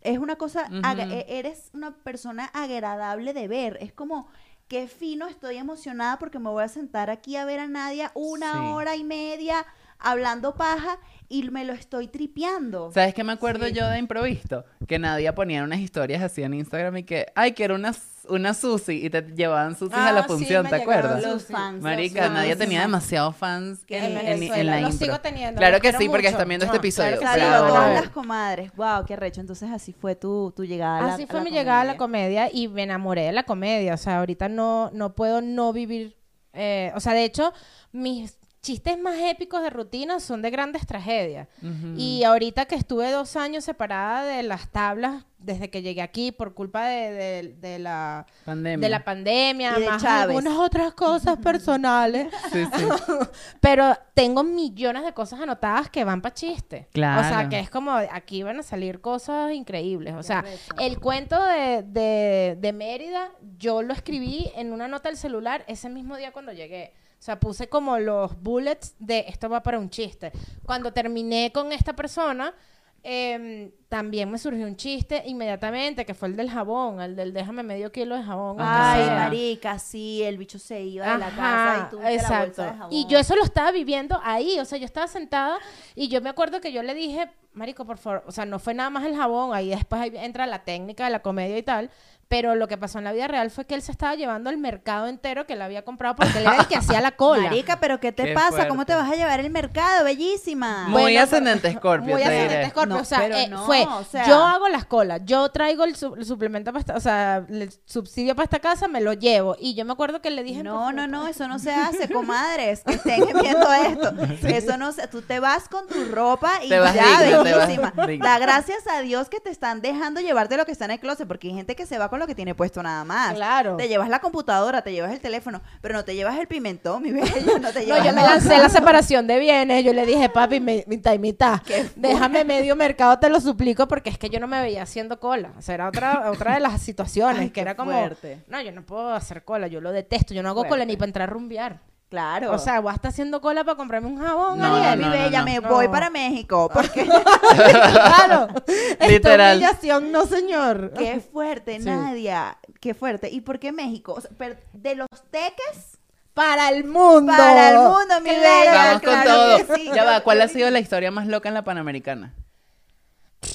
es 0.00 0.18
una 0.18 0.36
cosa, 0.36 0.68
e- 0.70 1.26
eres 1.38 1.70
una 1.74 1.96
persona 1.96 2.46
agradable 2.54 3.34
de 3.34 3.48
ver. 3.48 3.76
Es 3.80 3.92
como, 3.92 4.28
qué 4.68 4.86
fino, 4.86 5.26
estoy 5.26 5.56
emocionada 5.56 6.18
porque 6.18 6.38
me 6.38 6.50
voy 6.50 6.62
a 6.62 6.68
sentar 6.68 7.10
aquí 7.10 7.36
a 7.36 7.44
ver 7.44 7.58
a 7.58 7.66
Nadia 7.68 8.12
una 8.14 8.52
Sí. 8.52 8.58
hora 8.72 8.96
y 8.96 9.04
media 9.04 9.64
hablando 9.98 10.54
paja 10.54 10.98
y 11.28 11.50
me 11.50 11.64
lo 11.64 11.72
estoy 11.74 12.08
tripeando. 12.08 12.90
¿Sabes 12.92 13.12
qué 13.14 13.22
me 13.24 13.32
acuerdo 13.32 13.66
Sí. 13.66 13.72
yo 13.74 13.86
de 13.88 13.98
improvisto? 13.98 14.64
Que 14.86 14.98
Nadia 14.98 15.34
ponía 15.34 15.62
unas 15.62 15.80
historias 15.80 16.22
así 16.22 16.42
en 16.42 16.54
Instagram 16.54 16.96
y 16.98 17.02
que, 17.04 17.26
ay, 17.34 17.52
quiero 17.52 17.74
una, 17.74 17.92
una 18.30 18.54
Susi 18.54 19.04
y 19.04 19.10
te 19.10 19.20
llevaban 19.22 19.76
Susi 19.76 19.94
a 19.94 20.12
la 20.12 20.20
Ah, 20.20 20.22
sí, 20.22 20.28
función, 20.28 20.66
¿te 20.68 20.76
acuerdas? 20.76 21.22
los 21.22 21.44
fans. 21.46 21.82
Marica, 21.82 22.24
los 22.24 22.32
Nadia 22.32 22.48
fans. 22.50 22.58
tenía 22.60 22.80
demasiados 22.80 23.36
fans 23.36 23.84
Que 23.84 23.98
en, 23.98 24.16
en 24.16 24.42
en- 24.42 24.54
en 24.54 24.66
la 24.66 24.80
Los 24.80 24.92
impro. 24.92 25.06
sigo 25.06 25.20
teniendo, 25.20 25.58
Claro 25.58 25.72
los 25.72 25.80
que 25.82 25.88
quiero 25.90 25.98
sí, 25.98 26.08
porque 26.08 26.28
están 26.28 26.48
viendo 26.48 26.64
este 26.64 26.76
Ah, 26.76 26.80
episodio. 26.80 27.18
claro 27.18 27.40
que 27.40 27.46
a 27.46 27.58
todas 27.68 27.94
las 28.00 28.08
comadres. 28.10 28.72
Wow, 28.76 29.04
qué 29.06 29.16
recho. 29.16 29.40
Entonces 29.42 29.70
así 29.70 29.92
fue 29.92 30.14
tu, 30.14 30.52
tu 30.56 30.64
llegada 30.64 30.98
a 30.98 31.06
la 31.08 31.14
Así 31.14 31.24
a 31.24 31.26
fue 31.26 31.40
la 31.40 31.44
mi 31.44 31.50
llegada 31.50 31.82
a 31.82 31.84
la 31.84 31.96
comedia. 31.98 32.46
comedia 32.46 32.50
y 32.62 32.68
me 32.68 32.84
enamoré 32.84 33.24
de 33.24 33.32
la 33.32 33.42
comedia. 33.42 33.92
O 33.94 33.98
sea, 33.98 34.18
ahorita 34.20 34.48
no, 34.48 34.90
no 34.94 35.14
puedo 35.14 35.42
no 35.42 35.72
vivir. 35.74 36.16
eh, 36.54 36.90
o 36.96 37.00
sea, 37.00 37.12
de 37.12 37.24
hecho, 37.24 37.52
mis 37.92 38.37
chistes 38.68 38.98
más 38.98 39.16
épicos 39.18 39.62
de 39.62 39.70
rutina 39.70 40.20
son 40.20 40.42
de 40.42 40.50
grandes 40.50 40.86
tragedias. 40.86 41.48
Y 41.96 42.22
ahorita 42.24 42.66
que 42.66 42.74
estuve 42.74 43.10
dos 43.10 43.34
años 43.36 43.64
separada 43.64 44.24
de 44.24 44.42
las 44.42 44.68
tablas 44.70 45.24
desde 45.38 45.70
que 45.70 45.80
llegué 45.82 46.02
aquí 46.02 46.32
por 46.32 46.52
culpa 46.52 46.84
de, 46.86 47.12
de- 47.12 47.54
de 47.60 47.78
la, 47.78 48.26
Pandemia. 48.44 48.84
de 48.84 48.88
la 48.90 49.04
pandemia, 49.04 49.78
Y 49.78 49.84
más 49.86 50.02
Chávez. 50.02 50.26
algunas 50.36 50.58
otras 50.58 50.92
cosas 50.94 51.38
personales. 51.42 52.26
Sí, 52.52 52.64
sí. 52.76 52.84
Pero 53.60 53.96
tengo 54.14 54.42
millones 54.42 55.04
de 55.04 55.12
cosas 55.14 55.40
anotadas 55.40 55.88
que 55.90 56.04
van 56.04 56.20
para 56.20 56.34
chiste. 56.34 56.88
Claro. 56.92 57.20
O 57.20 57.24
sea, 57.28 57.48
que 57.48 57.58
es 57.60 57.70
como, 57.70 57.92
aquí 57.92 58.42
van 58.42 58.58
a 58.58 58.62
salir 58.62 59.00
cosas 59.00 59.52
increíbles. 59.54 60.14
O 60.16 60.22
sea, 60.24 60.44
el 60.78 60.98
cuento 61.00 61.42
de, 61.42 61.84
de, 61.84 62.56
de 62.60 62.72
Mérida, 62.72 63.30
yo 63.58 63.80
lo 63.82 63.94
escribí 63.94 64.50
en 64.56 64.72
una 64.72 64.88
nota 64.88 65.08
del 65.08 65.16
celular 65.16 65.64
ese 65.68 65.88
mismo 65.88 66.16
día 66.16 66.32
cuando 66.32 66.52
llegué. 66.52 66.92
O 67.18 67.22
sea, 67.22 67.40
puse 67.40 67.68
como 67.68 67.98
los 67.98 68.40
bullets 68.40 68.94
de 68.98 69.24
esto 69.28 69.48
va 69.48 69.62
para 69.62 69.78
un 69.78 69.90
chiste. 69.90 70.30
Cuando 70.64 70.92
terminé 70.92 71.50
con 71.52 71.72
esta 71.72 71.92
persona, 71.94 72.54
em, 73.02 73.72
también 73.88 74.30
me 74.30 74.38
surgió 74.38 74.66
un 74.66 74.76
chiste 74.76 75.24
inmediatamente, 75.26 76.06
que 76.06 76.14
fue 76.14 76.28
el 76.28 76.36
del 76.36 76.48
jabón, 76.48 77.00
el 77.00 77.16
del 77.16 77.32
déjame 77.32 77.64
medio 77.64 77.90
kilo 77.90 78.16
de 78.16 78.22
jabón. 78.22 78.56
Ay, 78.60 79.04
sea. 79.04 79.16
marica, 79.16 79.78
sí, 79.80 80.22
el 80.22 80.38
bicho 80.38 80.60
se 80.60 80.80
iba 80.80 81.12
de 81.12 81.18
la 81.18 81.30
casa 81.30 81.86
y 81.86 81.90
tú 81.90 81.98
viste 81.98 82.16
la 82.16 82.18
bolsa 82.18 82.44
exacto. 82.44 82.62
de 82.62 82.68
jabón. 82.68 82.92
Y 82.92 83.06
yo 83.06 83.18
eso 83.18 83.34
lo 83.34 83.42
estaba 83.42 83.72
viviendo 83.72 84.20
ahí, 84.22 84.60
o 84.60 84.64
sea, 84.64 84.78
yo 84.78 84.84
estaba 84.84 85.08
sentada 85.08 85.58
y 85.96 86.08
yo 86.08 86.20
me 86.20 86.30
acuerdo 86.30 86.60
que 86.60 86.72
yo 86.72 86.84
le 86.84 86.94
dije, 86.94 87.28
marico, 87.52 87.84
por 87.84 87.98
favor, 87.98 88.22
o 88.26 88.32
sea, 88.32 88.46
no 88.46 88.58
fue 88.58 88.74
nada 88.74 88.90
más 88.90 89.04
el 89.04 89.16
jabón, 89.16 89.54
ahí 89.54 89.70
después 89.70 90.00
ahí 90.00 90.12
entra 90.14 90.46
la 90.46 90.64
técnica 90.64 91.04
de 91.04 91.10
la 91.10 91.20
comedia 91.20 91.58
y 91.58 91.62
tal, 91.62 91.90
pero 92.28 92.54
lo 92.54 92.68
que 92.68 92.76
pasó 92.76 92.98
en 92.98 93.04
la 93.04 93.12
vida 93.12 93.26
real 93.26 93.50
fue 93.50 93.64
que 93.64 93.74
él 93.74 93.80
se 93.82 93.90
estaba 93.90 94.14
llevando 94.14 94.50
el 94.50 94.58
mercado 94.58 95.06
entero 95.06 95.46
que 95.46 95.56
le 95.56 95.64
había 95.64 95.82
comprado 95.82 96.14
porque 96.14 96.36
él 96.38 96.44
era 96.44 96.56
el 96.60 96.66
que 96.66 96.76
hacía 96.76 97.00
la 97.00 97.12
cola. 97.12 97.44
Marica, 97.44 97.80
pero 97.80 98.00
¿qué 98.00 98.12
te 98.12 98.24
Qué 98.24 98.34
pasa? 98.34 98.68
¿Cómo 98.68 98.84
te 98.84 98.94
vas 98.94 99.10
a 99.10 99.16
llevar 99.16 99.40
el 99.40 99.48
mercado? 99.50 100.04
Bellísima. 100.04 100.84
Muy 100.88 101.02
Bueno, 101.02 101.20
ascendente 101.22 101.72
Scorpio, 101.72 102.10
Muy 102.14 102.22
te 102.22 102.28
ascendente. 102.28 102.70
Scorpio, 102.70 102.94
No, 102.96 103.00
o 103.00 103.04
sea, 103.04 103.18
pero 103.20 103.36
eh, 103.36 103.48
no, 103.48 103.64
fue, 103.64 103.82
o 103.84 104.04
sea- 104.04 104.26
yo 104.26 104.44
hago 104.44 104.68
las 104.68 104.84
colas, 104.84 105.22
yo 105.24 105.48
traigo 105.50 105.84
el, 105.84 105.96
su- 105.96 106.14
el 106.16 106.26
suplemento 106.26 106.70
para 106.72 106.80
esta, 106.80 106.96
o 106.96 107.00
sea, 107.00 107.44
el 107.48 107.70
subsidio 107.86 108.34
para 108.34 108.44
esta 108.44 108.58
casa, 108.58 108.88
me 108.88 109.00
lo 109.00 109.14
llevo. 109.14 109.56
Y 109.58 109.74
yo 109.74 109.84
me 109.86 109.92
acuerdo 109.92 110.20
que 110.20 110.30
le 110.30 110.42
dije... 110.42 110.62
No, 110.62 110.72
por 110.84 110.94
no, 110.94 111.02
favor, 111.02 111.08
no, 111.08 111.28
eso 111.28 111.48
no 111.48 111.58
se 111.58 111.72
hace, 111.72 112.08
comadres, 112.12 112.82
que 112.84 112.92
estén 112.94 113.22
viendo 113.40 113.72
esto. 113.72 114.12
Eso 114.46 114.76
no 114.76 114.92
se, 114.92 115.06
tú 115.08 115.22
te 115.22 115.40
vas 115.40 115.68
con 115.68 115.86
tu 115.86 116.04
ropa 116.12 116.50
y 116.62 116.68
Te 116.68 116.78
vas 116.78 116.94
ya, 116.94 117.22
digno, 117.22 117.42
te 117.42 117.52
vas 117.54 117.66
bellísima. 117.68 117.92
digno. 118.06 118.24
Da 118.26 118.38
gracias 118.38 118.86
a 118.86 119.00
Dios 119.00 119.28
que 119.30 119.40
te 119.40 119.48
están 119.50 119.80
dejando 119.80 120.20
llevarte 120.20 120.56
lo 120.58 120.66
que 120.66 120.72
está 120.72 120.84
en 120.84 120.90
el 120.90 121.00
closet, 121.00 121.26
porque 121.26 121.48
hay 121.48 121.54
gente 121.54 121.74
que 121.74 121.86
se 121.86 121.96
va 121.96 122.08
con 122.10 122.17
lo 122.18 122.26
que 122.26 122.34
tiene 122.34 122.54
puesto 122.54 122.82
nada 122.82 123.04
más. 123.04 123.34
Claro. 123.34 123.76
Te 123.76 123.88
llevas 123.88 124.08
la 124.08 124.20
computadora, 124.20 124.82
te 124.82 124.92
llevas 124.92 125.12
el 125.12 125.20
teléfono, 125.20 125.60
pero 125.80 125.94
no 125.94 126.04
te 126.04 126.14
llevas 126.14 126.38
el 126.38 126.46
pimentón, 126.46 127.02
mi 127.02 127.10
bello, 127.12 127.58
no 127.58 127.72
te 127.72 127.84
llevas 127.84 128.00
No, 128.00 128.04
yo 128.04 128.12
me 128.12 128.22
lancé 128.22 128.58
la 128.58 128.68
separación 128.68 129.26
de 129.26 129.38
bienes. 129.38 129.84
Yo 129.84 129.92
le 129.92 130.06
dije, 130.06 130.28
papi, 130.28 130.60
mitad 130.60 131.14
y 131.14 131.18
mitad. 131.18 131.60
Déjame 131.96 132.44
medio 132.44 132.76
mercado, 132.76 133.18
te 133.18 133.28
lo 133.28 133.40
suplico, 133.40 133.88
porque 133.88 134.10
es 134.10 134.18
que 134.18 134.30
yo 134.30 134.40
no 134.40 134.46
me 134.46 134.60
veía 134.60 134.82
haciendo 134.82 135.20
cola. 135.20 135.52
O 135.58 135.62
sea, 135.62 135.74
era 135.74 135.88
otra, 135.88 136.30
otra 136.32 136.54
de 136.54 136.60
las 136.60 136.80
situaciones 136.82 137.40
Ay, 137.40 137.50
que 137.50 137.60
era 137.60 137.76
como, 137.76 137.92
fuerte. 137.92 138.44
no, 138.48 138.60
yo 138.60 138.72
no 138.72 138.84
puedo 138.84 139.12
hacer 139.12 139.44
cola, 139.44 139.66
yo 139.66 139.80
lo 139.80 139.92
detesto. 139.92 140.34
Yo 140.34 140.42
no 140.42 140.50
hago 140.50 140.66
cola 140.66 140.84
ni 140.84 140.96
para 140.96 141.08
entrar 141.08 141.28
a 141.28 141.32
rumbear. 141.32 141.80
Claro. 142.08 142.52
O 142.52 142.58
sea, 142.58 142.80
voy 142.80 142.90
a 142.90 142.94
estar 142.94 143.10
haciendo 143.10 143.40
cola 143.42 143.64
para 143.64 143.76
comprarme 143.76 144.08
un 144.08 144.18
jabón, 144.18 144.58
No, 144.58 144.76
Ariel. 144.76 144.96
mi 144.98 145.04
no, 145.04 145.10
no, 145.10 145.16
bella, 145.24 145.38
no. 145.40 145.44
me 145.44 145.60
No. 145.60 145.68
voy 145.68 145.88
para 145.88 146.08
México, 146.08 146.70
porque 146.72 147.04
claro. 147.52 148.48
Esta 148.66 149.06
Literal. 149.08 149.56
humillación, 149.58 150.10
no, 150.12 150.24
señor. 150.26 150.92
qué 150.96 151.20
fuerte, 151.20 151.78
Sí. 151.80 151.84
Nadia, 151.88 152.56
qué 152.80 152.94
fuerte. 152.94 153.28
¿Y 153.30 153.40
por 153.42 153.58
qué 153.58 153.72
México? 153.72 154.14
O 154.14 154.20
sea, 154.20 154.30
per- 154.30 154.62
de 154.72 154.94
los 154.94 155.06
teques 155.30 155.98
Para 156.34 156.70
el 156.70 156.84
mundo. 156.84 157.32
para 157.36 157.70
el 157.70 157.76
mundo, 157.76 158.20
mi 158.22 158.30
Claro, 158.30 158.40
bella. 158.40 158.72
Vamos 158.72 159.02
con 159.02 159.12
claro 159.12 159.30
todo. 159.30 159.56
que 159.58 159.74
sí. 159.76 159.90
Ya 159.94 160.04
va, 160.04 160.20
¿cuál 160.20 160.40
ha 160.40 160.48
sido 160.48 160.70
la 160.70 160.78
historia 160.80 161.10
más 161.10 161.26
loca 161.26 161.48
en 161.48 161.54
la 161.54 161.62
Panamericana? 161.64 162.32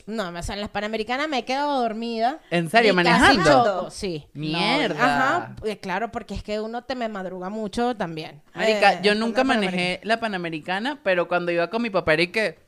No, 0.06 0.30
o 0.30 0.44
sea, 0.44 0.56
en 0.56 0.62
las 0.62 0.70
Panamericanas 0.70 1.30
me 1.30 1.40
he 1.40 1.46
quedado 1.46 1.82
dormida. 1.82 2.40
¿En 2.50 2.70
serio? 2.70 2.94
¿Manejando? 2.94 3.44
choco, 3.44 3.90
Sí. 3.92 4.28
Mierda. 4.34 4.96
Ajá, 5.04 5.56
pues, 5.60 5.78
claro, 5.78 6.12
porque 6.12 6.34
es 6.36 6.44
que 6.44 6.60
uno 6.60 6.84
te 6.84 6.96
me 6.96 7.08
madruga 7.08 7.50
mucho 7.50 7.96
también. 7.96 8.42
Marica, 8.54 8.94
Eh, 8.94 9.00
yo 9.04 9.16
nunca 9.16 9.40
la 9.40 9.54
manejé 9.56 10.02
la 10.04 10.20
Panamericana, 10.20 11.00
pero 11.04 11.28
cuando 11.28 11.52
iba 11.52 11.70
con 11.70 11.82
mi 11.82 11.90
papá 11.90 12.14
era 12.14 12.24
y 12.24 12.28
que... 12.28 12.60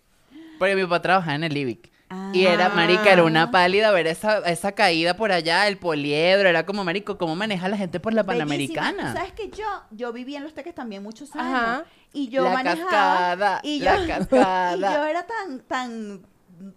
Porque 0.59 0.75
mi 0.75 0.83
papá 0.83 1.01
trabajaba 1.01 1.35
en 1.35 1.43
el 1.43 1.57
IBIC. 1.57 1.91
Y 2.31 2.45
era, 2.45 2.69
marica, 2.69 3.11
era 3.11 3.23
una 3.23 3.51
pálida 3.51 3.91
ver 3.91 4.07
esa, 4.07 4.37
esa 4.49 4.71
caída 4.73 5.17
por 5.17 5.31
allá, 5.31 5.67
el 5.67 5.77
poliedro, 5.77 6.47
era 6.47 6.65
como, 6.65 6.83
marico, 6.83 7.17
¿cómo 7.17 7.35
maneja 7.35 7.67
la 7.67 7.75
gente 7.77 7.99
por 7.99 8.13
la. 8.13 8.23
Panamericana? 8.23 9.11
¿Sabes 9.13 9.33
que 9.33 9.49
yo, 9.49 9.65
yo 9.91 10.13
viví 10.13 10.35
en 10.35 10.43
Los 10.43 10.53
Teques 10.53 10.75
también 10.75 11.01
muchos 11.03 11.35
años. 11.35 11.53
Ajá. 11.53 11.83
Y 12.13 12.29
yo 12.29 12.43
La 12.45 12.51
manejaba. 12.51 12.89
cascada, 12.89 13.59
y 13.63 13.79
yo, 13.79 13.85
la 13.99 14.07
cascada. 14.07 14.75
Y 14.77 14.79
yo 14.81 15.05
era 15.05 15.25
tan, 15.25 15.59
tan 15.61 16.21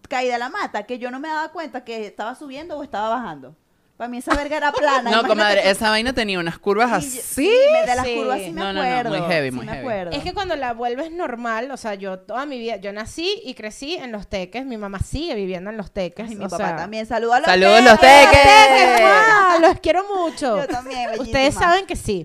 caída 0.08 0.36
a 0.36 0.38
la 0.38 0.50
mata 0.50 0.84
que 0.84 0.98
yo 0.98 1.10
no 1.10 1.20
me 1.20 1.28
daba 1.28 1.52
cuenta 1.52 1.84
que 1.84 2.06
estaba 2.06 2.34
subiendo 2.34 2.76
o 2.78 2.82
estaba 2.82 3.08
bajando. 3.08 3.56
Para 3.98 4.08
mí 4.08 4.18
esa 4.18 4.32
verga 4.34 4.56
era 4.56 4.70
plana. 4.72 5.11
No, 5.11 5.24
comadre, 5.26 5.68
esa 5.68 5.90
vaina 5.90 6.12
tenía 6.12 6.38
unas 6.38 6.58
curvas 6.58 6.87
Y 6.88 6.90
yo- 6.92 6.96
así. 7.20 7.20
sí, 7.20 7.50
me- 7.72 7.80
de 7.90 7.96
las 7.96 8.06
Sí. 8.06 8.14
curvas 8.16 8.38
sí 8.40 8.50
me 8.52 8.61
No, 8.61 8.72
no, 8.72 8.74
no, 8.74 8.82
acuerdo. 8.82 9.11
muy 9.11 9.28
heavy, 9.28 9.50
sí 9.50 9.56
muy 9.56 9.66
me 9.66 9.72
heavy. 9.72 9.84
acuerdo. 9.87 10.11
Es 10.12 10.22
que 10.22 10.32
cuando 10.34 10.54
la 10.56 10.72
vuelves 10.72 11.11
normal, 11.11 11.70
o 11.72 11.76
sea, 11.76 11.94
yo 11.96 12.20
toda 12.20 12.46
mi 12.46 12.58
vida, 12.61 12.76
yo 12.76 12.92
nací 12.92 13.40
y 13.44 13.54
crecí 13.54 13.96
en 13.96 14.12
Los 14.12 14.28
Teques, 14.28 14.64
mi 14.64 14.76
mamá 14.76 15.00
sigue 15.00 15.34
viviendo 15.34 15.68
en 15.70 15.76
Los 15.76 15.90
Teques. 15.92 16.28
Ay, 16.30 16.37
mi 16.37 16.44
o 16.44 16.48
papá 16.48 16.68
sea, 16.68 16.76
también. 16.76 17.06
Saludos 17.06 17.34
a 17.34 17.38
los 17.40 17.46
Saludos, 17.46 17.82
Los 17.82 17.98
Teques. 18.00 18.30
Teques. 18.30 19.00
¡Ah! 19.02 19.58
Los 19.61 19.80
quiero 19.80 20.04
mucho. 20.16 20.58
Yo 20.58 20.66
también, 20.68 21.11
Ustedes 21.18 21.54
saben 21.54 21.84
que 21.84 21.96
sí. 21.96 22.24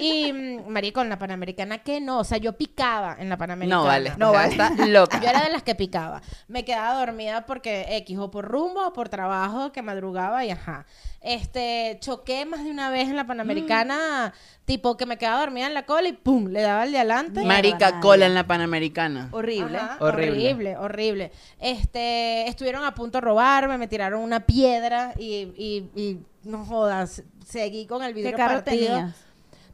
Y, 0.00 0.32
mm, 0.32 0.68
marico, 0.68 1.00
en 1.02 1.08
la 1.08 1.18
Panamericana, 1.18 1.78
que 1.78 2.00
no? 2.00 2.18
O 2.18 2.24
sea, 2.24 2.38
yo 2.38 2.58
picaba 2.58 3.16
en 3.18 3.28
la 3.28 3.36
Panamericana. 3.38 3.80
No 3.80 3.86
vale, 3.86 4.12
No 4.18 4.32
vale. 4.32 4.50
Está 4.52 4.70
loca. 4.86 5.20
Yo 5.20 5.28
era 5.30 5.44
de 5.44 5.50
las 5.50 5.62
que 5.62 5.74
picaba. 5.76 6.20
Me 6.48 6.64
quedaba 6.64 6.98
dormida 6.98 7.46
porque 7.46 7.86
X, 7.98 8.18
o 8.18 8.30
por 8.30 8.44
rumbo, 8.46 8.84
o 8.88 8.92
por 8.92 9.08
trabajo, 9.08 9.70
que 9.72 9.80
madrugaba 9.82 10.44
y 10.44 10.50
ajá. 10.50 10.84
Este, 11.24 11.98
choqué 12.00 12.44
más 12.46 12.64
de 12.64 12.70
una 12.70 12.90
vez 12.90 13.08
en 13.08 13.16
la 13.16 13.26
Panamericana, 13.26 14.32
tipo 14.64 14.96
que 14.96 15.06
me 15.06 15.18
quedaba 15.18 15.40
dormida 15.40 15.66
en 15.66 15.74
la 15.74 15.86
cola 15.86 16.08
y 16.08 16.12
pum, 16.12 16.48
le 16.48 16.62
daba 16.62 16.84
el 16.84 16.90
de 16.92 16.98
adelante. 16.98 17.44
Marica, 17.44 18.00
cola 18.00 18.26
en 18.26 18.34
la 18.34 18.46
Panamericana. 18.46 19.28
Horrible. 19.30 19.78
Ajá, 19.78 19.96
Horrible. 20.00 20.30
horrible, 20.48 20.76
horrible. 20.78 21.32
Este, 21.60 22.48
estuvieron 22.48 22.84
a 22.84 22.94
punto 22.94 23.18
de 23.18 23.22
robarme, 23.22 23.78
me 23.78 23.86
tiraron 23.86 24.20
una 24.20 24.40
piedra 24.40 25.14
y, 25.16 25.52
y, 25.56 25.90
y 25.94 26.18
no 26.42 26.64
jodas, 26.64 27.22
seguí 27.46 27.86
con 27.86 28.02
el 28.02 28.14
¿Qué 28.14 28.20
vidrio 28.22 28.36
carro 28.36 28.54
partido. 28.64 28.86
tenías? 28.96 29.16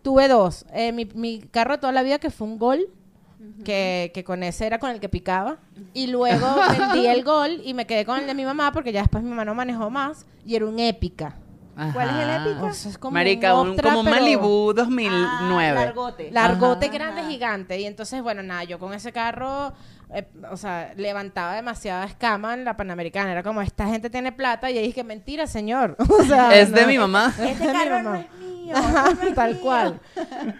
Tuve 0.02 0.28
dos. 0.28 0.66
Eh, 0.72 0.92
mi, 0.92 1.06
mi 1.14 1.40
carro 1.40 1.72
de 1.72 1.78
toda 1.78 1.92
la 1.92 2.02
vida 2.02 2.18
que 2.18 2.30
fue 2.30 2.46
un 2.46 2.58
gol. 2.58 2.88
Que, 3.64 4.10
que 4.14 4.24
con 4.24 4.42
ese 4.42 4.66
era 4.66 4.78
con 4.78 4.90
el 4.90 5.00
que 5.00 5.08
picaba. 5.08 5.58
Y 5.94 6.06
luego 6.08 6.46
vendí 6.78 7.06
el 7.06 7.24
gol 7.24 7.60
y 7.64 7.74
me 7.74 7.86
quedé 7.86 8.04
con 8.04 8.18
el 8.20 8.26
de 8.26 8.34
mi 8.34 8.44
mamá 8.44 8.72
porque 8.72 8.92
ya 8.92 9.00
después 9.00 9.22
mi 9.22 9.30
mamá 9.30 9.44
no 9.44 9.54
manejó 9.54 9.90
más. 9.90 10.26
Y 10.44 10.54
era 10.56 10.66
un 10.66 10.78
épica. 10.78 11.36
¿Cuál 11.92 12.08
es 12.08 12.14
el 12.16 12.30
Ajá. 12.30 12.44
épica? 12.48 12.64
O 12.64 12.72
sea, 12.72 12.90
es 12.90 12.98
como 12.98 13.12
Marica, 13.14 13.54
un 13.54 13.68
un, 13.68 13.70
Optra, 13.74 13.88
como 13.90 14.00
un 14.00 14.06
pero- 14.06 14.16
Malibu 14.16 14.70
Ah, 14.70 14.74
2009. 14.74 15.74
largote. 15.74 16.30
Largote 16.32 16.86
Ajá. 16.86 16.94
grande, 16.94 17.22
gigante. 17.30 17.78
Y 17.80 17.84
entonces, 17.84 18.20
bueno, 18.20 18.42
nada, 18.42 18.64
yo 18.64 18.80
con 18.80 18.92
ese 18.94 19.12
carro, 19.12 19.72
eh, 20.12 20.26
o 20.50 20.56
sea, 20.56 20.92
levantaba 20.96 21.54
demasiada 21.54 22.04
escama 22.04 22.54
en 22.54 22.64
la 22.64 22.76
Panamericana. 22.76 23.30
Era 23.30 23.44
como, 23.44 23.62
esta 23.62 23.86
gente 23.86 24.10
tiene 24.10 24.32
plata. 24.32 24.68
Y 24.70 24.74
yo 24.74 24.80
dije, 24.80 25.04
mentira, 25.04 25.46
señor. 25.46 25.96
O 26.08 26.24
sea, 26.24 26.52
es 26.58 26.72
de 26.72 26.80
no. 26.82 26.88
mi 26.88 26.98
mamá. 26.98 27.32
Es 27.38 27.52
Este 27.52 27.66
de 27.68 27.72
mi 27.72 27.78
carro 27.78 27.98
no 28.02 28.10
mamá. 28.10 28.20
es 28.22 28.40
mío. 28.40 28.47
Es 28.72 29.34
tal 29.34 29.52
mío. 29.54 29.62
cual. 29.62 30.00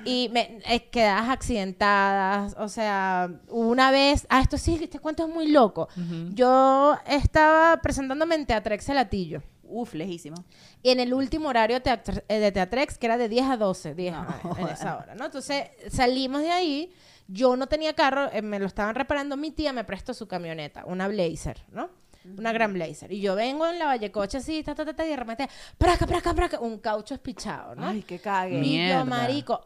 Y 0.04 0.28
me 0.32 0.60
eh, 0.66 0.88
quedas 0.90 1.28
accidentadas, 1.28 2.54
o 2.58 2.68
sea, 2.68 3.30
una 3.48 3.90
vez, 3.90 4.26
ah, 4.30 4.40
esto 4.40 4.58
sí, 4.58 4.78
este 4.82 4.98
cuento 4.98 5.26
es 5.26 5.28
muy 5.34 5.48
loco. 5.48 5.88
Yo 6.34 6.96
estaba 7.06 7.80
presentándome 7.82 8.34
en 8.34 8.46
Teatrex 8.46 8.88
El 8.88 8.98
Atillo. 8.98 9.42
Uf, 9.70 9.92
lejísimo. 9.94 10.36
Y 10.82 10.90
en 10.90 11.00
el 11.00 11.12
último 11.12 11.50
horario 11.50 11.82
teatr- 11.82 12.24
eh, 12.28 12.38
de 12.38 12.52
Teatrex, 12.52 12.96
que 12.96 13.04
era 13.06 13.18
de 13.18 13.28
10 13.28 13.44
a 13.50 13.56
12, 13.58 13.94
10 13.94 14.14
No, 14.14 14.20
a- 14.20 14.60
en 14.60 14.68
esa 14.68 14.96
hora, 14.96 15.14
¿no? 15.14 15.26
Entonces 15.26 15.64
salimos 15.90 16.40
de 16.40 16.50
ahí, 16.50 16.90
yo 17.26 17.54
no 17.54 17.66
tenía 17.66 17.92
carro, 17.92 18.30
eh, 18.32 18.40
me 18.40 18.58
lo 18.58 18.64
estaban 18.66 18.94
reparando, 18.94 19.36
mi 19.36 19.50
tía 19.50 19.74
me 19.74 19.84
prestó 19.84 20.14
su 20.14 20.26
camioneta, 20.26 20.84
una 20.86 21.06
Blazer, 21.06 21.62
¿no? 21.70 21.90
Una 22.36 22.52
gran 22.52 22.72
Blazer. 22.72 23.12
Y 23.12 23.20
yo 23.20 23.34
vengo 23.34 23.66
en 23.66 23.78
la 23.78 23.86
Vallecoche 23.86 24.38
así, 24.38 24.62
ta, 24.62 24.74
ta, 24.74 24.84
ta, 24.84 24.94
ta, 24.94 25.04
y 25.06 25.10
de 25.10 25.16
repente, 25.16 25.48
praca, 25.78 26.06
praca, 26.06 26.34
praca, 26.34 26.60
un 26.60 26.78
caucho 26.78 27.14
espichado, 27.14 27.74
¿no? 27.74 27.86
Ay, 27.88 28.02
qué 28.02 28.18
cague. 28.18 28.58
Mi- 28.58 28.74
Y 28.74 28.78
Mierda. 28.78 29.00
yo, 29.00 29.06
marico, 29.06 29.62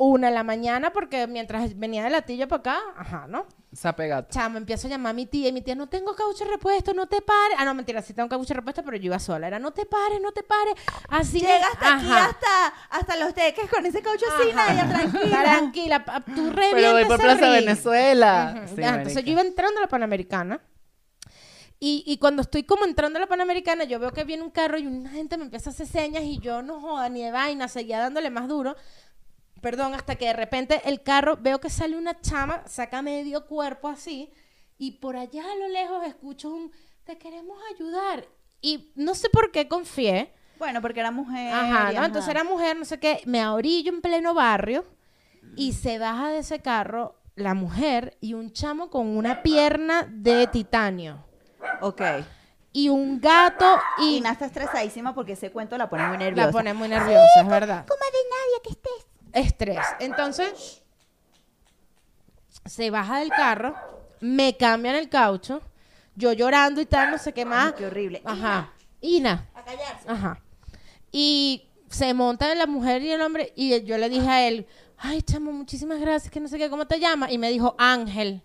una 0.00 0.28
en 0.28 0.34
la 0.34 0.44
mañana, 0.44 0.92
porque 0.92 1.26
mientras 1.26 1.76
venía 1.76 2.04
de 2.04 2.10
latillo 2.10 2.46
para 2.46 2.60
acá, 2.60 2.78
ajá, 2.96 3.26
¿no? 3.28 3.46
Sapegato. 3.72 4.28
Chamo, 4.30 4.56
empiezo 4.56 4.86
a 4.86 4.90
llamar 4.90 5.10
a 5.10 5.12
mi 5.12 5.26
tía 5.26 5.48
y 5.48 5.52
mi 5.52 5.60
tía, 5.60 5.74
no 5.74 5.88
tengo 5.88 6.14
caucho 6.14 6.44
repuesto, 6.44 6.94
no 6.94 7.06
te 7.08 7.20
pares. 7.20 7.56
Ah, 7.58 7.64
no, 7.64 7.74
mentira, 7.74 8.00
sí 8.00 8.14
tengo 8.14 8.28
caucho 8.28 8.54
repuesto, 8.54 8.82
pero 8.84 8.96
yo 8.96 9.06
iba 9.06 9.18
sola. 9.18 9.48
Era, 9.48 9.58
no 9.58 9.72
te 9.72 9.84
pares, 9.86 10.20
no 10.22 10.30
te 10.32 10.42
pares. 10.44 10.74
Así. 11.08 11.40
Llegaste 11.40 11.84
aquí 11.84 12.06
ajá. 12.06 12.26
hasta, 12.26 12.74
hasta 12.90 13.16
los 13.16 13.34
teques 13.34 13.68
con 13.68 13.84
ese 13.84 14.00
caucho 14.00 14.24
así, 14.38 14.50
Ajá. 14.52 14.72
Nadia, 14.72 14.88
tranquila. 14.88 15.42
Tranquila, 15.42 16.04
pa- 16.04 16.20
tú 16.20 16.50
revientas 16.50 16.72
Pero 16.72 16.92
voy 16.92 17.04
por 17.04 17.14
ese 17.16 17.22
Plaza 17.24 17.40
ring. 17.44 17.64
Venezuela. 17.66 18.54
Ujú. 18.56 18.68
Sí, 18.76 18.80
Ya, 18.80 18.88
entonces 18.90 19.14
marica. 19.16 19.20
yo 19.20 19.32
iba 19.32 19.40
entrando 19.42 19.78
a 19.78 19.80
la 19.82 19.88
Panamericana. 19.88 20.60
Y, 21.80 22.02
y 22.06 22.18
cuando 22.18 22.42
estoy 22.42 22.64
como 22.64 22.84
entrando 22.84 23.18
a 23.18 23.20
la 23.20 23.28
Panamericana, 23.28 23.84
yo 23.84 24.00
veo 24.00 24.12
que 24.12 24.24
viene 24.24 24.42
un 24.42 24.50
carro 24.50 24.78
y 24.78 24.86
una 24.86 25.10
gente 25.10 25.36
me 25.36 25.44
empieza 25.44 25.70
a 25.70 25.72
hacer 25.72 25.86
señas 25.86 26.24
y 26.24 26.38
yo 26.40 26.60
no 26.60 26.80
joda 26.80 27.08
ni 27.08 27.22
de 27.22 27.30
vaina, 27.30 27.68
seguía 27.68 28.00
dándole 28.00 28.30
más 28.30 28.48
duro. 28.48 28.74
Perdón, 29.60 29.94
hasta 29.94 30.16
que 30.16 30.26
de 30.26 30.32
repente 30.32 30.82
el 30.84 31.02
carro, 31.02 31.36
veo 31.36 31.60
que 31.60 31.70
sale 31.70 31.96
una 31.96 32.20
chama, 32.20 32.66
saca 32.66 33.00
medio 33.02 33.46
cuerpo 33.46 33.88
así, 33.88 34.30
y 34.76 34.92
por 34.92 35.16
allá 35.16 35.44
a 35.44 35.56
lo 35.56 35.68
lejos 35.68 36.06
escucho 36.06 36.50
un, 36.50 36.72
te 37.04 37.16
queremos 37.16 37.58
ayudar. 37.74 38.26
Y 38.60 38.92
no 38.96 39.14
sé 39.14 39.28
por 39.30 39.52
qué 39.52 39.68
confié. 39.68 40.32
Bueno, 40.58 40.82
porque 40.82 41.00
era 41.00 41.12
mujer. 41.12 41.52
Ajá. 41.52 42.04
Entonces 42.04 42.28
era 42.28 42.42
mujer, 42.42 42.76
no 42.76 42.84
sé 42.84 42.98
qué, 42.98 43.22
me 43.24 43.46
orillo 43.46 43.92
en 43.92 44.00
pleno 44.00 44.34
barrio 44.34 44.84
y 45.56 45.72
se 45.72 45.98
baja 45.98 46.30
de 46.30 46.38
ese 46.38 46.60
carro 46.60 47.20
la 47.36 47.54
mujer 47.54 48.18
y 48.20 48.34
un 48.34 48.52
chamo 48.52 48.90
con 48.90 49.06
una 49.06 49.42
pierna 49.42 50.02
de 50.10 50.48
titanio 50.48 51.27
Ok. 51.80 52.02
y 52.72 52.88
un 52.88 53.20
gato 53.20 53.78
Y 53.98 54.20
Nat 54.20 54.32
está 54.32 54.46
estresadísima 54.46 55.14
porque 55.14 55.32
ese 55.32 55.50
cuento 55.50 55.76
la 55.78 55.88
pone 55.88 56.06
muy 56.06 56.18
nerviosa. 56.18 56.46
la 56.46 56.52
pone 56.52 56.74
muy 56.74 56.88
nerviosa, 56.88 57.40
es 57.40 57.48
verdad. 57.48 57.86
Como 57.86 58.00
de 58.00 58.18
nadie 58.30 58.62
que 58.62 58.70
estés. 58.70 59.06
Estrés. 59.32 59.86
Entonces 60.00 60.82
se 62.64 62.90
baja 62.90 63.20
del 63.20 63.30
carro, 63.30 63.74
me 64.20 64.56
cambian 64.56 64.94
el 64.94 65.08
caucho, 65.08 65.62
yo 66.14 66.32
llorando 66.32 66.80
y 66.80 66.86
tal, 66.86 67.10
no 67.10 67.18
sé 67.18 67.32
qué 67.32 67.44
más. 67.44 67.68
Ay, 67.68 67.72
qué 67.78 67.86
horrible. 67.86 68.22
Ajá. 68.24 68.72
Ina. 69.00 69.48
A 69.54 69.62
callarse. 69.62 70.08
Ajá. 70.08 70.40
Y 71.10 71.68
se 71.88 72.12
monta 72.14 72.54
la 72.54 72.66
mujer 72.66 73.02
y 73.02 73.10
el 73.10 73.22
hombre 73.22 73.52
y 73.56 73.82
yo 73.84 73.96
le 73.96 74.08
dije 74.08 74.28
a 74.28 74.46
él, 74.46 74.66
ay, 74.98 75.22
chamo, 75.22 75.52
muchísimas 75.52 76.00
gracias, 76.00 76.30
que 76.30 76.40
no 76.40 76.48
sé 76.48 76.58
qué, 76.58 76.68
¿cómo 76.68 76.86
te 76.86 76.98
llamas? 77.00 77.30
Y 77.32 77.38
me 77.38 77.50
dijo, 77.50 77.74
Ángel. 77.78 78.42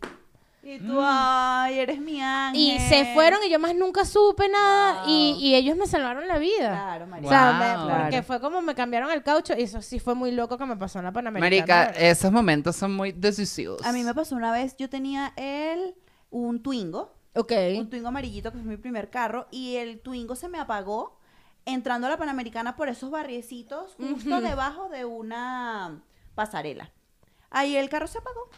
Y 0.65 0.79
tú, 0.79 0.97
ay, 1.01 1.77
eres 1.79 1.99
mi 1.99 2.21
ángel. 2.21 2.61
Y 2.61 2.79
se 2.79 3.13
fueron 3.13 3.39
y 3.45 3.49
yo 3.49 3.59
más 3.59 3.75
nunca 3.75 4.05
supe 4.05 4.47
nada 4.47 5.03
y, 5.05 5.35
y 5.39 5.55
ellos 5.55 5.75
me 5.75 5.85
salvaron 5.87 6.25
la 6.25 6.37
vida. 6.37 6.69
Claro, 6.69 7.05
María. 7.07 7.27
O 7.27 7.29
sea, 7.29 7.51
Wow. 7.51 7.59
me- 7.87 7.93
porque 7.93 8.09
Claro. 8.11 8.23
fue 8.25 8.39
como 8.39 8.61
me 8.61 8.73
cambiaron 8.73 9.11
el 9.11 9.23
caucho 9.23 9.53
y 9.57 9.63
eso 9.63 9.81
sí 9.81 9.99
fue 9.99 10.15
muy 10.15 10.31
loco 10.31 10.57
que 10.57 10.65
me 10.65 10.77
pasó 10.77 10.99
en 10.99 11.05
la 11.05 11.11
Panamericana. 11.11 11.85
Marica, 11.87 11.99
esos 11.99 12.31
momentos 12.31 12.77
son 12.77 12.95
muy 12.95 13.11
decisivos. 13.11 13.85
A 13.85 13.91
mí 13.91 14.03
me 14.03 14.13
pasó 14.13 14.35
una 14.37 14.53
vez, 14.53 14.77
yo 14.77 14.89
tenía 14.89 15.33
el, 15.35 15.95
un 16.29 16.63
Twingo, 16.63 17.13
Ok. 17.35 17.51
un 17.77 17.89
Twingo 17.89 18.07
amarillito, 18.07 18.51
que 18.53 18.57
fue 18.59 18.65
mi 18.67 18.77
primer 18.77 19.09
carro, 19.09 19.47
y 19.51 19.75
el 19.75 19.99
Twingo 19.99 20.35
se 20.37 20.47
me 20.47 20.59
apagó 20.59 21.19
entrando 21.65 22.07
a 22.07 22.09
la 22.11 22.17
Panamericana 22.17 22.77
por 22.77 22.87
esos 22.87 23.11
barriecitos, 23.11 23.95
justo 23.97 24.39
debajo 24.39 24.87
de 24.87 25.03
una 25.03 26.01
pasarela. 26.35 26.91
Ahí 27.49 27.75
el 27.75 27.89
carro 27.89 28.07
se 28.07 28.17
apagó. 28.19 28.49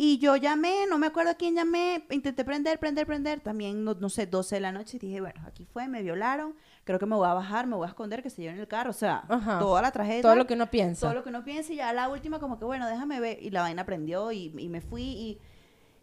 Y 0.00 0.18
yo 0.18 0.36
llamé, 0.36 0.86
no 0.88 0.96
me 0.96 1.08
acuerdo 1.08 1.32
a 1.32 1.34
quién 1.34 1.56
llamé, 1.56 2.06
intenté 2.10 2.44
prender, 2.44 2.78
prender, 2.78 3.04
prender, 3.04 3.40
también, 3.40 3.82
no, 3.84 3.94
no 3.94 4.08
sé, 4.08 4.26
12 4.26 4.54
de 4.54 4.60
la 4.60 4.70
noche, 4.70 4.96
y 4.96 5.00
dije, 5.00 5.20
bueno, 5.20 5.40
aquí 5.44 5.64
fue, 5.64 5.88
me 5.88 6.02
violaron, 6.02 6.54
creo 6.84 7.00
que 7.00 7.06
me 7.06 7.16
voy 7.16 7.26
a 7.26 7.34
bajar, 7.34 7.66
me 7.66 7.74
voy 7.74 7.84
a 7.84 7.88
esconder, 7.88 8.22
que 8.22 8.30
se 8.30 8.40
lleven 8.42 8.60
el 8.60 8.68
carro, 8.68 8.90
o 8.90 8.92
sea, 8.92 9.24
Ajá. 9.28 9.58
toda 9.58 9.82
la 9.82 9.90
tragedia. 9.90 10.22
Todo 10.22 10.36
lo 10.36 10.46
que 10.46 10.54
uno 10.54 10.70
piensa. 10.70 11.00
Todo 11.08 11.14
lo 11.14 11.24
que 11.24 11.30
uno 11.30 11.42
piensa 11.42 11.72
y 11.72 11.76
ya 11.76 11.92
la 11.92 12.08
última 12.08 12.38
como 12.38 12.60
que 12.60 12.64
bueno, 12.64 12.86
déjame 12.86 13.18
ver 13.18 13.42
y 13.42 13.50
la 13.50 13.62
vaina 13.62 13.84
prendió 13.84 14.30
y, 14.30 14.54
y 14.56 14.68
me 14.68 14.80
fui 14.80 15.02
y, 15.02 15.38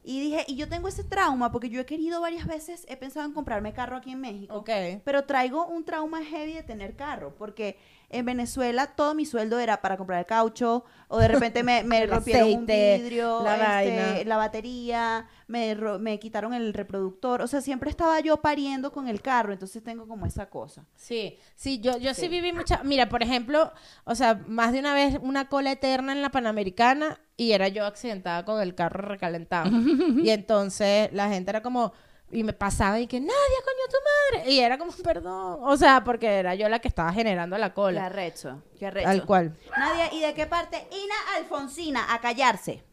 y 0.04 0.20
dije, 0.20 0.44
y 0.46 0.58
yo 0.58 0.68
tengo 0.68 0.90
ese 0.90 1.06
trauma 1.06 1.54
porque 1.54 1.70
yo 1.70 1.80
he 1.80 1.86
querido 1.86 2.20
varias 2.20 2.48
veces, 2.48 2.86
he 2.90 2.98
pensado 2.98 3.26
en 3.26 3.32
comprarme 3.32 3.72
carro 3.72 3.96
aquí 3.96 4.12
en 4.12 4.20
México, 4.20 4.56
Ok. 4.58 4.70
pero 5.06 5.24
traigo 5.24 5.68
un 5.68 5.86
trauma 5.86 6.22
heavy 6.22 6.52
de 6.52 6.64
tener 6.64 6.98
carro 6.98 7.34
porque 7.38 7.78
en 8.10 8.26
Venezuela 8.26 8.88
todo 8.96 9.16
mi 9.16 9.26
sueldo 9.26 9.60
era 9.60 9.82
para 9.82 9.98
comprar 9.98 10.20
el 10.20 10.26
caucho 10.26 10.86
o 11.08 11.20
de 11.20 11.28
repente 11.28 11.64
me, 11.64 11.82
rompieron 12.08 12.50
un 12.50 12.64
aceite, 12.64 12.98
vidrio, 12.98 13.44
la 13.44 13.84
este, 13.84 13.96
vaina. 13.96 14.24
la 14.26 14.38
batería, 14.38 15.28
me 15.48 16.20
quitaron 16.20 16.54
el 16.54 16.74
reproductor, 16.74 17.42
o 17.42 17.48
sea, 17.48 17.62
siempre 17.62 17.90
estaba 17.90 18.20
yo 18.20 18.38
pariendo 18.38 18.92
con 18.92 19.08
el 19.08 19.22
carro, 19.22 19.54
entonces 19.54 19.84
tengo 19.84 20.08
como 20.08 20.26
esa 20.26 20.50
cosa. 20.50 20.86
Sí, 20.96 21.38
sí, 21.56 21.80
yo, 21.80 21.98
yo 21.98 22.14
sí. 22.14 22.22
Sí. 22.22 22.28
viví 22.28 22.54
mucha... 22.54 22.82
Mira, 22.84 23.10
por 23.10 23.24
ejemplo, 23.24 23.72
o 24.04 24.16
sea, 24.16 24.42
más 24.48 24.74
de 24.74 24.80
una 24.80 24.94
vez 24.94 25.18
una 25.22 25.50
cola 25.50 25.72
eterna 25.72 26.12
en 26.14 26.22
la 26.22 26.30
Panamericana 26.30 27.20
y 27.38 27.52
era 27.52 27.68
yo 27.68 27.86
accidentada 27.86 28.46
con 28.46 28.62
el 28.62 28.76
carro 28.76 29.08
recalentado. 29.08 29.70
y 30.24 30.30
entonces 30.30 31.12
la 31.14 31.30
gente 31.30 31.52
era 31.52 31.62
como, 31.62 31.94
Y 32.32 32.44
me 32.44 32.54
pasaba 32.54 33.00
y 33.00 33.08
que, 33.08 33.20
Nadia, 33.20 33.34
coño, 33.34 33.88
tu 33.90 34.40
madre. 34.42 34.52
Y 34.52 34.60
era 34.60 34.78
como, 34.78 34.92
perdón. 35.04 35.60
O 35.62 35.78
sea, 35.78 36.04
porque 36.04 36.28
era 36.28 36.56
yo 36.56 36.68
la 36.70 36.80
que 36.80 36.88
estaba 36.88 37.14
generando 37.14 37.58
la 37.58 37.70
Qué 37.70 37.76
cola. 37.76 38.06
arrecho, 38.08 38.62
qué 38.80 38.88
arrecho. 38.88 39.08
Tal 39.08 39.26
cual. 39.26 39.56
Nadia, 39.78 40.14
¿y 40.14 40.20
de 40.22 40.34
qué 40.34 40.46
parte? 40.48 40.78
Ina 40.92 41.16
Alfonsina, 41.38 42.14
a 42.14 42.20
callarse. 42.22 42.84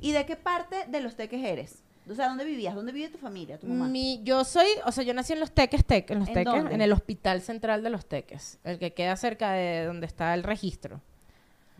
¿Y 0.00 0.12
de 0.12 0.24
qué 0.26 0.36
parte 0.36 0.86
de 0.86 1.00
los 1.00 1.16
teques 1.16 1.44
eres? 1.44 1.82
O 2.10 2.14
sea, 2.14 2.28
¿dónde 2.28 2.44
vivías? 2.44 2.74
¿Dónde 2.74 2.92
vive 2.92 3.08
tu 3.10 3.18
familia, 3.18 3.58
tu 3.58 3.66
mamá? 3.66 3.86
Mi, 3.86 4.22
yo 4.22 4.42
soy, 4.44 4.66
o 4.86 4.92
sea, 4.92 5.04
yo 5.04 5.12
nací 5.12 5.34
en 5.34 5.40
Los 5.40 5.52
Teques, 5.52 5.84
Tec- 5.86 6.10
en 6.10 6.20
Los 6.20 6.28
¿En 6.28 6.34
Teques, 6.34 6.54
dónde? 6.54 6.74
en 6.74 6.80
el 6.80 6.90
Hospital 6.92 7.42
Central 7.42 7.82
de 7.82 7.90
Los 7.90 8.06
Teques, 8.06 8.58
el 8.64 8.78
que 8.78 8.94
queda 8.94 9.14
cerca 9.16 9.50
de 9.52 9.84
donde 9.84 10.06
está 10.06 10.32
el 10.32 10.42
registro. 10.42 11.02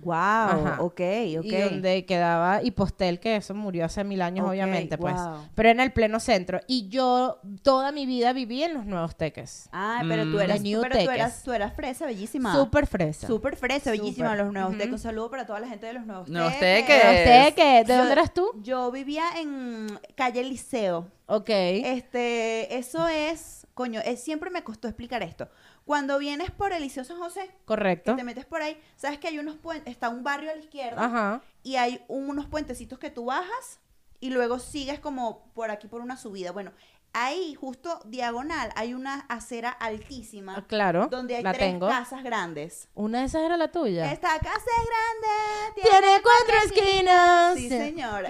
Wow, 0.01 0.15
Ajá. 0.15 0.77
ok, 0.81 0.93
ok. 0.93 1.45
Y 1.45 1.57
donde 1.57 2.07
quedaba 2.07 2.63
Hipostel, 2.63 3.19
que 3.19 3.35
eso 3.37 3.53
murió 3.55 3.85
hace 3.85 4.05
mil 4.05 4.23
años, 4.23 4.49
obviamente, 4.49 4.97
pues. 4.97 5.17
Pero 5.57 5.71
en 5.71 5.81
el 5.81 5.93
pleno 5.93 6.21
centro. 6.21 6.61
Y 6.69 6.89
yo 6.89 7.41
toda 7.63 7.91
mi 7.91 8.07
vida 8.07 8.33
viví 8.33 8.63
en 8.63 8.75
los 8.75 8.87
Nuevos 8.87 9.17
Teques. 9.17 9.69
Ah, 9.73 10.03
pero 10.09 10.23
tú 10.23 10.37
Mm. 10.37 10.41
eras, 10.41 10.57
The 10.59 10.63
New 10.63 10.81
pero 10.83 10.95
tú 10.95 11.01
Teques. 11.01 11.15
eras, 11.17 11.43
tú 11.43 11.53
eras 11.53 11.73
fresa, 11.75 12.07
bellísima. 12.07 12.55
Súper 12.55 12.87
fresa. 12.87 13.27
Súper 13.27 13.57
fresa, 13.57 13.91
bellísima. 13.91 14.29
Súper. 14.31 14.45
Los 14.45 14.53
nuevos 14.53 14.71
Ujú. 14.71 14.79
tecos. 14.79 15.01
Saludo 15.01 15.31
para 15.31 15.47
toda 15.47 15.59
la 15.61 15.67
gente 15.69 15.87
de 15.87 15.93
los 15.95 16.07
nuevos, 16.07 16.29
Nuevos 16.29 16.53
teques. 16.61 16.87
Teques. 16.87 17.05
Nuevos 17.05 17.25
Teques. 17.57 17.87
¿De 17.87 17.93
Yo- 17.93 17.99
dónde 17.99 18.13
eras 18.13 18.35
tú? 18.35 18.51
Yo 18.63 18.91
vivía 18.93 19.25
en 19.41 19.99
calle 20.15 20.45
Liceo. 20.45 21.09
Ok. 21.27 21.51
Este, 21.51 22.77
eso 22.79 23.07
es, 23.09 23.67
coño, 23.75 24.01
es, 24.05 24.23
siempre 24.23 24.49
me 24.51 24.63
costó 24.63 24.89
explicar 24.89 25.23
esto. 25.23 25.49
Cuando 25.89 26.19
vienes 26.19 26.51
por 26.51 26.75
el 26.75 26.83
Liceo 26.83 27.03
San 27.03 27.17
José, 27.17 27.47
que 27.47 27.65
Correcto. 27.65 28.15
te 28.15 28.23
metes 28.23 28.45
por 28.45 28.61
ahí, 28.61 28.79
sabes 28.97 29.19
que 29.19 29.27
hay 29.29 29.39
unos 29.39 29.57
puentes, 29.57 29.91
está 29.91 30.11
un 30.11 30.23
barrio 30.23 30.51
a 30.51 30.55
la 30.55 30.61
izquierda 30.61 31.03
Ajá. 31.03 31.43
y 31.63 31.77
hay 31.77 32.05
unos 32.09 32.45
puentecitos 32.45 32.99
que 32.99 33.09
tú 33.09 33.25
bajas 33.25 33.81
y 34.21 34.29
luego 34.29 34.59
sigues 34.59 35.01
como 35.01 35.51
por 35.55 35.71
aquí 35.71 35.87
por 35.89 36.03
una 36.03 36.19
subida. 36.19 36.53
Bueno, 36.53 36.73
ahí 37.13 37.55
justo 37.55 38.01
diagonal 38.05 38.71
hay 38.77 38.95
una 38.95 39.21
acera 39.29 39.71
altísima 39.71 40.55
Ah, 40.59 40.65
claro. 40.67 41.09
donde 41.11 41.37
hay 41.37 41.43
la 41.43 41.53
tres 41.53 41.73
tengo. 41.73 41.89
casas 41.89 42.23
grandes. 42.23 42.89
Una 42.95 43.21
de 43.21 43.25
esas 43.27 43.43
era 43.43 43.57
la 43.57 43.71
tuya. 43.73 44.13
Esta 44.13 44.39
casa 44.39 44.53
es 44.59 44.89
grande, 44.89 45.89
Tiene 45.91 46.23
cuatro 46.23 46.57
esquinas. 46.67 47.55
Sí, 47.57 47.69
señor. 47.69 48.27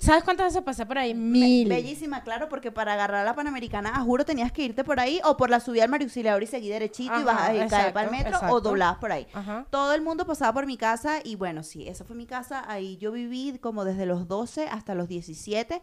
¿Sabes 0.00 0.24
cuántas 0.24 0.46
veces 0.46 0.62
pasé 0.62 0.86
por 0.86 0.98
ahí? 0.98 1.12
Be- 1.12 1.18
Mil. 1.18 1.68
Bellísima, 1.68 2.22
claro, 2.22 2.48
porque 2.48 2.70
para 2.72 2.94
agarrar 2.94 3.24
la 3.24 3.34
Panamericana, 3.34 3.90
a 3.94 4.00
juro, 4.00 4.24
tenías 4.24 4.52
que 4.52 4.62
irte 4.62 4.84
por 4.84 5.00
ahí 5.00 5.20
o 5.24 5.36
por 5.36 5.50
la 5.50 5.60
subida 5.60 5.84
al 5.84 5.90
Mario 5.90 6.06
Auxiliador 6.06 6.42
y 6.42 6.46
seguir 6.46 6.72
derechito 6.72 7.18
y 7.20 7.24
bajar 7.24 7.54
y 7.56 7.66
caer 7.68 7.92
para 7.92 8.06
el 8.06 8.12
metro 8.12 8.38
o 8.50 8.60
doblabas 8.60 8.98
por 8.98 9.12
ahí. 9.12 9.26
Ajá. 9.32 9.66
Todo 9.70 9.92
el 9.94 10.02
mundo 10.02 10.26
pasaba 10.26 10.52
por 10.52 10.66
mi 10.66 10.76
casa 10.76 11.20
y 11.24 11.36
bueno, 11.36 11.62
sí, 11.62 11.88
esa 11.88 12.04
fue 12.04 12.16
mi 12.16 12.26
casa. 12.26 12.64
Ahí 12.68 12.96
yo 12.98 13.12
viví 13.12 13.58
como 13.60 13.84
desde 13.84 14.06
los 14.06 14.28
12 14.28 14.68
hasta 14.68 14.94
los 14.94 15.08
17 15.08 15.82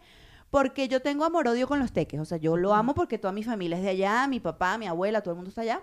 porque 0.50 0.88
yo 0.88 1.02
tengo 1.02 1.26
amor-odio 1.26 1.68
con 1.68 1.80
los 1.80 1.92
teques. 1.92 2.20
O 2.20 2.26
sea, 2.26 2.38
yo 2.38 2.58
lo 2.58 2.74
amo 2.74 2.94
porque 2.94 3.18
toda 3.18 3.34
mi 3.34 3.44
familia 3.44 3.78
es 3.78 3.84
de 3.84 3.90
allá, 3.90 4.28
mi 4.28 4.40
papá, 4.40 4.78
mi 4.78 4.88
abuela, 4.88 5.22
todo 5.22 5.32
el 5.32 5.38
mundo 5.38 5.50
está 5.50 5.62
allá. 5.62 5.82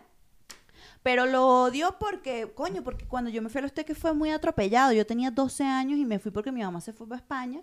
Pero 1.02 1.26
lo 1.26 1.46
odio 1.46 1.96
porque, 2.00 2.50
coño, 2.54 2.82
porque 2.82 3.06
cuando 3.06 3.30
yo 3.30 3.42
me 3.42 3.50
fui 3.50 3.58
a 3.58 3.62
los 3.62 3.72
teques 3.72 3.98
fue 3.98 4.14
muy 4.14 4.30
atropellado. 4.30 4.92
Yo 4.92 5.06
tenía 5.06 5.30
12 5.30 5.64
años 5.64 5.98
y 5.98 6.04
me 6.04 6.18
fui 6.18 6.30
porque 6.30 6.50
mi 6.50 6.62
mamá 6.62 6.80
se 6.80 6.92
fue 6.92 7.06
para 7.06 7.20
España. 7.20 7.60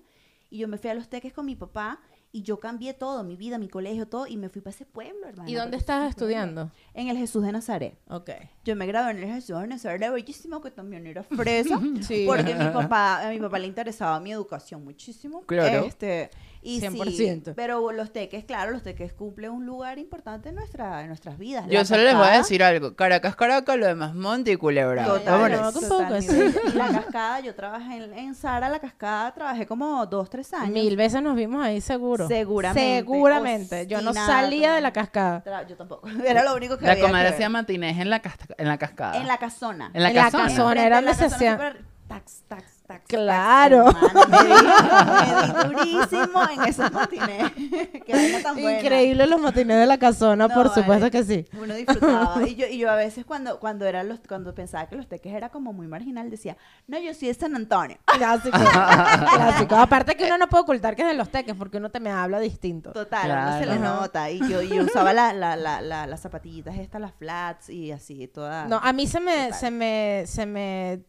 Y 0.50 0.60
yo 0.60 0.68
me 0.68 0.78
fui 0.78 0.90
a 0.90 0.94
los 0.94 1.10
teques 1.10 1.34
con 1.34 1.46
mi 1.46 1.56
papá 1.56 2.00
y 2.34 2.44
yo 2.44 2.60
cambié 2.60 2.94
todo, 2.94 3.24
mi 3.24 3.36
vida, 3.36 3.58
mi 3.58 3.68
colegio, 3.68 4.08
todo. 4.08 4.28
Y 4.28 4.38
me 4.38 4.50
fui 4.50 4.62
para 4.62 4.76
ese 4.76 4.86
pueblo, 4.86 5.28
hermano. 5.28 5.50
¿Y 5.50 5.54
dónde 5.54 5.72
porque 5.72 5.82
estabas 5.82 6.10
es 6.10 6.16
un 6.16 6.20
pueblo. 6.20 6.36
estudiando? 6.36 6.72
En 6.94 7.08
el 7.08 7.18
Jesús 7.18 7.44
de 7.44 7.52
Nazaret. 7.52 7.98
Ok. 8.10 8.30
Yo 8.64 8.76
me 8.76 8.86
gradué 8.86 9.12
en 9.12 9.18
el 9.18 9.34
Jesús 9.34 9.60
de 9.60 9.68
Nazaret, 9.68 10.12
bellísimo, 10.12 10.62
que 10.62 10.72
también 10.72 11.08
era 11.08 11.24
fresa. 11.24 11.80
Sí. 12.02 12.26
Porque 12.28 12.56
mi 12.56 12.66
papá, 12.74 13.28
a 13.28 13.30
mi 13.32 13.40
papá 13.40 13.60
le 13.60 13.68
interesaba 13.68 14.20
mi 14.20 14.32
educación 14.32 14.84
muchísimo. 14.84 15.42
Claro. 15.46 15.86
Este, 15.86 16.30
y 16.64 16.80
sí, 16.80 16.88
100%. 16.88 17.54
pero 17.56 17.92
los 17.92 18.12
teques, 18.14 18.46
claro, 18.46 18.72
los 18.72 18.84
teques 18.84 19.14
cumplen 19.14 19.52
un 19.52 19.66
lugar 19.66 19.98
importante 19.98 20.50
en, 20.50 20.56
nuestra, 20.56 21.02
en 21.02 21.08
nuestras 21.08 21.38
vidas. 21.40 21.66
Yo 21.68 21.80
La 21.80 21.86
solo 21.86 22.04
les 22.04 22.16
voy 22.16 22.28
a 22.28 22.38
decir 22.38 22.62
algo. 22.64 22.96
Caracas, 22.96 23.36
Caracas, 23.36 23.78
lo 23.78 23.88
demás 23.88 24.14
Monte 24.14 24.52
y 24.52 24.56
Culebra. 24.58 25.06
Total, 25.06 25.34
Vámonos. 25.42 25.74
no, 25.74 25.88
total. 25.88 26.24
Y 26.24 26.78
la 26.78 26.88
cascada, 26.90 27.40
yo 27.40 27.56
trabajé 27.56 27.96
en, 28.04 28.14
en 28.14 28.36
Sara, 28.36 28.70
la 28.70 28.80
cascada, 28.80 29.34
trabajé 29.34 29.66
como 29.66 30.06
dos, 30.06 30.30
tres 30.30 30.54
años. 30.54 30.70
Mil 30.72 30.96
veces 30.96 31.22
nos 31.22 31.36
vimos 31.36 31.64
ahí 31.64 31.82
seguro. 31.82 32.28
Seguramente. 32.28 32.98
Seguramente. 33.00 33.88
Yo 33.88 34.02
no 34.02 34.14
salía 34.14 34.74
de 34.74 34.82
la 34.82 34.94
cascada. 34.94 35.66
Yo 35.68 35.76
tampoco. 35.76 36.08
Era 36.26 36.44
lo 36.44 36.56
único 36.56 36.78
que 36.78 36.86
La 36.86 36.92
había 36.94 37.06
comadre 37.06 37.30
hacía 37.30 37.50
matinés 37.50 37.98
en 37.98 38.10
la, 38.10 38.22
casca- 38.22 38.54
en 38.58 38.68
la 38.68 38.78
cascada. 38.78 39.18
En 39.18 39.28
la 39.28 39.38
casona. 39.38 39.92
En 39.94 40.04
la 40.04 40.10
En 40.10 40.16
la 40.16 40.30
casona. 40.32 40.86
era 40.86 40.98
donde 40.98 41.14
se 41.16 41.26
hacía- 41.26 41.76
Tax, 42.08 42.44
tax, 42.50 42.81
tax. 42.94 43.06
Claro. 43.08 43.86
me, 44.30 44.38
di, 44.38 44.54
me 44.54 45.42
di 45.42 45.76
durísimo 45.76 46.50
en 46.50 46.64
esos 46.64 46.92
matines. 46.92 47.52
Tan 48.44 48.56
buena. 48.56 48.80
Increíble 48.80 49.26
los 49.28 49.40
matines 49.42 49.78
de 49.80 49.86
la 49.86 49.98
casona, 49.98 50.48
No, 50.48 50.54
por 50.54 50.68
supuesto 50.70 51.06
vale. 51.06 51.12
que 51.12 51.24
sí. 51.24 51.46
Uno 51.60 51.74
disfrutaba. 51.74 52.36
Y 52.48 52.56
yo, 52.56 52.66
y 52.68 52.78
yo 52.80 52.90
a 52.90 52.96
veces 52.96 53.26
cuando, 53.26 53.60
cuando 53.60 53.86
eran 53.86 54.10
los, 54.10 54.20
cuando 54.28 54.54
pensaba 54.54 54.88
que 54.88 54.96
los 54.96 55.08
teques 55.08 55.34
era 55.34 55.50
como 55.50 55.74
muy 55.74 55.88
marginal, 55.88 56.30
decía, 56.30 56.58
no, 56.88 57.00
yo 57.00 57.14
soy 57.14 57.28
de 57.30 57.34
San 57.36 57.56
Antonio. 57.56 57.98
Clásico. 58.06 58.58
Clásico. 58.58 59.76
Aparte 59.76 60.16
que 60.16 60.26
uno 60.26 60.38
no 60.38 60.48
puede 60.48 60.64
ocultar 60.64 60.96
que 60.96 61.04
es 61.04 61.08
de 61.08 61.14
los 61.14 61.30
teques 61.30 61.56
porque 61.56 61.78
uno 61.78 61.90
te 61.90 62.00
me 62.00 62.10
habla 62.12 62.40
distinto. 62.40 62.92
Total, 62.92 63.32
a 63.32 63.42
uno 63.48 63.60
se 63.60 63.66
le 63.66 63.78
Claro. 63.78 64.02
nota. 64.02 64.30
Y 64.30 64.40
yo, 64.50 64.62
yo 64.62 64.84
usaba 64.84 65.14
la, 65.14 65.34
la, 65.34 65.56
la, 65.56 65.82
la- 65.82 66.08
las 66.08 66.20
zapatillitas 66.22 66.76
estas, 66.78 67.00
las 67.02 67.14
flats 67.14 67.70
y 67.70 67.92
así, 67.92 68.28
toda. 68.28 68.66
No, 68.68 68.80
a 68.82 68.92
mí 68.94 69.08
se 69.08 69.20
me, 69.20 69.46
Total. 69.46 69.54
se 69.60 69.72
me, 69.72 70.24
se 70.28 70.46
me, 70.46 71.02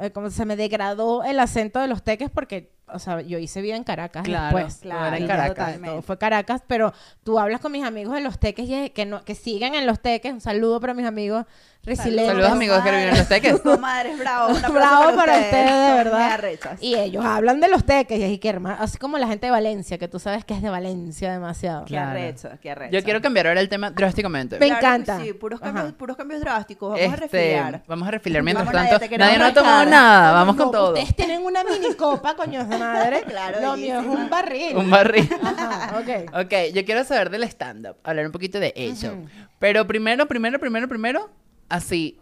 eh, 0.00 0.10
como 0.10 0.30
se 0.30 0.44
me 0.44 0.56
degradó 0.56 1.24
el 1.24 1.38
acento 1.40 1.80
de 1.80 1.88
los 1.88 2.02
teques 2.02 2.30
porque, 2.30 2.70
o 2.92 2.98
sea, 2.98 3.20
yo 3.22 3.38
hice 3.38 3.60
vida 3.62 3.76
en 3.76 3.84
Caracas 3.84 4.24
Claro, 4.24 4.56
después. 4.56 4.84
era 4.84 5.16
en 5.16 5.24
Claro, 5.26 5.54
Caracas. 5.54 5.80
Todo 5.82 6.02
fue 6.02 6.18
Caracas, 6.18 6.62
pero 6.66 6.92
tú 7.24 7.38
hablas 7.38 7.60
con 7.60 7.72
mis 7.72 7.84
amigos 7.84 8.14
de 8.14 8.20
los 8.20 8.38
teques 8.38 8.68
y- 8.68 8.90
que, 8.90 9.06
no, 9.06 9.24
que 9.24 9.34
siguen 9.34 9.74
en 9.74 9.86
los 9.86 10.00
teques. 10.00 10.32
Un 10.32 10.40
saludo 10.40 10.80
para 10.80 10.94
mis 10.94 11.06
amigos 11.06 11.44
resilientes. 11.86 12.26
Saludos, 12.26 12.50
amigos 12.52 12.82
que 12.82 12.90
viven 12.90 13.08
en 13.08 13.16
los 13.18 13.28
teques. 13.28 13.60
Comadres, 13.62 14.18
bravo. 14.18 14.52
Un 14.54 14.60
Bravo 14.74 15.16
para 15.16 15.32
ustedes. 15.38 15.44
ustedes, 15.44 15.88
de 15.88 15.94
verdad. 15.94 16.78
Y 16.80 16.94
ellos 16.96 17.24
hablan 17.24 17.60
de 17.60 17.68
los 17.68 17.84
teques 17.84 18.18
y 18.18 18.24
así 18.24 18.38
que 18.38 18.48
hermano, 18.48 18.76
así 18.80 18.98
como 18.98 19.16
la 19.18 19.26
gente 19.28 19.46
de 19.46 19.52
Valencia, 19.52 19.96
que 19.98 20.08
tú 20.08 20.18
sabes 20.18 20.44
que 20.44 20.54
es 20.54 20.62
de 20.62 20.68
Valencia 20.68 21.32
demasiado. 21.32 21.84
Qué 21.84 21.90
Claro. 21.94 22.10
arrecho, 22.10 22.50
qué 22.60 22.70
arrecho. 22.72 22.92
Yo 22.92 23.02
quiero 23.04 23.22
cambiar 23.22 23.46
ahora 23.46 23.60
el 23.60 23.68
tema 23.68 23.90
drásticamente. 23.90 24.58
Me 24.58 24.66
Claro 24.66 24.80
encanta. 24.86 25.20
Sí, 25.20 25.32
puros 25.32 25.60
cambios, 25.60 25.92
puros 25.94 26.16
cambios 26.16 26.40
drásticos. 26.40 26.90
Vamos 26.90 27.00
a 27.00 27.24
Este, 27.24 27.38
refiliar. 27.38 27.82
vamos 27.86 28.08
a 28.08 28.10
refiliar 28.10 28.42
mientras 28.42 28.66
Vamos, 28.72 28.90
tanto. 28.90 29.16
Nadie 29.16 29.38
no 29.38 29.44
ha 29.46 29.52
tomado 29.54 29.84
nada. 29.86 30.32
Vamos 30.32 30.56
No, 30.56 30.62
con 30.64 30.72
todo. 30.72 30.88
Ustedes 30.92 31.14
tienen 31.14 31.42
una 31.44 31.62
mini 31.64 31.94
copa, 31.94 32.34
coño 32.34 32.64
de 32.64 32.76
madre. 32.78 33.22
Claro, 33.36 33.60
Lo 33.60 33.76
mío 33.76 34.00
es 34.00 34.06
un 34.06 34.28
barril. 34.30 34.76
Un 34.76 34.90
barril. 34.90 35.28
Ajá, 35.42 35.98
ok. 35.98 36.44
Ok, 36.44 36.52
yo 36.74 36.84
quiero 36.84 37.04
saber 37.04 37.30
del 37.30 37.42
stand-up, 37.44 37.96
hablar 38.02 38.26
un 38.26 38.32
poquito 38.32 38.58
de 38.60 38.72
eso. 38.76 39.12
Pero 39.58 39.86
primero, 39.86 40.26
primero, 40.26 40.58
primero, 40.58 40.88
primero, 40.88 41.30
así, 41.68 42.18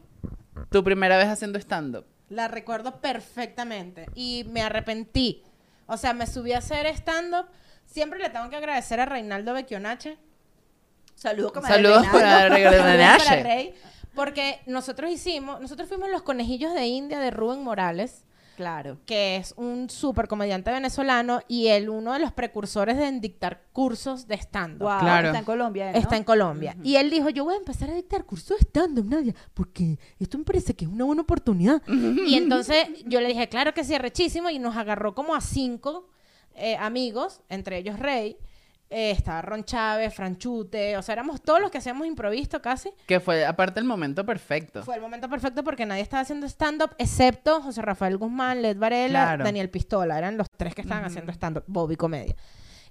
tu 0.70 0.84
primera 0.84 1.16
vez 1.16 1.28
haciendo 1.28 1.58
stand-up. 1.58 2.06
La 2.28 2.48
recuerdo 2.48 3.00
perfectamente 3.00 4.06
y 4.14 4.44
me 4.50 4.62
arrepentí. 4.62 5.42
O 5.86 5.96
sea, 5.96 6.14
me 6.14 6.26
subí 6.26 6.52
a 6.52 6.58
hacer 6.58 6.86
stand-up. 6.86 7.46
Siempre 7.84 8.18
le 8.18 8.30
tengo 8.30 8.48
que 8.48 8.56
agradecer 8.56 9.00
a 9.00 9.06
Reinaldo 9.06 9.52
Becchionache. 9.52 10.18
Saludos, 11.14 11.52
comadre 11.52 11.76
Saludos 11.76 12.06
para 12.08 12.48
Reinaldo 12.48 13.74
porque 14.14 14.60
nosotros 14.66 15.10
hicimos, 15.10 15.60
nosotros 15.60 15.88
fuimos 15.88 16.08
los 16.10 16.22
conejillos 16.22 16.72
de 16.72 16.86
India 16.86 17.18
de 17.18 17.30
Rubén 17.30 17.62
Morales, 17.62 18.24
Claro. 18.56 18.98
que 19.06 19.36
es 19.36 19.54
un 19.56 19.90
súper 19.90 20.28
comediante 20.28 20.70
venezolano 20.70 21.40
y 21.48 21.68
él 21.68 21.88
uno 21.88 22.12
de 22.12 22.18
los 22.18 22.32
precursores 22.32 22.96
de 22.96 23.10
dictar 23.20 23.62
cursos 23.72 24.26
de 24.26 24.36
stand-up. 24.36 24.86
Wow, 24.86 25.00
Claro. 25.00 25.28
Está 25.28 25.38
en 25.38 25.44
Colombia, 25.44 25.92
¿no? 25.92 25.98
Está 25.98 26.16
en 26.16 26.24
Colombia. 26.24 26.76
Y 26.82 26.96
él 26.96 27.10
dijo, 27.10 27.30
yo 27.30 27.44
voy 27.44 27.54
a 27.54 27.58
empezar 27.58 27.90
a 27.90 27.94
dictar 27.94 28.24
cursos 28.24 28.58
de 28.58 28.64
stand-up, 28.64 29.06
Nadia, 29.06 29.34
porque 29.54 29.98
esto 30.18 30.38
me 30.38 30.44
parece 30.44 30.74
que 30.74 30.84
es 30.84 30.90
una 30.90 31.04
buena 31.04 31.22
oportunidad. 31.22 31.82
y 31.88 32.36
entonces 32.36 32.86
yo 33.06 33.20
le 33.20 33.28
dije, 33.28 33.48
claro 33.48 33.74
que 33.74 33.84
sí, 33.84 33.96
rechísimo, 33.98 34.50
y 34.50 34.58
nos 34.58 34.76
agarró 34.76 35.14
como 35.14 35.34
a 35.34 35.40
cinco 35.40 36.08
eh, 36.54 36.76
amigos, 36.76 37.40
entre 37.48 37.78
ellos 37.78 37.98
Rey, 37.98 38.36
eh, 38.90 39.10
estaba 39.10 39.42
Ron 39.42 39.64
Chávez, 39.64 40.14
Franchute, 40.14 40.96
o 40.96 41.02
sea, 41.02 41.14
éramos 41.14 41.40
todos 41.42 41.60
los 41.60 41.70
que 41.70 41.78
hacíamos 41.78 42.06
improviso 42.06 42.60
casi. 42.62 42.90
Que 43.06 43.18
fue, 43.20 43.44
aparte, 43.44 43.80
el 43.80 43.86
momento 43.86 44.24
perfecto. 44.24 44.82
Fue 44.84 44.94
el 44.96 45.00
momento 45.00 45.28
perfecto 45.28 45.64
porque 45.64 45.86
nadie 45.86 46.02
estaba 46.02 46.20
haciendo 46.20 46.46
stand-up, 46.46 46.90
excepto 46.98 47.60
José 47.62 47.82
Rafael 47.82 48.16
Guzmán, 48.18 48.62
Led 48.62 48.76
Varela, 48.76 49.20
Claro. 49.24 49.44
Daniel 49.44 49.70
Pistola. 49.70 50.18
Eran 50.18 50.36
los 50.36 50.46
tres 50.56 50.74
que 50.74 50.82
estaban 50.82 51.04
haciendo 51.04 51.32
stand-up, 51.32 51.64
Bobby 51.66 51.96
Comedia. 51.96 52.36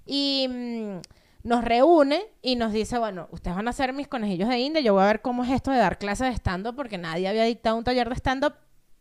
Y 0.04 0.46
mm, 0.50 1.48
nos 1.48 1.64
reúne 1.64 2.22
y 2.42 2.56
nos 2.56 2.72
dice, 2.72 2.98
bueno, 2.98 3.28
ustedes 3.30 3.56
van 3.56 3.68
a 3.68 3.72
ser 3.72 3.92
mis 3.92 4.08
conejillos 4.08 4.48
de 4.48 4.58
India, 4.58 4.80
yo 4.82 4.94
voy 4.94 5.02
a 5.02 5.06
ver 5.06 5.22
cómo 5.22 5.44
es 5.44 5.50
esto 5.50 5.70
de 5.70 5.78
dar 5.78 5.98
clases 5.98 6.28
de 6.28 6.34
stand-up, 6.34 6.74
porque 6.76 6.98
nadie 6.98 7.28
había 7.28 7.44
dictado 7.44 7.76
un 7.76 7.84
taller 7.84 8.08
de 8.08 8.14
stand-up 8.16 8.54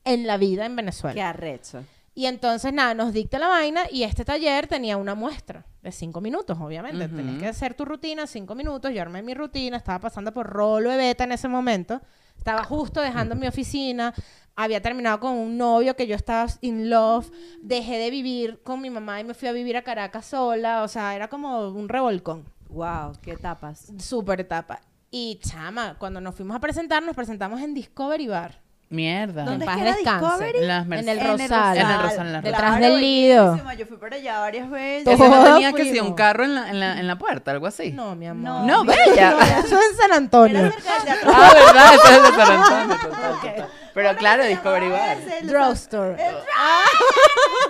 en 0.06 0.28
la 0.28 0.38
vida 0.38 0.66
en 0.66 0.76
Venezuela. 0.76 1.14
Qué 1.16 1.22
arrecho. 1.22 1.84
Y 2.16 2.28
entonces, 2.28 2.72
nada, 2.74 2.93
nos 2.93 3.11
dicta 3.11 3.39
la 3.39 3.47
vaina 3.47 3.84
y 3.91 4.03
este 4.03 4.24
taller 4.24 4.68
tenía 4.68 4.97
una 4.97 5.16
muestra 5.16 5.66
de 5.82 5.91
cinco 5.91 6.22
minutos, 6.22 6.57
obviamente. 6.61 7.05
Ujú. 7.05 7.16
Tenías 7.16 7.39
que 7.39 7.47
hacer 7.47 7.74
tu 7.74 7.86
rutina, 7.86 8.28
cinco 8.28 8.53
minutos. 8.53 8.93
Yo 8.93 9.01
armé 9.01 9.24
mi 9.24 9.34
rutina, 9.34 9.78
estaba 9.78 9.99
pasando 9.99 10.32
por 10.32 10.47
rolo 10.47 10.91
de 10.91 10.97
beta 10.97 11.24
en 11.24 11.32
ese 11.32 11.47
momento. 11.47 12.01
Estaba 12.38 12.64
justo 12.64 13.01
dejando 13.01 13.36
mi 13.36 13.47
oficina. 13.47 14.14
Había 14.55 14.82
terminado 14.82 15.20
con 15.20 15.34
un 15.34 15.57
novio 15.57 15.95
que 15.95 16.05
yo 16.05 16.16
estaba 16.16 16.47
in 16.61 16.89
love. 16.89 17.32
Dejé 17.61 17.97
de 17.97 18.11
vivir 18.11 18.61
con 18.61 18.82
mi 18.82 18.91
mamá 18.91 19.20
y 19.20 19.24
me 19.24 19.34
fui 19.34 19.47
a 19.47 19.51
vivir 19.51 19.76
a 19.76 19.82
Caracas 19.82 20.28
sola. 20.28 20.84
O 20.84 20.88
sea, 20.88 21.16
era 21.16 21.30
como 21.30 21.70
un 21.70 21.89
revolcón. 21.89 22.45
Wow, 22.70 23.14
qué 23.22 23.38
tapas. 23.38 23.91
Súper 23.97 24.41
etapa. 24.41 24.82
Y 25.09 25.39
chama, 25.43 25.95
cuando 25.99 26.22
nos 26.22 26.36
fuimos 26.36 26.55
a 26.55 26.59
presentar, 26.59 27.03
nos 27.03 27.16
presentamos 27.16 27.61
en 27.61 27.74
Discovery 27.74 28.28
Bar. 28.28 28.62
Mierda. 28.90 29.44
¿Dónde 29.46 29.56
En 29.56 29.62
es 29.64 29.66
paz 29.66 29.76
que 29.76 29.82
era 29.82 29.96
descanse. 29.96 30.26
Discovery? 30.46 30.66
Las 30.68 30.86
En 30.86 30.94
el 30.94 31.00
En 31.00 31.10
el 31.10 31.20
Rosal. 31.28 31.78
En 31.78 31.90
el 31.90 32.00
Rosal, 32.02 32.28
en 32.28 32.34
la 32.34 32.42
Detrás 32.42 32.80
del 32.80 33.00
Lido. 33.02 33.60
Yo 33.78 33.86
fui 33.88 33.98
por 33.98 34.14
allá 34.14 34.40
varias 34.40 34.70
veces. 34.70 35.04
Todos 35.06 35.30
no 35.30 35.44
tenía 35.44 35.72
que 35.74 35.84
ser 35.84 35.92
fuimos. 35.94 36.10
un 36.10 36.16
carro 36.16 36.44
en 36.44 36.54
la, 36.56 36.70
en 36.70 36.80
la, 36.80 37.00
en 37.00 37.08
la 37.08 37.18
puerta, 37.18 37.50
algo 37.52 37.66
así. 37.66 37.92
No, 37.92 38.16
mi 38.16 38.28
amor. 38.28 38.44
No, 38.44 38.66
No, 38.66 38.84
bella. 38.86 39.32
No, 39.32 39.40
eso 39.42 39.80
es 39.80 39.90
en 39.92 39.98
San 39.98 40.12
Antonio. 40.14 40.60
Era 40.60 40.72
cerca 40.72 40.94
del 40.96 41.04
teatro. 41.06 41.32
Ah, 41.34 41.52
¿verdad? 41.56 41.94
Eso 41.96 42.08
es 42.08 42.22
de 42.22 42.38
San 42.38 42.52
Antonio, 42.62 42.98
total, 43.02 43.32
total. 43.42 43.70
Pero 43.94 44.16
claro, 44.18 44.44
Discovery 44.46 44.89
Bar. 44.89 45.18
El 45.41 45.48
Drugstore. 45.48 46.18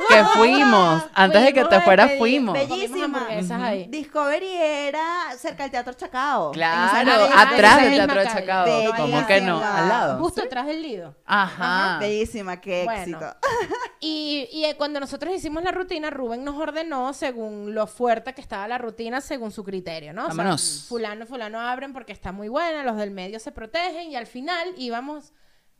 Que 0.09 0.23
fuimos. 0.35 1.03
Antes 1.13 1.43
de 1.43 1.53
que 1.53 1.65
te 1.65 1.81
fueras, 1.81 2.11
fuimos. 2.17 2.53
Bellísima. 2.53 3.27
Discovery 3.87 4.53
era 4.57 5.03
cerca 5.37 5.63
del 5.63 5.71
Teatro 5.71 5.93
Chacao. 5.93 6.51
Claro, 6.51 7.29
atrás 7.35 7.81
del 7.81 7.95
Teatro 7.95 8.19
de. 8.21 8.27
Chacao. 8.27 8.65
Bellísima. 8.65 8.97
¿Cómo 8.97 9.27
que 9.27 9.41
no? 9.41 9.63
Al 9.63 9.87
lado. 9.89 10.19
Justo 10.19 10.41
atrás 10.43 10.65
del 10.67 10.81
Lido. 10.81 11.15
Ajá. 11.25 11.97
Bellísima, 11.99 12.59
qué 12.59 12.83
Bueno. 12.85 12.99
éxito. 13.01 13.35
Y, 14.05 14.49
y, 14.51 14.65
eh, 14.65 14.75
cuando 14.75 14.99
nosotros 14.99 15.33
hicimos 15.33 15.63
la 15.63 15.71
rutina, 15.71 16.09
Rubén 16.09 16.43
nos 16.43 16.55
ordenó 16.57 17.13
según 17.13 17.73
lo 17.73 17.87
fuerte 17.87 18.33
que 18.33 18.41
estaba 18.41 18.67
la 18.67 18.77
rutina, 18.77 19.21
según 19.21 19.49
su 19.51 19.63
criterio, 19.63 20.11
¿no? 20.11 20.23
O 20.23 20.25
sea, 20.25 20.35
Vámonos. 20.35 20.85
fulano, 20.89 21.25
fulano 21.25 21.61
abren 21.61 21.93
porque 21.93 22.11
está 22.11 22.33
muy 22.33 22.49
buena, 22.49 22.83
los 22.83 22.97
del 22.97 23.11
medio 23.11 23.39
se 23.39 23.53
protegen 23.53 24.11
y 24.11 24.17
al 24.17 24.27
final 24.27 24.73
íbamos 24.75 25.31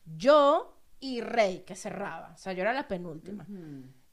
yo 0.06 0.80
y 1.00 1.22
Rey, 1.22 1.64
que 1.66 1.76
cerraba. 1.76 2.32
O 2.34 2.38
sea, 2.38 2.54
yo 2.54 2.62
era 2.62 2.74
la 2.74 2.88
penúltima. 2.88 3.46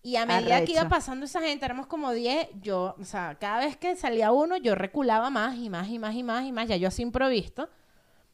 Y 0.03 0.17
a 0.17 0.27
medida 0.27 0.65
que 0.65 0.73
iba 0.73 0.89
pasando 0.89 1.27
esa 1.27 1.41
gente, 1.41 1.65
éramos 1.65 1.87
como 1.87 2.13
10, 2.13 2.49
yo, 2.63 2.97
o 2.99 3.05
sea, 3.05 3.37
cada 3.39 3.59
vez 3.59 3.77
que 3.77 3.95
salía 3.97 4.33
uno, 4.33 4.57
yo 4.57 4.75
reculaba 4.75 5.31
más 5.31 5.57
y 5.57 5.69
más 5.69 5.89
y 5.89 5.99
más 5.99 6.15
y 6.15 6.23
más 6.23 6.45
y 6.45 6.53
más, 6.53 6.69
ya 6.69 6.77
yo 6.77 6.89
así 6.89 7.03
improvisto. 7.03 7.69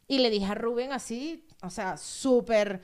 Y 0.09 0.18
le 0.18 0.30
dije 0.30 0.46
a 0.46 0.54
Rubén 0.54 0.92
así, 0.92 1.44
o 1.62 1.70
sea, 1.70 1.96
súper 1.96 2.82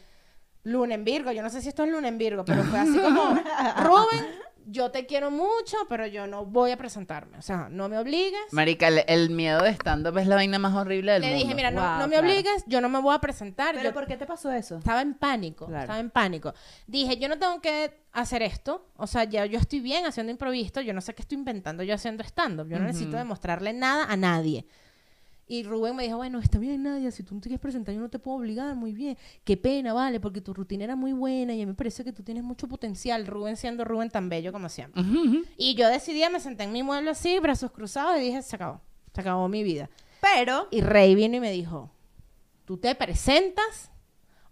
luna 0.65 0.95
en 0.95 1.05
Virgo. 1.05 1.31
Yo 1.31 1.43
no 1.43 1.51
sé 1.51 1.63
si 1.63 1.69
esto 1.69 1.85
es 1.85 1.91
luna 1.91 2.09
en 2.09 2.19
Virgo, 2.19 2.45
pero 2.45 2.65
fue 2.65 2.81
así 2.81 2.99
como, 2.99 3.35
Rubén, 3.77 4.27
yo 4.67 4.91
te 4.91 5.07
quiero 5.07 5.31
mucho, 5.31 5.77
pero 5.89 6.07
yo 6.07 6.27
no 6.27 6.45
voy 6.45 6.71
a 6.71 6.77
presentarme. 6.77 7.39
O 7.39 7.43
sea, 7.43 7.69
no 7.71 7.89
me 7.89 7.99
obligues. 7.99 8.41
Marica, 8.53 8.89
el, 8.89 9.03
el 9.07 9.31
miedo 9.31 9.63
de 9.63 9.71
stand-up 9.71 10.17
es 10.19 10.27
la 10.27 10.37
vaina 10.37 10.59
más 10.59 10.75
horrible 10.75 11.13
del 11.13 11.23
Le 11.23 11.29
mundo. 11.29 11.43
dije, 11.43 11.55
mira, 11.55 11.71
no, 11.71 11.81
Wow, 11.81 11.91
no 12.01 12.07
me 12.09 12.15
claro. 12.17 12.27
obligues, 12.29 12.65
yo 12.67 12.81
no 12.81 12.89
me 12.89 13.01
voy 13.01 13.15
a 13.15 13.19
presentar. 13.19 13.75
¿Pero 13.75 13.91
yo 13.91 13.95
por 13.95 14.07
qué 14.07 14.17
te 14.17 14.27
pasó 14.27 14.51
eso? 14.53 14.79
estaba 14.79 15.01
en 15.03 15.15
pánico, 15.15 15.67
Claro. 15.67 15.83
estaba 15.83 15.99
en 16.01 16.11
pánico. 16.11 16.55
Dije, 16.87 17.17
yo 17.19 17.29
no 17.29 17.39
tengo 17.39 17.61
que 17.61 18.01
hacer 18.13 18.43
esto, 18.43 18.87
o 18.97 19.07
sea, 19.07 19.25
ya 19.25 19.47
yo 19.47 19.59
estoy 19.59 19.81
bien 19.81 20.05
haciendo 20.07 20.31
improviso, 20.31 20.81
yo 20.83 20.93
no 20.93 21.01
sé 21.01 21.15
qué 21.15 21.23
estoy 21.23 21.39
inventando 21.39 21.83
yo 21.83 21.95
haciendo 21.95 22.23
stand-up, 22.23 22.69
yo 22.69 22.79
no 22.79 22.85
necesito 22.85 23.17
demostrarle 23.17 23.73
nada 23.73 24.05
a 24.05 24.17
nadie. 24.17 24.67
Y 25.53 25.65
Rubén 25.65 25.95
me 25.95 26.05
dijo, 26.05 26.17
bueno, 26.17 26.39
está 26.39 26.59
bien, 26.59 26.83
Nadia, 26.83 27.11
si 27.11 27.23
tú 27.23 27.35
no 27.35 27.41
te 27.43 27.51
quieres 27.51 27.61
presentar, 27.61 27.95
yo 27.95 28.01
no 28.01 28.09
te 28.09 28.19
puedo 28.19 28.39
obligar, 28.39 28.75
muy 28.75 28.95
bien. 28.95 29.19
Qué 29.45 29.59
pena, 29.59 29.93
vale, 29.93 30.19
porque 30.19 30.41
tu 30.41 30.55
rutina 30.55 30.85
era 30.85 30.97
muy 30.97 31.13
buena 31.13 31.53
y 31.53 31.61
a 31.61 31.67
mí 31.67 31.67
me 31.67 31.75
parece 31.75 32.03
que 32.05 32.11
tú 32.11 32.23
tienes 32.23 32.43
mucho 32.43 32.67
potencial, 32.69 33.27
Rubén 33.27 33.59
siendo 33.59 33.85
Rubén 33.85 34.09
tan 34.09 34.31
bello 34.31 34.51
como 34.51 34.71
siempre. 34.71 35.03
Y 35.59 35.75
yo 35.75 35.89
decidí, 35.89 36.23
me 36.33 36.41
senté 36.41 36.65
en 36.65 36.73
mi 36.73 36.83
mueble 36.83 37.11
así, 37.11 37.39
brazos 37.39 37.71
cruzados, 37.71 38.17
y 38.17 38.23
dije, 38.23 38.41
se 38.41 38.57
acabó, 38.57 38.81
se 39.15 39.21
acabó 39.21 39.47
mi 39.47 39.63
vida. 39.63 39.91
Pero, 40.23 40.69
Y 40.71 40.81
Rey 40.81 41.15
vino 41.15 41.37
y 41.37 41.41
me 41.41 41.53
dijo, 41.53 41.91
¿tú 42.65 42.79
te 42.79 42.95
presentas 42.95 43.91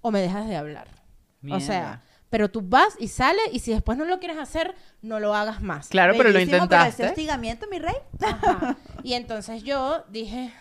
o 0.03 0.11
me 0.11 0.21
dejas 0.21 0.49
de 0.49 0.57
hablar? 0.57 0.89
O 0.89 1.47
Mierda. 1.47 1.61
sea, 1.61 2.03
pero 2.29 2.51
tú 2.51 2.61
vas 2.61 2.95
y 2.99 3.09
sales 3.09 3.45
y 3.53 3.61
si 3.61 3.73
después 3.73 3.97
no 3.97 4.05
lo 4.05 4.19
quieres 4.19 4.37
hacer, 4.37 4.75
no 5.01 5.19
lo 5.19 5.35
hagas 5.35 5.63
más. 5.63 5.89
Claro, 5.89 6.13
pero 6.15 6.29
lo 6.29 6.35
bellísimo, 6.35 6.69
pero 6.69 6.83
ese 6.83 6.89
intentaste. 6.91 7.07
hostigamiento, 7.07 7.67
mi 7.71 7.79
rey. 7.79 7.97
Ajá. 8.21 8.77
Y 9.03 9.15
entonces 9.15 9.63
yo 9.65 10.05
dije, 10.11 10.53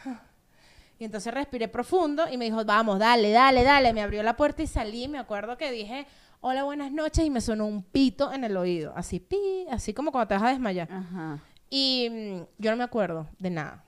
y 0.99 1.05
entonces 1.05 1.33
respiré 1.33 1.69
profundo 1.69 2.25
y 2.29 2.37
me 2.37 2.43
dijo, 2.43 2.63
vamos, 2.65 2.99
dale, 2.99 3.31
dale, 3.31 3.63
dale. 3.63 3.93
Me 3.93 4.01
abrió 4.01 4.21
la 4.21 4.35
puerta 4.35 4.61
y 4.61 4.67
salí. 4.67 5.07
Me 5.07 5.17
acuerdo 5.17 5.57
que 5.57 5.71
dije, 5.71 6.05
hola, 6.41 6.65
buenas 6.65 6.91
noches. 6.91 7.25
Y 7.25 7.29
me 7.29 7.39
sonó 7.39 7.65
un 7.67 7.83
pito 7.83 8.33
en 8.33 8.43
el 8.43 8.57
oído. 8.57 8.91
Así, 8.97 9.21
pi, 9.21 9.65
así 9.71 9.93
como 9.93 10.11
cuando 10.11 10.27
te 10.27 10.33
vas 10.33 10.43
a 10.43 10.49
desmayar. 10.49 10.91
Ajá. 10.91 11.39
Y 11.69 12.09
mm, 12.11 12.61
yo 12.61 12.71
no 12.71 12.77
me 12.77 12.83
acuerdo 12.83 13.29
de 13.39 13.49
nada. 13.49 13.85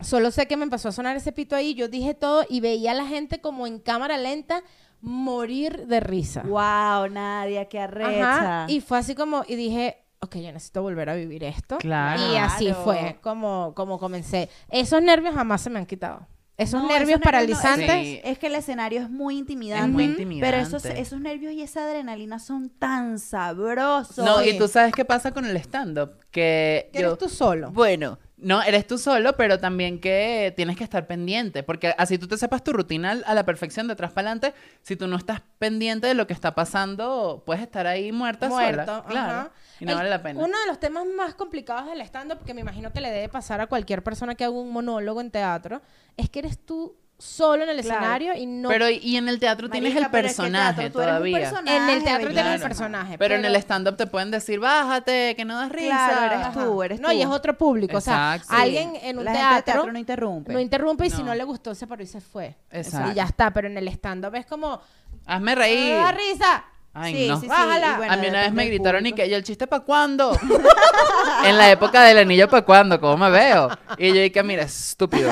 Solo 0.00 0.30
sé 0.30 0.48
que 0.48 0.56
me 0.56 0.64
empezó 0.64 0.88
a 0.88 0.92
sonar 0.92 1.14
ese 1.14 1.30
pito 1.30 1.54
ahí. 1.54 1.74
Yo 1.74 1.88
dije 1.88 2.14
todo 2.14 2.46
y 2.48 2.60
veía 2.60 2.92
a 2.92 2.94
la 2.94 3.06
gente 3.06 3.42
como 3.42 3.66
en 3.66 3.78
cámara 3.78 4.16
lenta 4.16 4.62
morir 5.02 5.86
de 5.88 6.00
risa. 6.00 6.40
Wow, 6.42 7.10
Nadia, 7.10 7.68
qué 7.68 7.80
arrecha. 7.80 8.62
Ajá. 8.62 8.72
Y 8.72 8.80
fue 8.80 8.96
así 8.96 9.14
como, 9.14 9.44
y 9.46 9.56
dije, 9.56 9.98
ok, 10.30 10.36
yo 10.42 10.52
necesito 10.52 10.82
volver 10.82 11.10
a 11.10 11.14
vivir 11.14 11.42
esto. 11.44 11.78
Claro. 11.78 12.20
Y 12.32 12.36
así 12.36 12.72
fue 12.84 13.18
como, 13.20 13.72
como 13.74 13.98
comencé. 13.98 14.48
Esos 14.70 15.02
nervios 15.02 15.34
jamás 15.34 15.60
se 15.60 15.70
me 15.70 15.78
han 15.80 15.86
quitado. 15.86 16.26
Esos 16.56 16.82
No, 16.82 16.88
nervios 16.88 17.20
no, 17.20 17.24
paralizantes. 17.24 17.90
Sí. 17.90 18.20
es 18.22 18.38
que 18.38 18.48
el 18.48 18.54
escenario 18.54 19.00
es 19.00 19.08
muy 19.08 19.38
intimidante. 19.38 19.86
Es 19.86 19.90
muy 19.92 20.02
Pero 20.08 20.12
intimidante. 20.22 20.60
esos, 20.60 20.84
esos 20.84 21.18
nervios 21.20 21.54
y 21.54 21.62
esa 21.62 21.84
adrenalina 21.84 22.38
son 22.38 22.68
tan 22.68 23.18
sabrosos. 23.18 24.24
No, 24.24 24.44
y 24.44 24.58
tú 24.58 24.68
sabes 24.68 24.92
qué 24.92 25.04
pasa 25.06 25.32
con 25.32 25.46
el 25.46 25.56
stand-up. 25.56 26.12
Que, 26.30 26.90
Que 26.92 27.00
yo- 27.00 27.08
eres 27.08 27.18
tú 27.18 27.28
solo. 27.30 27.70
Bueno, 27.70 28.18
no, 28.42 28.62
eres 28.62 28.86
tú 28.86 28.98
solo, 28.98 29.36
pero 29.36 29.58
también 29.58 30.00
que 30.00 30.52
tienes 30.56 30.76
que 30.76 30.84
estar 30.84 31.06
pendiente. 31.06 31.62
Porque 31.62 31.94
así 31.98 32.18
tú 32.18 32.26
te 32.28 32.36
sepas 32.36 32.64
tu 32.64 32.72
rutina 32.72 33.12
a 33.24 33.34
la 33.34 33.44
perfección 33.44 33.86
de 33.86 33.92
atrás 33.94 34.12
para 34.12 34.30
adelante. 34.30 34.54
Si 34.82 34.96
tú 34.96 35.06
no 35.06 35.16
estás 35.16 35.42
pendiente 35.58 36.06
de 36.06 36.14
lo 36.14 36.26
que 36.26 36.32
está 36.32 36.54
pasando, 36.54 37.42
puedes 37.46 37.62
estar 37.62 37.86
ahí 37.86 38.12
muerta 38.12 38.48
muerto. 38.48 38.84
sola. 38.84 39.04
Claro. 39.06 39.50
Y 39.80 39.84
no 39.84 39.92
El- 39.92 39.96
vale 39.98 40.10
la 40.10 40.22
pena. 40.22 40.40
Uno 40.40 40.58
de 40.60 40.66
los 40.66 40.78
temas 40.80 41.04
más 41.16 41.34
complicados 41.34 41.86
del 41.86 42.00
stand-up, 42.02 42.44
que 42.44 42.54
me 42.54 42.60
imagino 42.60 42.92
que 42.92 43.00
le 43.00 43.10
debe 43.10 43.28
pasar 43.28 43.60
a 43.60 43.66
cualquier 43.66 44.02
persona 44.02 44.34
que 44.34 44.44
haga 44.44 44.52
un 44.54 44.72
monólogo 44.72 45.20
en 45.20 45.30
teatro, 45.30 45.80
es 46.16 46.28
que 46.30 46.40
eres 46.40 46.58
tú 46.64 46.96
solo 47.20 47.62
en 47.64 47.68
el 47.68 47.80
Claro. 47.82 47.98
escenario 48.00 48.34
y 48.34 48.46
no... 48.46 48.68
Pero 48.68 48.88
y 48.88 49.16
en 49.16 49.28
el 49.28 49.38
teatro 49.38 49.68
tienes 49.68 49.94
el 49.94 50.06
pero 50.10 50.26
es 50.26 50.34
que 50.36 50.42
personaje 50.42 50.80
teatro, 50.82 51.00
todavía. 51.02 51.38
personaje, 51.38 51.76
en 51.76 51.88
el 51.90 52.02
teatro 52.02 52.30
tienes 52.30 52.54
el 52.54 52.60
personaje. 52.62 53.18
Pero, 53.18 53.34
en 53.36 53.44
el 53.44 53.56
stand-up 53.56 53.96
te 53.96 54.06
pueden 54.06 54.30
decir, 54.30 54.58
bájate, 54.58 55.34
que 55.36 55.44
no 55.44 55.56
das 55.56 55.70
risa. 55.70 55.88
Claro, 56.08 56.24
eres 56.34 56.46
Ajá. 56.46 56.64
tú, 56.64 56.82
eres 56.82 57.00
No, 57.00 57.12
y 57.12 57.16
tú. 57.16 57.22
es 57.22 57.28
otro 57.28 57.56
público. 57.58 57.98
O 57.98 58.00
sea, 58.00 58.34
Exacto. 58.36 58.56
Sí. 58.56 58.62
alguien 58.62 58.96
en 59.02 59.18
un 59.18 59.24
La 59.26 59.32
gente 59.34 59.54
de 59.56 59.62
teatro, 59.62 59.92
no 59.92 59.98
interrumpe. 59.98 60.52
no 60.52 60.60
interrumpe 60.60 61.06
y 61.06 61.10
si 61.10 61.18
No. 61.18 61.26
no 61.26 61.34
le 61.34 61.44
gustó 61.44 61.74
se 61.74 61.86
paró 61.86 62.02
y 62.02 62.06
se 62.06 62.20
fue. 62.20 62.56
Exacto. 62.70 63.12
Y 63.12 63.14
ya 63.14 63.24
está. 63.24 63.50
Pero 63.52 63.68
en 63.68 63.76
el 63.76 63.86
stand-up 63.88 64.34
es 64.34 64.46
como... 64.46 64.80
Hazme 65.26 65.54
reír. 65.54 65.94
¡Ah, 65.94 66.12
risa! 66.12 66.64
Ay, 66.92 67.14
Sí, 67.14 67.28
no. 67.28 67.36
sí, 67.36 67.42
sí, 67.42 67.48
Bájala. 67.48 67.92
y 67.92 67.96
bueno, 67.98 68.12
a 68.12 68.16
mí 68.16 68.26
una 68.28 68.40
vez 68.40 68.52
me 68.52 68.64
gritaron 68.66 69.06
y 69.06 69.12
que, 69.12 69.24
¿y 69.26 69.32
el 69.34 69.44
chiste 69.44 69.66
para 69.68 69.84
cuándo? 69.84 70.32
en 71.44 71.56
la 71.56 71.70
época 71.70 72.02
del 72.02 72.18
anillo 72.18 72.48
para 72.48 72.64
cuándo, 72.64 73.00
¿cómo 73.00 73.16
me 73.16 73.30
veo? 73.30 73.68
Y 73.98 74.08
yo 74.08 74.14
dije, 74.22 74.42
mira, 74.42 74.62
estúpido. 74.64 75.30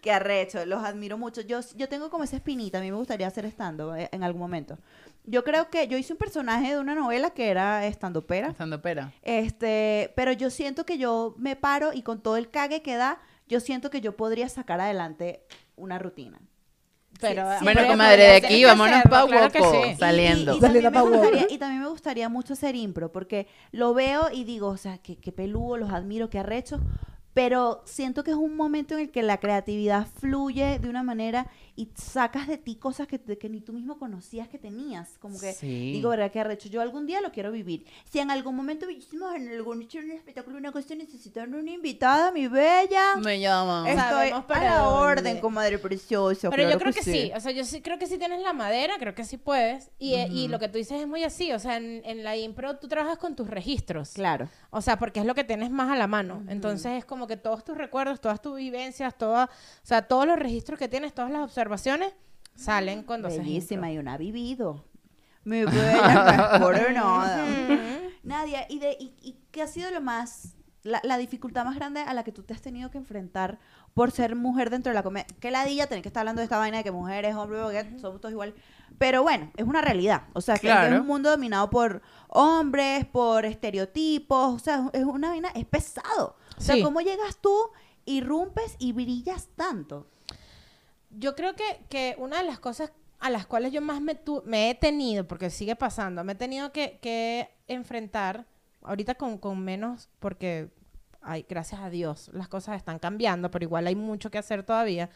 Qué 0.00 0.10
arrecho, 0.12 0.64
los 0.66 0.82
admiro 0.82 1.18
mucho. 1.18 1.40
Yo, 1.42 1.60
yo 1.76 1.88
tengo 1.88 2.08
como 2.10 2.24
esa 2.24 2.36
espinita, 2.36 2.78
a 2.78 2.80
mí 2.80 2.90
me 2.90 2.96
gustaría 2.96 3.26
hacer 3.26 3.44
stand-up 3.46 3.94
eh, 3.96 4.08
en 4.12 4.22
algún 4.24 4.40
momento. 4.40 4.78
Yo 5.24 5.44
creo 5.44 5.68
que 5.68 5.86
yo 5.88 5.98
hice 5.98 6.14
un 6.14 6.18
personaje 6.18 6.70
de 6.74 6.78
una 6.80 6.94
novela 6.94 7.30
que 7.30 7.48
era 7.50 7.86
stand-upera. 7.86 8.48
Estando 8.48 8.80
pera. 8.80 9.12
Este, 9.22 10.12
pero 10.16 10.32
yo 10.32 10.48
siento 10.50 10.86
que 10.86 10.96
yo 10.98 11.34
me 11.38 11.56
paro 11.56 11.92
y 11.92 12.02
con 12.02 12.20
todo 12.22 12.36
el 12.38 12.50
cague 12.50 12.80
que 12.82 12.96
da, 12.96 13.20
yo 13.48 13.60
siento 13.60 13.90
que 13.90 14.00
yo 14.00 14.16
podría 14.16 14.48
sacar 14.48 14.80
adelante 14.80 15.42
una 15.76 15.98
rutina. 15.98 16.40
Pero, 17.20 17.44
Sí, 17.58 17.64
Bueno, 17.64 17.86
comadre, 17.86 18.22
de 18.22 18.36
aquí 18.36 18.60
que 18.60 18.64
vámonos 18.66 18.94
hacerlo, 18.96 19.10
pa' 19.10 19.26
claro 19.26 19.52
que 19.52 19.60
Woco. 19.60 19.84
sí. 19.84 19.94
Saliendo. 19.98 20.52
Y, 20.52 20.54
y- 20.54 20.58
y 20.58 20.60
Saliendo 20.62 20.90
también 20.90 21.20
gustaría, 21.20 21.46
y 21.54 21.58
también 21.58 21.82
me 21.82 21.88
gustaría 21.88 22.28
mucho 22.30 22.54
hacer 22.54 22.74
impro, 22.76 23.12
porque 23.12 23.46
lo 23.72 23.92
veo 23.92 24.30
y 24.32 24.44
digo, 24.44 24.68
o 24.68 24.76
sea, 24.78 24.96
que, 24.98 25.16
que 25.18 25.30
peludo, 25.32 25.76
los 25.76 25.90
admiro, 25.90 26.30
qué 26.30 26.38
arrecho, 26.38 26.80
pero 27.34 27.82
siento 27.84 28.24
que 28.24 28.32
es 28.32 28.36
un 28.36 28.56
momento 28.56 28.94
en 28.94 29.00
el 29.00 29.10
que 29.10 29.22
la 29.22 29.38
creatividad 29.38 30.06
fluye 30.06 30.78
de 30.78 30.88
una 30.88 31.02
manera 31.02 31.46
y 31.80 31.90
sacas 31.94 32.46
de 32.46 32.58
ti 32.58 32.76
cosas 32.76 33.06
que, 33.06 33.18
que 33.18 33.48
ni 33.48 33.60
tú 33.62 33.72
mismo 33.72 33.98
conocías 33.98 34.48
que 34.48 34.58
tenías. 34.58 35.16
Como 35.18 35.40
que 35.40 35.52
Sí. 35.54 35.92
digo, 35.92 36.10
¿verdad? 36.10 36.30
Qué 36.30 36.40
arrecho. 36.40 36.68
Yo 36.68 36.82
algún 36.82 37.06
día 37.06 37.22
lo 37.22 37.32
quiero 37.32 37.50
vivir. 37.52 37.86
Si 38.04 38.18
en 38.18 38.30
algún 38.30 38.54
momento 38.54 38.88
hicimos 38.90 39.34
en 39.34 39.48
algún 39.48 39.80
hecho 39.82 39.98
un 39.98 40.10
espectáculo, 40.10 40.58
una 40.58 40.72
cuestión, 40.72 40.98
necesitan 40.98 41.54
una 41.54 41.70
invitada, 41.70 42.32
mi 42.32 42.48
bella. 42.48 43.16
Me 43.16 43.40
llaman. 43.40 43.86
Estoy 43.86 44.02
Sabemos 44.10 44.40
a 44.40 44.46
para 44.46 44.64
la 44.64 44.76
dónde. 44.80 45.04
orden, 45.20 45.40
comadre 45.40 45.78
preciosa. 45.78 46.50
Pero 46.50 46.64
claro 46.64 46.70
yo 46.72 46.78
creo 46.78 46.92
que 46.92 47.02
sí. 47.02 47.32
O 47.34 47.40
sea, 47.40 47.52
yo 47.52 47.64
sí 47.64 47.80
creo 47.80 47.98
que 47.98 48.06
sí 48.06 48.18
tienes 48.18 48.42
la 48.42 48.52
madera, 48.52 48.96
creo 48.98 49.14
que 49.14 49.24
sí 49.24 49.38
puedes. 49.38 49.90
Y, 49.98 50.16
eh, 50.16 50.28
y 50.30 50.48
lo 50.48 50.58
que 50.58 50.68
tú 50.68 50.76
dices 50.76 51.00
es 51.00 51.08
muy 51.08 51.24
así. 51.24 51.50
O 51.52 51.58
sea, 51.58 51.78
en, 51.78 52.02
en 52.04 52.24
la 52.24 52.36
impro 52.36 52.76
tú 52.76 52.88
trabajas 52.88 53.16
con 53.16 53.34
tus 53.36 53.48
registros. 53.48 54.10
Claro. 54.10 54.50
O 54.68 54.82
sea, 54.82 54.98
porque 54.98 55.20
es 55.20 55.24
lo 55.26 55.34
que 55.34 55.44
tienes 55.44 55.70
más 55.70 55.90
a 55.90 55.96
la 55.96 56.06
mano. 56.06 56.42
Entonces 56.48 56.92
es 56.98 57.06
como 57.06 57.26
que 57.26 57.38
todos 57.38 57.64
tus 57.64 57.78
recuerdos, 57.78 58.20
todas 58.20 58.42
tus 58.42 58.56
vivencias, 58.58 59.16
todas, 59.16 59.48
o 59.48 59.86
sea, 59.86 60.02
todos 60.02 60.26
los 60.26 60.38
registros 60.38 60.78
que 60.78 60.86
tienes, 60.88 61.14
todas 61.14 61.30
las 61.30 61.40
observaciones 61.42 61.69
salen 61.78 63.02
cuando 63.04 63.28
haces 63.28 63.40
Bellísima 63.40 63.90
y 63.92 63.98
una 63.98 64.14
ha 64.14 64.18
vivido. 64.18 64.84
Mejor 65.44 65.72
de 65.74 66.92
nada. 66.92 67.44
Nadia, 68.22 68.66
¿y, 68.68 68.78
de, 68.78 68.96
y, 69.00 69.14
y 69.22 69.38
qué 69.50 69.62
ha 69.62 69.66
sido 69.66 69.90
lo 69.90 70.00
más, 70.02 70.54
la, 70.82 71.00
la 71.04 71.16
dificultad 71.16 71.64
más 71.64 71.74
grande 71.76 72.00
a 72.00 72.12
la 72.14 72.22
que 72.24 72.32
tú 72.32 72.42
te 72.42 72.52
has 72.52 72.60
tenido 72.60 72.90
que 72.90 72.98
enfrentar 72.98 73.58
por 73.94 74.10
ser 74.10 74.36
mujer 74.36 74.68
dentro 74.70 74.90
de 74.90 74.94
la 74.94 75.02
comedia? 75.02 75.26
Que 75.40 75.50
ladilla 75.50 75.86
tener 75.86 76.02
que 76.02 76.08
estar 76.08 76.20
hablando 76.20 76.40
de 76.40 76.44
esta 76.44 76.58
vaina 76.58 76.78
de 76.78 76.84
que 76.84 76.92
mujeres, 76.92 77.34
hombres, 77.34 77.62
porque 77.62 77.98
somos 77.98 78.20
todos 78.20 78.32
igual. 78.32 78.54
Pero 78.98 79.22
bueno, 79.22 79.50
es 79.56 79.64
una 79.66 79.80
realidad. 79.80 80.24
O 80.34 80.42
sea, 80.42 80.56
que 80.56 80.66
Claro. 80.68 80.94
es 80.96 81.00
un 81.00 81.06
mundo 81.06 81.30
dominado 81.30 81.70
por 81.70 82.02
hombres, 82.28 83.06
por 83.06 83.46
estereotipos. 83.46 84.54
O 84.54 84.58
sea, 84.58 84.90
es 84.92 85.04
una 85.04 85.30
vaina, 85.30 85.48
es 85.54 85.64
pesado. 85.64 86.36
O 86.58 86.60
sea, 86.60 86.74
Sí. 86.74 86.82
¿cómo 86.82 87.00
llegas 87.00 87.38
tú 87.40 87.56
irrumpes 88.04 88.76
y 88.78 88.92
brillas 88.92 89.48
tanto? 89.56 90.06
Yo 91.10 91.34
creo 91.34 91.54
que, 91.56 91.80
que 91.88 92.14
una 92.18 92.38
de 92.38 92.44
las 92.44 92.58
cosas 92.60 92.92
a 93.18 93.30
las 93.30 93.46
cuales 93.46 93.72
yo 93.72 93.80
más 93.82 94.00
me, 94.00 94.14
tu- 94.14 94.42
me 94.46 94.70
he 94.70 94.74
tenido, 94.74 95.26
porque 95.26 95.50
sigue 95.50 95.76
pasando, 95.76 96.24
me 96.24 96.32
he 96.32 96.36
tenido 96.36 96.72
que, 96.72 96.98
que 97.02 97.50
enfrentar, 97.68 98.46
ahorita 98.82 99.14
con, 99.16 99.36
con 99.38 99.58
menos, 99.62 100.08
porque 100.20 100.70
ay, 101.20 101.44
gracias 101.48 101.80
a 101.82 101.90
Dios 101.90 102.30
las 102.32 102.48
cosas 102.48 102.76
están 102.76 102.98
cambiando, 102.98 103.50
pero 103.50 103.64
igual 103.64 103.86
hay 103.86 103.94
mucho 103.94 104.30
que 104.30 104.38
hacer 104.38 104.62
todavía, 104.62 105.10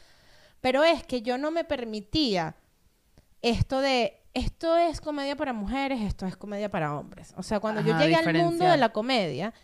pero 0.61 0.85
es 0.85 1.03
que 1.05 1.23
yo 1.23 1.39
no 1.39 1.51
me 1.51 1.65
permitía 1.65 2.57
esto 3.41 3.81
de, 3.81 4.21
esto 4.35 4.77
es 4.77 5.01
comedia 5.01 5.37
para 5.37 5.53
mujeres, 5.55 6.01
esto 6.03 6.27
es 6.27 6.37
comedia 6.37 6.71
para 6.71 6.95
hombres. 6.99 7.33
O 7.37 7.43
sea, 7.43 7.61
cuando 7.61 7.81
yo 7.81 7.93
llegué 8.05 8.17
al 8.17 8.25
mundo 8.45 8.65
de 8.73 8.77
la 8.79 8.93
comedia, 8.93 9.55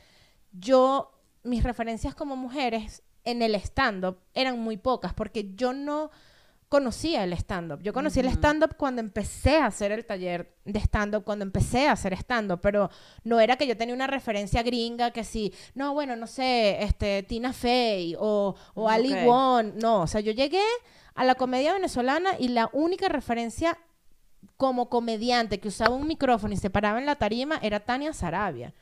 yo, 0.53 1.13
mis 1.43 1.63
referencias 1.63 2.15
como 2.15 2.37
mujeres 2.37 3.03
en 3.25 3.43
el 3.43 3.55
stand-up 3.57 4.19
eran 4.35 4.59
muy 4.59 4.77
pocas, 4.77 5.15
porque 5.15 5.53
yo 5.55 5.73
no 5.73 6.11
conocía 6.71 7.25
el 7.25 7.33
stand-up. 7.33 7.83
Yo 7.83 7.93
conocí 7.93 8.21
el 8.21 8.29
stand-up 8.29 8.77
cuando 8.77 9.01
empecé 9.01 9.59
a 9.59 9.67
hacer 9.67 9.91
el 9.91 10.07
taller 10.07 10.55
de 10.65 10.79
stand-up, 10.79 11.25
cuando 11.25 11.45
empecé 11.45 11.89
a 11.89 11.93
hacer 11.93 12.13
stand-up, 12.13 12.61
pero 12.63 12.91
no 13.25 13.41
era 13.41 13.57
que 13.57 13.67
yo 13.67 13.77
tenía 13.77 13.93
una 13.93 14.07
referencia 14.07 14.63
gringa 14.63 15.11
que 15.11 15.25
sí, 15.25 15.53
no, 15.75 15.95
bueno, 15.95 16.15
no 16.15 16.29
sé, 16.29 16.81
este, 16.85 17.25
Tina 17.25 17.53
Fey 17.53 18.15
o, 18.17 18.55
o 18.75 18.89
Ali 18.89 19.13
Ok. 19.13 19.25
Wong, 19.25 19.73
no, 19.83 20.03
o 20.03 20.07
sea, 20.07 20.21
yo 20.21 20.31
llegué 20.31 20.63
a 21.17 21.25
la 21.25 21.35
comedia 21.35 21.73
venezolana 21.73 22.31
y 22.39 22.49
la 22.49 22.71
única 22.73 23.09
referencia 23.09 23.77
como 24.57 24.89
comediante 24.89 25.59
que 25.59 25.69
usaba 25.69 25.97
un 25.97 26.07
micrófono 26.07 26.55
y 26.55 26.57
se 26.57 26.71
paraba 26.71 27.01
en 27.01 27.07
la 27.07 27.17
tarima 27.17 27.59
era 27.63 27.81
Tania 27.81 28.13
Sarabia. 28.13 28.73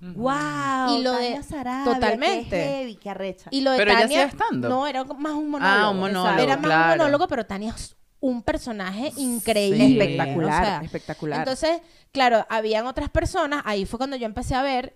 ¡Wow! 0.00 0.98
Y 0.98 1.02
lo 1.02 1.12
de- 1.12 1.28
Tania 1.30 1.42
Sarabia, 1.42 1.94
totalmente. 1.94 2.50
Qué 2.50 2.64
heavy, 2.64 2.96
qué 2.96 3.10
arrecha. 3.10 3.48
Y 3.50 3.60
lo 3.62 3.72
de 3.72 3.78
Pero 3.78 3.90
ella 3.90 4.00
Tania, 4.02 4.24
hacía 4.26 4.38
stand-up. 4.38 4.68
no, 4.70 4.86
era 4.86 5.04
más 5.04 5.32
un 5.32 5.50
monólogo. 5.50 5.80
Ah, 5.80 5.90
un 5.90 5.98
monólogo, 6.00 6.38
Era 6.42 6.56
más 6.56 6.64
claro. 6.66 6.92
un 6.92 6.98
monólogo, 6.98 7.28
pero 7.28 7.46
Tania 7.46 7.72
es 7.76 7.96
un 8.20 8.42
personaje 8.42 9.12
increíble. 9.16 9.86
espectacular, 10.04 10.62
o 10.62 10.66
sea, 10.66 10.80
espectacular. 10.82 11.38
Entonces, 11.40 11.80
claro, 12.12 12.46
habían 12.48 12.86
otras 12.86 13.08
personas, 13.10 13.62
ahí 13.64 13.86
fue 13.86 13.98
cuando 13.98 14.16
yo 14.16 14.26
empecé 14.26 14.54
a 14.54 14.62
ver 14.62 14.94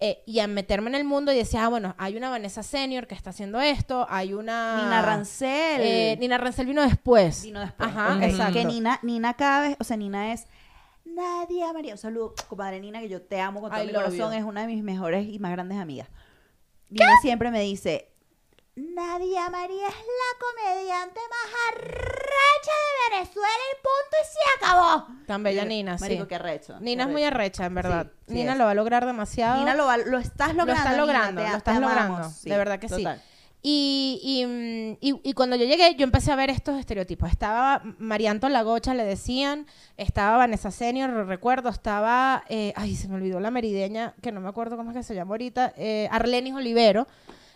eh, 0.00 0.22
y 0.26 0.40
a 0.40 0.46
meterme 0.48 0.88
en 0.90 0.96
el 0.96 1.04
mundo 1.04 1.32
y 1.32 1.36
decía, 1.36 1.64
ah, 1.64 1.68
bueno, 1.68 1.94
hay 1.96 2.16
una 2.16 2.28
Vanessa 2.28 2.62
Senior 2.62 3.06
que 3.06 3.14
está 3.14 3.30
haciendo 3.30 3.60
esto, 3.60 4.04
hay 4.10 4.34
una... 4.34 4.82
Nina 4.82 5.00
Rancel. 5.02 5.80
Eh, 5.80 6.16
Nina 6.18 6.38
Rancel 6.38 6.66
vino 6.66 6.82
después. 6.82 7.42
Vino 7.42 7.60
después. 7.60 7.88
Ajá, 7.88 8.18
exacto. 8.26 8.54
Que 8.54 8.64
Nina, 8.64 8.98
Nina 9.02 9.34
cada 9.34 9.68
vez, 9.68 9.76
o 9.78 9.84
sea, 9.84 9.96
Nina 9.96 10.32
es 10.32 10.46
Nadia 11.14 11.72
María. 11.72 11.92
Un 11.92 11.98
saludo, 11.98 12.34
comadre 12.48 12.80
Nina, 12.80 13.00
que 13.00 13.08
yo 13.08 13.22
te 13.22 13.40
amo 13.40 13.60
con 13.60 13.70
todo 13.70 13.82
I 13.82 13.86
mi 13.86 13.92
corazón. 13.92 14.16
you. 14.32 14.38
Es 14.38 14.44
una 14.44 14.62
de 14.62 14.66
mis 14.68 14.82
mejores 14.82 15.26
y 15.28 15.38
más 15.38 15.52
grandes 15.52 15.78
amigas. 15.78 16.08
Nina 16.88 17.16
siempre 17.22 17.50
me 17.50 17.60
dice, 17.60 18.08
Nadia 18.74 19.50
María 19.50 19.88
es 19.88 19.94
la 19.94 20.38
comediante 20.40 21.20
más 21.30 21.54
arrecha 21.72 22.72
de 23.10 23.16
Venezuela 23.16 23.48
y 23.70 23.76
punto 23.76 24.16
y 24.20 24.24
se 24.26 24.64
acabó. 24.66 25.06
Tan 25.26 25.42
bella 25.42 25.64
Nina, 25.64 25.96
Marico, 26.00 26.22
sí. 26.24 26.28
qué 26.28 26.34
arrecho. 26.36 26.78
Nina 26.80 27.04
qué 27.04 27.10
es 27.10 27.12
muy 27.12 27.24
arrecha, 27.24 27.66
en 27.66 27.74
verdad. 27.74 28.06
Sí, 28.06 28.24
sí 28.28 28.34
Nina 28.34 28.52
es. 28.52 28.58
lo 28.58 28.64
va 28.64 28.70
a 28.70 28.74
lograr 28.74 29.04
demasiado. 29.06 29.58
Nina 29.58 29.74
lo, 29.74 29.86
va- 29.86 29.98
lo 29.98 30.18
estás 30.18 30.54
logrando. 30.54 30.64
lo 30.66 30.72
estás 30.72 30.92
Nina, 30.92 30.96
logrando, 31.06 31.42
te- 31.42 31.50
lo 31.50 31.56
estás 31.56 31.76
amamos. 31.76 31.96
logrando, 32.08 32.30
Sí, 32.30 32.50
de 32.50 32.56
verdad 32.56 32.78
que 32.78 32.88
total. 32.88 33.18
sí. 33.18 33.31
Y, 33.64 34.20
y, 34.24 34.44
mm, 34.46 34.98
y- 35.00 35.20
y 35.30 35.32
cuando 35.34 35.54
yo 35.56 35.64
llegué, 35.64 35.94
yo 35.94 36.02
empecé 36.04 36.32
a 36.32 36.36
ver 36.36 36.50
estos 36.50 36.78
estereotipos. 36.80 37.30
Estaba 37.30 37.80
Marianto 37.98 38.48
Lagocha, 38.48 38.92
le 38.94 39.04
decían, 39.04 39.66
estaba 39.96 40.36
Vanessa 40.36 40.70
Senior, 40.72 41.10
lo 41.10 41.24
recuerdo, 41.24 41.68
estaba, 41.68 42.42
eh, 42.48 42.72
ay, 42.74 42.96
se 42.96 43.08
me 43.08 43.14
olvidó 43.16 43.38
la 43.38 43.52
merideña, 43.52 44.14
que 44.20 44.32
no 44.32 44.40
me 44.40 44.48
acuerdo 44.48 44.76
cómo 44.76 44.90
es 44.90 44.96
que 44.96 45.02
se 45.04 45.14
llama 45.14 45.30
ahorita, 45.34 45.74
eh, 45.76 46.08
Arlenis 46.10 46.54
Olivero. 46.54 47.06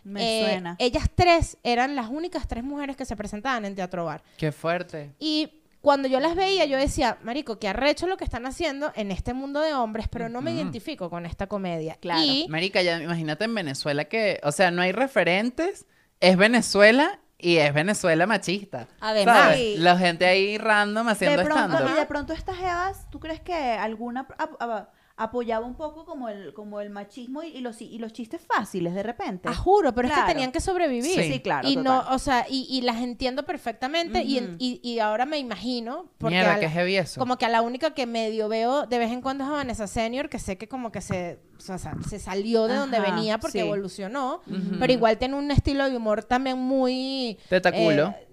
Me 0.04 0.22
Eh, 0.22 0.44
suena. 0.44 0.76
Ellas 0.78 1.10
tres 1.12 1.56
eran 1.64 1.96
las 1.96 2.08
únicas 2.08 2.46
tres 2.46 2.62
mujeres 2.62 2.96
que 2.96 3.04
se 3.04 3.16
presentaban 3.16 3.64
en 3.64 3.74
Teatro 3.74 4.04
Bar. 4.04 4.22
Qué 4.36 4.52
fuerte. 4.52 5.10
Y 5.18 5.50
cuando 5.80 6.06
yo 6.06 6.20
las 6.20 6.36
veía, 6.36 6.64
yo 6.66 6.78
decía, 6.78 7.18
Marico, 7.24 7.58
qué 7.58 7.66
arrecho 7.66 8.06
lo 8.06 8.16
que 8.16 8.22
están 8.22 8.46
haciendo 8.46 8.92
en 8.94 9.10
este 9.10 9.34
mundo 9.34 9.60
de 9.60 9.74
hombres, 9.74 10.06
pero 10.08 10.28
no 10.28 10.40
me 10.40 10.52
identifico 10.52 11.10
con 11.10 11.26
esta 11.26 11.48
comedia. 11.48 11.96
Claro. 12.00 12.22
Y 12.22 12.46
Marica, 12.48 12.82
ya 12.82 13.02
imagínate 13.02 13.44
en 13.46 13.54
Venezuela 13.56 14.04
que, 14.04 14.38
o 14.44 14.52
sea, 14.52 14.70
no 14.70 14.82
hay 14.82 14.92
referentes, 14.92 15.86
es 16.20 16.36
Venezuela 16.36 17.18
y 17.38 17.56
es 17.56 17.72
Venezuela 17.74 18.26
machista. 18.26 18.88
Además. 19.00 19.56
La 19.76 19.98
gente 19.98 20.24
ahí 20.26 20.56
random 20.58 21.08
haciendo 21.08 21.42
stand-up. 21.42 21.90
y 21.90 21.98
de 22.00 22.06
pronto 22.06 22.32
estas 22.32 22.58
Evas, 22.58 23.08
¿tú 23.10 23.20
crees 23.20 23.40
que 23.40 23.54
alguna 23.54 24.20
ap- 24.38 24.60
ap- 24.62 24.88
apoyaba 25.18 25.64
un 25.64 25.74
poco 25.76 26.04
como 26.04 26.28
el, 26.28 26.52
como 26.52 26.80
el 26.80 26.90
machismo 26.90 27.42
y, 27.42 27.48
y 27.48 27.60
los, 27.60 27.80
y 27.80 27.98
los 27.98 28.12
chistes 28.12 28.42
fáciles 28.46 28.94
de 28.94 29.02
repente? 29.02 29.48
Ah, 29.50 29.54
juro, 29.54 29.94
pero 29.94 30.08
es 30.08 30.14
que 30.14 30.22
tenían 30.26 30.52
que 30.52 30.60
sobrevivir. 30.60 31.14
Sí. 31.22 31.32
Sí, 31.32 31.40
claro, 31.40 31.66
Y 31.68 31.76
no, 31.76 32.04
o 32.10 32.18
sea, 32.18 32.46
y, 32.48 32.66
y 32.70 32.82
las 32.82 32.96
entiendo 33.02 33.44
perfectamente 33.44 34.22
y, 34.22 34.38
y, 34.58 34.80
y 34.82 34.98
ahora 34.98 35.24
me 35.24 35.38
imagino, 35.38 36.10
porque 36.18 36.34
Mierda, 36.36 36.54
a 36.54 36.60
qué 36.60 36.66
la- 36.66 36.70
heavy 36.70 36.96
eso. 36.96 37.18
como 37.18 37.38
que 37.38 37.46
a 37.46 37.48
la 37.48 37.62
única 37.62 37.94
que 37.94 38.06
medio 38.06 38.48
veo 38.48 38.86
de 38.86 38.98
vez 38.98 39.10
en 39.10 39.22
cuando 39.22 39.44
es 39.44 39.50
a 39.50 39.54
Vanessa 39.54 39.86
Senior, 39.86 40.28
que 40.28 40.38
sé 40.38 40.58
que 40.58 40.68
como 40.68 40.92
que 40.92 41.00
se, 41.00 41.38
o 41.56 41.60
sea, 41.60 41.78
sa- 41.78 41.96
se 42.08 42.18
salió 42.18 42.66
de 42.66 42.74
donde 42.76 43.00
venía 43.00 43.38
porque 43.38 43.60
sí. 43.60 43.66
evolucionó, 43.66 44.42
pero 44.78 44.92
igual 44.92 45.16
tiene 45.18 45.34
un 45.36 45.50
estilo 45.50 45.88
de 45.88 45.96
humor 45.96 46.24
también 46.24 46.58
muy... 46.58 47.38
Tetaculo. 47.48 48.08
eh, 48.08 48.25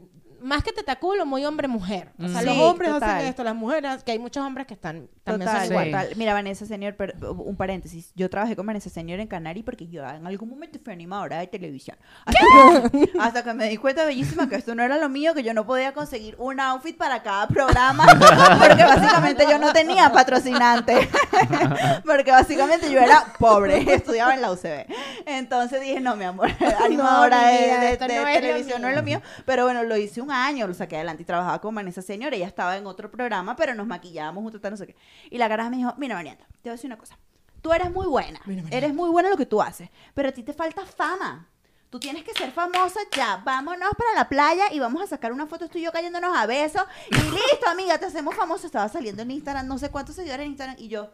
más 0.43 0.63
que 0.63 0.71
tetaculo, 0.71 1.25
muy 1.25 1.45
hombre-mujer. 1.45 2.11
O 2.19 2.27
sea, 2.27 2.41
Mm. 2.41 2.45
los 2.45 2.57
hombres 2.59 2.91
total. 2.91 3.09
hacen 3.15 3.27
esto, 3.27 3.43
las 3.43 3.55
mujeres, 3.55 4.03
que 4.03 4.11
hay 4.11 4.19
muchos 4.19 4.45
hombres 4.45 4.67
que 4.67 4.73
están 4.73 5.07
también 5.23 5.47
Total, 5.49 5.63
son 5.63 5.71
igual. 5.71 5.85
total. 5.91 6.09
Mira, 6.17 6.33
Vanessa 6.33 6.65
Senior, 6.65 6.95
un 7.21 7.55
paréntesis. 7.55 8.11
Yo 8.15 8.29
trabajé 8.29 8.55
con 8.55 8.65
Vanessa 8.65 8.89
Senior 8.89 9.19
en 9.19 9.27
Canary 9.27 9.63
porque 9.63 9.87
yo 9.87 10.03
en 10.07 10.27
algún 10.27 10.49
momento 10.49 10.79
fui 10.83 10.93
animadora 10.93 11.39
de 11.39 11.47
televisión. 11.47 11.97
Hasta 12.25 12.89
que, 12.89 13.09
hasta 13.19 13.43
que 13.43 13.53
me 13.53 13.69
di 13.69 13.77
cuenta, 13.77 14.05
bellísima, 14.05 14.47
que 14.49 14.55
esto 14.55 14.75
no 14.75 14.83
era 14.83 14.97
lo 14.97 15.09
mío, 15.09 15.33
que 15.33 15.43
yo 15.43 15.53
no 15.53 15.65
podía 15.65 15.93
conseguir 15.93 16.35
un 16.39 16.59
outfit 16.59 16.97
para 16.97 17.23
cada 17.23 17.47
programa, 17.47 18.05
porque 18.59 18.83
básicamente 18.83 19.45
yo 19.49 19.57
no 19.59 19.71
tenía 19.73 20.11
patrocinante. 20.11 21.09
porque 22.05 22.31
básicamente 22.31 22.91
yo 22.91 22.99
era 22.99 23.25
pobre, 23.39 23.77
estudiaba 23.93 24.33
en 24.33 24.41
la 24.41 24.51
UCB. 24.51 24.85
Entonces 25.25 25.81
dije, 25.81 25.99
no, 25.99 26.15
mi 26.15 26.25
amor, 26.25 26.49
animadora 26.83 27.47
de, 27.47 27.57
de- 27.57 27.97
de 27.97 28.07
no 28.07 28.19
lo 28.25 28.33
televisión 28.33 28.81
no 28.81 28.87
es 28.89 28.95
lo 28.95 29.03
mío. 29.03 29.21
Pero 29.45 29.63
bueno, 29.65 29.83
lo 29.83 29.95
hice 29.97 30.21
un 30.21 30.31
año, 30.33 30.67
lo 30.67 30.73
saqué 30.73 30.95
adelante 30.95 31.23
y 31.23 31.25
trabajaba 31.25 31.59
con 31.61 31.75
Vanessa 31.75 32.01
Senior. 32.01 32.33
Ella 32.33 32.47
estaba 32.47 32.77
en 32.77 32.85
otro 32.85 33.09
programa, 33.11 33.55
pero 33.55 33.75
nos 33.75 33.87
maquillábamos 33.87 34.43
juntos, 34.43 34.61
no 34.71 34.77
sé 34.77 34.87
qué. 34.87 34.95
Y 35.29 35.37
la 35.37 35.47
cara 35.47 35.69
me 35.69 35.77
dijo, 35.77 35.93
mira, 35.97 36.15
Mariana, 36.15 36.45
te 36.61 36.69
voy 36.69 36.69
a 36.69 36.73
decir 36.73 36.87
una 36.87 36.97
cosa. 36.97 37.17
Tú 37.61 37.71
eres 37.71 37.91
muy 37.91 38.07
buena, 38.07 38.41
eres 38.71 38.93
muy 38.93 39.09
buena 39.09 39.29
en 39.29 39.31
lo 39.31 39.37
que 39.37 39.45
tú 39.45 39.61
haces, 39.61 39.89
pero 40.13 40.29
a 40.29 40.31
ti 40.33 40.43
te 40.43 40.53
falta 40.53 40.85
fama. 40.85 41.47
Tú 41.89 41.99
tienes 41.99 42.23
que 42.23 42.33
ser 42.33 42.51
famosa 42.51 42.99
ya. 43.15 43.37
Vámonos 43.45 43.91
para 43.95 44.15
la 44.15 44.27
playa 44.27 44.73
y 44.73 44.79
vamos 44.79 45.03
a 45.03 45.05
sacar 45.05 45.31
una 45.31 45.45
foto 45.45 45.69
tú 45.69 45.77
y 45.77 45.83
yo 45.83 45.91
cayéndonos 45.91 46.35
a 46.35 46.47
besos. 46.47 46.81
Y 47.11 47.15
listo, 47.15 47.69
amiga, 47.69 47.99
te 47.99 48.05
hacemos 48.05 48.33
famosa. 48.33 48.65
Estaba 48.65 48.89
saliendo 48.89 49.21
en 49.21 49.29
Instagram, 49.29 49.67
no 49.67 49.77
sé 49.77 49.91
cuántos 49.91 50.15
seguidores 50.15 50.43
en 50.43 50.53
Instagram. 50.53 50.75
Y 50.79 50.87
yo, 50.87 51.11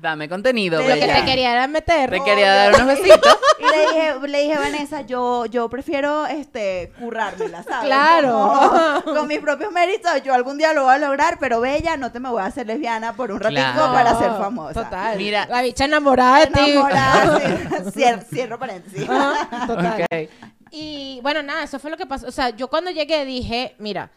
Dame 0.00 0.28
contenido, 0.28 0.78
De 0.78 0.86
Lo 0.88 0.94
que 0.94 1.00
bella. 1.00 1.16
te 1.16 1.24
quería 1.24 1.52
era 1.52 1.66
meter. 1.66 2.08
Te 2.10 2.22
quería 2.22 2.54
dar 2.54 2.74
unos 2.74 2.86
besitos. 2.86 3.36
Y 3.58 3.62
le 3.76 3.80
dije, 3.80 4.28
le 4.28 4.42
dije 4.42 4.56
Vanessa, 4.56 5.00
yo, 5.00 5.44
yo 5.46 5.68
prefiero 5.68 6.24
este 6.26 6.92
currármela, 7.00 7.64
¿sabes? 7.64 7.86
Claro. 7.86 9.02
Como- 9.04 9.16
con 9.18 9.26
mis 9.26 9.40
propios 9.40 9.72
méritos, 9.72 10.22
yo 10.22 10.34
algún 10.34 10.56
día 10.56 10.72
lo 10.72 10.84
voy 10.84 10.94
a 10.94 10.98
lograr, 10.98 11.38
pero 11.40 11.60
bella, 11.60 11.96
no 11.96 12.12
te 12.12 12.20
me 12.20 12.28
voy 12.30 12.40
a 12.42 12.46
hacer 12.46 12.66
lesbiana 12.68 13.14
por 13.14 13.32
un 13.32 13.40
ratito 13.40 13.60
Claro. 13.60 13.92
para 13.92 14.16
ser 14.18 14.30
famosa. 14.32 14.84
Total. 14.84 15.16
Mira. 15.16 15.46
La 15.46 15.62
bicha 15.62 15.84
enamorada 15.86 16.40
de 16.40 16.46
ti. 16.46 16.70
Enamorada, 16.70 17.40
sí. 17.40 17.44
Cier- 18.00 18.24
cierro 18.24 18.56
paréntesis. 18.58 19.08
Ajá, 19.08 19.66
total. 19.66 20.02
Ok. 20.12 20.30
Y 20.70 21.18
bueno, 21.22 21.42
nada, 21.42 21.64
eso 21.64 21.78
fue 21.80 21.90
lo 21.90 21.96
que 21.96 22.06
pasó. 22.06 22.28
O 22.28 22.30
sea, 22.30 22.50
yo 22.50 22.68
cuando 22.68 22.90
llegué 22.92 23.24
dije, 23.24 23.74
mira, 23.78 24.10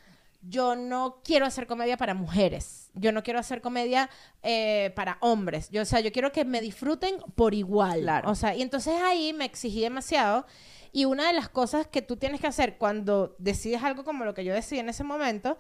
yo 0.48 0.76
no 0.76 1.22
quiero 1.24 1.46
hacer 1.48 1.66
comedia 1.66 1.98
para 1.98 2.14
mujeres. 2.14 2.81
Yo 2.94 3.12
no 3.12 3.24
quiero 3.24 3.40
hacer 3.40 3.62
comedia 3.62 4.10
eh, 4.44 4.92
para 4.96 5.18
hombres. 5.22 5.70
Yo, 5.70 5.82
o 5.82 5.86
sea, 5.86 6.00
yo 6.02 6.12
quiero 6.12 6.32
que 6.32 6.46
me 6.46 6.62
disfruten 6.62 7.16
por 7.36 7.54
igual. 7.54 8.02
Claro. 8.02 8.30
O 8.30 8.36
sea, 8.36 8.56
y 8.56 8.62
entonces 8.62 8.94
ahí 9.02 9.34
me 9.34 9.46
exigí 9.46 9.82
demasiado. 9.82 10.46
Y 10.92 11.06
una 11.06 11.28
de 11.28 11.34
las 11.34 11.48
cosas 11.48 11.88
que 11.88 12.02
tú 12.02 12.18
tienes 12.18 12.42
que 12.42 12.48
hacer 12.48 12.78
cuando 12.78 13.36
decides 13.38 13.82
algo 13.84 14.04
como 14.04 14.26
lo 14.26 14.34
que 14.34 14.44
yo 14.44 14.54
decidí 14.54 14.80
en 14.80 14.90
ese 14.90 15.04
momento 15.04 15.58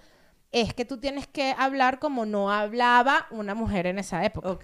es 0.53 0.73
que 0.73 0.83
tú 0.83 0.97
tienes 0.97 1.27
que 1.27 1.55
hablar 1.57 1.99
como 1.99 2.25
no 2.25 2.51
hablaba 2.51 3.25
una 3.31 3.55
mujer 3.55 3.87
en 3.87 3.99
esa 3.99 4.25
época. 4.25 4.49
Ok. 4.49 4.63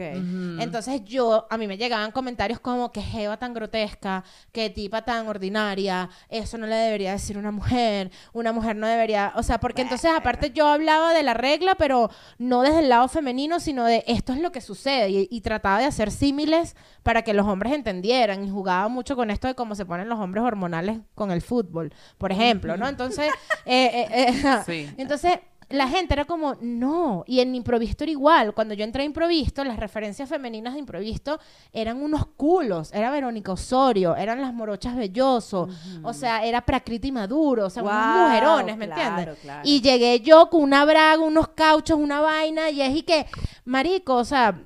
Entonces 0.60 1.02
yo, 1.06 1.48
a 1.50 1.58
mí 1.58 1.66
me 1.66 1.78
llegaban 1.78 2.12
comentarios 2.12 2.60
como 2.60 2.92
que 2.92 3.02
jeva 3.02 3.38
tan 3.38 3.54
grotesca, 3.54 4.24
que 4.52 4.70
tipa 4.70 5.04
tan 5.04 5.28
ordinaria, 5.28 6.10
eso 6.30 6.58
no 6.58 6.68
le 6.68 6.76
debería 6.76 7.14
decir 7.14 7.38
una 7.38 7.52
mujer, 7.52 8.12
una 8.34 8.52
mujer 8.52 8.76
no 8.76 8.86
debería, 8.88 9.32
o 9.36 9.44
sea, 9.44 9.60
porque 9.60 9.82
entonces 9.82 10.12
aparte 10.14 10.52
yo 10.52 10.68
hablaba 10.68 11.14
de 11.14 11.24
la 11.24 11.34
regla, 11.34 11.76
pero 11.76 12.10
no 12.38 12.64
desde 12.64 12.80
el 12.80 12.90
lado 12.90 13.08
femenino, 13.08 13.60
sino 13.62 13.86
de 13.86 14.04
esto 14.08 14.34
es 14.34 14.40
lo 14.42 14.52
que 14.52 14.60
sucede 14.62 15.10
y, 15.10 15.28
y 15.32 15.42
trataba 15.42 15.80
de 15.80 15.86
hacer 15.86 16.12
símiles 16.12 16.76
para 17.04 17.22
que 17.22 17.34
los 17.34 17.48
hombres 17.48 17.72
entendieran 17.74 18.44
y 18.44 18.50
jugaba 18.50 18.90
mucho 18.90 19.16
con 19.16 19.32
esto 19.32 19.48
de 19.48 19.56
cómo 19.56 19.74
se 19.76 19.86
ponen 19.86 20.10
los 20.10 20.20
hombres 20.20 20.44
hormonales 20.44 21.00
con 21.16 21.32
el 21.32 21.42
fútbol, 21.42 21.94
por 22.18 22.34
ejemplo, 22.34 22.76
¿no? 22.76 22.88
Entonces, 22.90 23.32
eh, 23.66 24.08
eh, 24.12 24.36
eh, 24.44 24.58
Sí. 24.66 24.94
entonces 24.98 25.40
la 25.70 25.90
gente 25.90 26.14
era 26.14 26.24
como, 26.24 26.56
no. 26.62 27.26
Y 27.28 27.42
en 27.42 27.54
improvisto 27.54 28.06
era 28.06 28.12
igual. 28.12 28.54
Cuando 28.54 28.74
yo 28.74 28.86
entré 28.86 29.02
a 29.04 29.06
improvisto, 29.06 29.64
las 29.66 29.78
referencias 29.78 30.30
femeninas 30.30 30.74
de 30.74 30.80
improvisto 30.80 31.40
eran 31.74 32.02
unos 32.02 32.26
culos. 32.26 32.94
Era 32.94 33.12
Verónica 33.12 33.52
Osorio, 33.52 34.16
eran 34.16 34.40
las 34.40 34.54
morochas 34.54 34.96
Belloso. 34.96 35.68
O 36.04 36.14
sea, 36.14 36.46
era 36.46 36.62
Prakriti 36.62 37.12
Maduro. 37.12 37.66
O 37.66 37.70
sea, 37.70 37.84
unos 37.84 37.94
mujerones, 38.30 38.78
¿me 38.78 38.86
claro, 38.88 39.02
entiendes? 39.10 39.40
claro. 39.42 39.62
Y 39.66 39.82
llegué 39.82 40.22
yo 40.22 40.50
con 40.50 40.62
una 40.64 40.86
braga, 40.86 41.22
unos 41.22 41.50
cauchos, 41.50 41.98
una 42.00 42.22
vaina. 42.22 42.70
Y 42.70 42.82
es 42.82 42.96
y 42.96 43.04
que, 43.04 43.26
marico, 43.66 44.16
o 44.16 44.26
sea, 44.26 44.58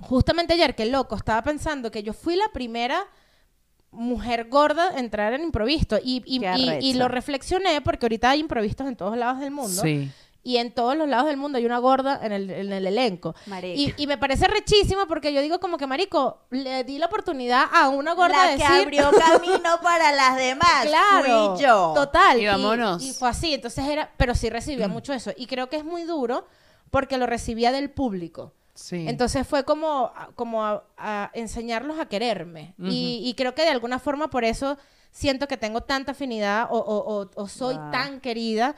justamente 0.00 0.52
ayer, 0.52 0.74
que 0.74 0.84
loco, 0.84 1.16
estaba 1.16 1.40
pensando 1.42 1.90
que 1.90 2.02
yo 2.02 2.12
fui 2.12 2.36
la 2.36 2.48
primera 2.52 3.02
mujer 3.90 4.48
gorda 4.50 4.90
en 4.92 5.06
entrar 5.06 5.32
en 5.32 5.42
improvisto. 5.42 5.96
Y, 6.04 6.22
y, 6.26 6.44
y- 6.86 6.94
lo 6.94 7.08
reflexioné 7.08 7.80
porque 7.80 8.04
ahorita 8.04 8.30
hay 8.30 8.40
improvistos 8.40 8.86
en 8.86 8.96
todos 8.96 9.16
lados 9.16 9.40
del 9.40 9.50
mundo. 9.50 9.80
Sí. 9.82 10.10
Y 10.46 10.58
en 10.58 10.70
todos 10.72 10.96
los 10.96 11.08
lados 11.08 11.26
del 11.26 11.36
mundo 11.36 11.58
hay 11.58 11.66
una 11.66 11.78
gorda 11.78 12.20
en 12.22 12.30
el, 12.30 12.48
en 12.50 12.72
el 12.72 12.86
elenco. 12.86 13.34
Y, 13.64 13.92
y 13.96 14.06
me 14.06 14.16
parece 14.16 14.46
rechísimo 14.46 15.06
porque 15.08 15.32
yo 15.32 15.40
digo 15.42 15.58
como 15.58 15.76
que, 15.76 15.88
marico, 15.88 16.38
le 16.50 16.84
di 16.84 16.98
la 16.98 17.06
oportunidad 17.06 17.64
a 17.72 17.88
una 17.88 18.12
gorda 18.14 18.44
la 18.44 18.50
de 18.52 18.56
que 18.58 18.62
decir... 18.62 18.82
abrió 18.82 19.10
camino 19.18 19.80
para 19.82 20.12
las 20.12 20.36
demás 20.36 20.86
Claro, 20.86 21.54
fui 21.56 21.64
yo. 21.64 21.92
total. 21.96 22.40
Y 22.40 22.46
vámonos. 22.46 23.02
Y, 23.02 23.12
fue 23.12 23.28
así, 23.28 23.54
entonces 23.54 23.84
era, 23.88 24.12
pero 24.16 24.36
sí 24.36 24.48
recibía 24.48 24.86
mucho 24.86 25.12
eso. 25.12 25.32
Y 25.36 25.46
creo 25.46 25.68
que 25.68 25.78
es 25.78 25.84
muy 25.84 26.04
duro 26.04 26.46
porque 26.92 27.18
lo 27.18 27.26
recibía 27.26 27.72
del 27.72 27.90
público. 27.90 28.52
Sí. 28.74 29.04
Entonces 29.08 29.48
fue 29.48 29.64
como, 29.64 30.12
como 30.36 30.62
a, 30.64 30.84
a 30.96 31.30
enseñarlos 31.34 31.98
a 31.98 32.06
quererme. 32.06 32.74
y, 32.78 33.20
y 33.24 33.34
creo 33.34 33.52
que 33.56 33.62
de 33.62 33.70
alguna 33.70 33.98
forma 33.98 34.28
por 34.30 34.44
eso 34.44 34.78
siento 35.10 35.48
que 35.48 35.56
tengo 35.56 35.80
tanta 35.80 36.12
afinidad 36.12 36.68
o, 36.70 36.76
o- 36.78 37.20
o- 37.22 37.30
o 37.34 37.48
soy 37.48 37.74
Wow. 37.76 37.90
tan 37.90 38.20
querida 38.20 38.76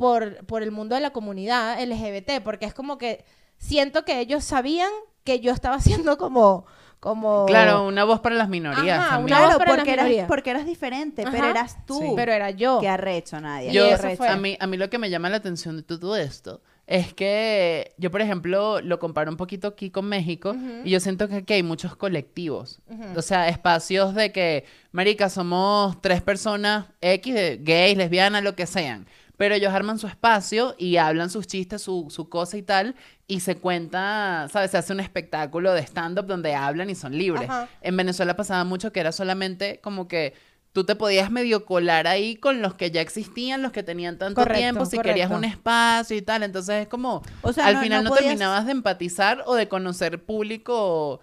por, 0.00 0.44
por 0.46 0.62
el 0.62 0.70
mundo 0.72 0.94
de 0.94 1.02
la 1.02 1.10
comunidad 1.10 1.78
LGBT, 1.80 2.42
porque 2.42 2.64
es 2.66 2.74
como 2.74 2.96
que 2.98 3.24
siento 3.58 4.04
que 4.04 4.18
ellos 4.18 4.42
sabían 4.42 4.90
que 5.24 5.40
yo 5.40 5.52
estaba 5.52 5.76
haciendo 5.76 6.16
como... 6.16 6.64
como 6.98 7.44
Claro, 7.46 7.86
una 7.86 8.04
voz 8.04 8.20
para 8.20 8.34
las 8.34 8.48
minorías 8.48 8.98
Ajá, 8.98 9.10
también. 9.16 9.36
una 9.36 9.46
voz 9.46 9.56
Claro, 9.56 9.58
para 9.58 9.70
las 9.72 9.76
porque 9.78 9.92
eras, 9.92 10.04
minorías. 10.06 10.26
porque 10.28 10.50
eras 10.50 10.66
diferente, 10.66 11.22
pero 11.24 11.38
Ajá. 11.44 11.50
eras 11.50 11.86
tú. 11.86 11.98
Sí. 12.00 12.12
Pero 12.16 12.32
era 12.32 12.50
yo. 12.50 12.80
Qué 12.80 12.88
arrecho, 12.88 13.40
Nadia. 13.40 13.70
Yo, 13.72 13.94
arrecho. 13.94 14.24
a, 14.24 14.36
mí, 14.36 14.56
a 14.58 14.66
mí 14.66 14.76
lo 14.78 14.88
que 14.90 14.98
me 14.98 15.10
llama 15.10 15.28
la 15.28 15.36
atención 15.36 15.76
de 15.76 15.82
todo 15.82 16.16
esto 16.16 16.62
es 16.86 17.14
que 17.14 17.92
yo, 17.98 18.10
por 18.10 18.20
ejemplo, 18.20 18.80
lo 18.80 18.98
comparo 18.98 19.30
un 19.30 19.36
poquito 19.36 19.68
aquí 19.68 19.90
con 19.90 20.06
México 20.06 20.56
y 20.84 20.90
yo 20.90 20.98
siento 20.98 21.28
que 21.28 21.36
aquí 21.36 21.52
hay 21.52 21.62
muchos 21.62 21.94
colectivos. 21.94 22.80
O 23.14 23.22
sea, 23.22 23.48
espacios 23.48 24.12
de 24.14 24.32
que, 24.32 24.64
marica, 24.90 25.28
somos 25.28 26.00
tres 26.02 26.20
personas 26.20 26.86
X, 27.00 27.34
gays, 27.60 27.96
lesbianas, 27.96 28.42
lo 28.42 28.56
que 28.56 28.66
sean. 28.66 29.06
Pero 29.40 29.54
ellos 29.54 29.72
arman 29.72 29.98
su 29.98 30.06
espacio 30.06 30.74
y 30.76 30.98
hablan 30.98 31.30
sus 31.30 31.46
chistes, 31.46 31.80
su, 31.80 32.08
su 32.10 32.28
cosa 32.28 32.58
y 32.58 32.62
tal, 32.62 32.94
y 33.26 33.40
se 33.40 33.56
cuenta, 33.56 34.48
¿sabes? 34.52 34.70
Se 34.70 34.76
hace 34.76 34.92
un 34.92 35.00
espectáculo 35.00 35.72
de 35.72 35.80
stand-up 35.80 36.26
donde 36.26 36.54
hablan 36.54 36.90
y 36.90 36.94
son 36.94 37.16
libres. 37.16 37.48
Ajá. 37.48 37.66
En 37.80 37.96
Venezuela 37.96 38.36
pasaba 38.36 38.64
mucho 38.64 38.92
que 38.92 39.00
era 39.00 39.12
solamente 39.12 39.80
como 39.82 40.08
que 40.08 40.34
tú 40.72 40.84
te 40.84 40.94
podías 40.94 41.30
medio 41.30 41.64
colar 41.64 42.06
ahí 42.06 42.36
con 42.36 42.60
los 42.60 42.74
que 42.74 42.90
ya 42.90 43.00
existían, 43.00 43.62
los 43.62 43.72
que 43.72 43.82
tenían 43.82 44.18
tanto 44.18 44.42
Correcto, 44.42 44.58
tiempo, 44.60 44.84
si 44.84 44.98
querías 44.98 45.30
un 45.30 45.44
espacio 45.44 46.18
y 46.18 46.22
tal. 46.22 46.42
Entonces 46.42 46.82
es 46.82 46.88
como, 46.88 47.22
O 47.40 47.52
sea, 47.54 47.66
al 47.66 47.76
no- 47.76 47.80
final 47.80 48.04
no 48.04 48.10
no, 48.10 48.16
podías- 48.16 48.28
terminabas 48.32 48.66
de 48.66 48.72
empatizar 48.72 49.42
o 49.46 49.54
de 49.54 49.68
conocer 49.68 50.22
público 50.22 51.20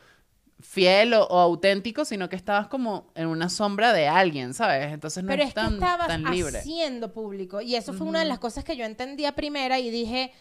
fiel 0.60 1.14
o, 1.14 1.24
o 1.28 1.40
auténtico, 1.40 2.04
sino 2.06 2.30
que 2.30 2.36
estabas 2.36 2.68
como 2.68 3.12
en 3.16 3.28
una 3.28 3.48
sombra 3.50 3.94
de 3.94 4.08
alguien, 4.08 4.54
¿sabes? 4.54 4.92
Entonces 4.92 5.24
no 5.24 5.28
Pero 5.30 5.44
es 5.44 5.50
es 5.50 5.54
que 5.56 5.62
tan, 5.62 5.74
estabas 5.76 6.08
tan 6.08 6.24
libre. 6.24 6.60
haciendo 6.60 7.14
público. 7.14 7.62
Y 7.62 7.76
eso 7.76 7.94
fue 7.94 8.08
una 8.08 8.20
de 8.20 8.26
las 8.26 8.40
cosas 8.40 8.64
que 8.64 8.76
yo 8.76 8.84
entendía 8.86 9.34
primera 9.34 9.78
y 9.80 9.90
dije, 9.92 10.32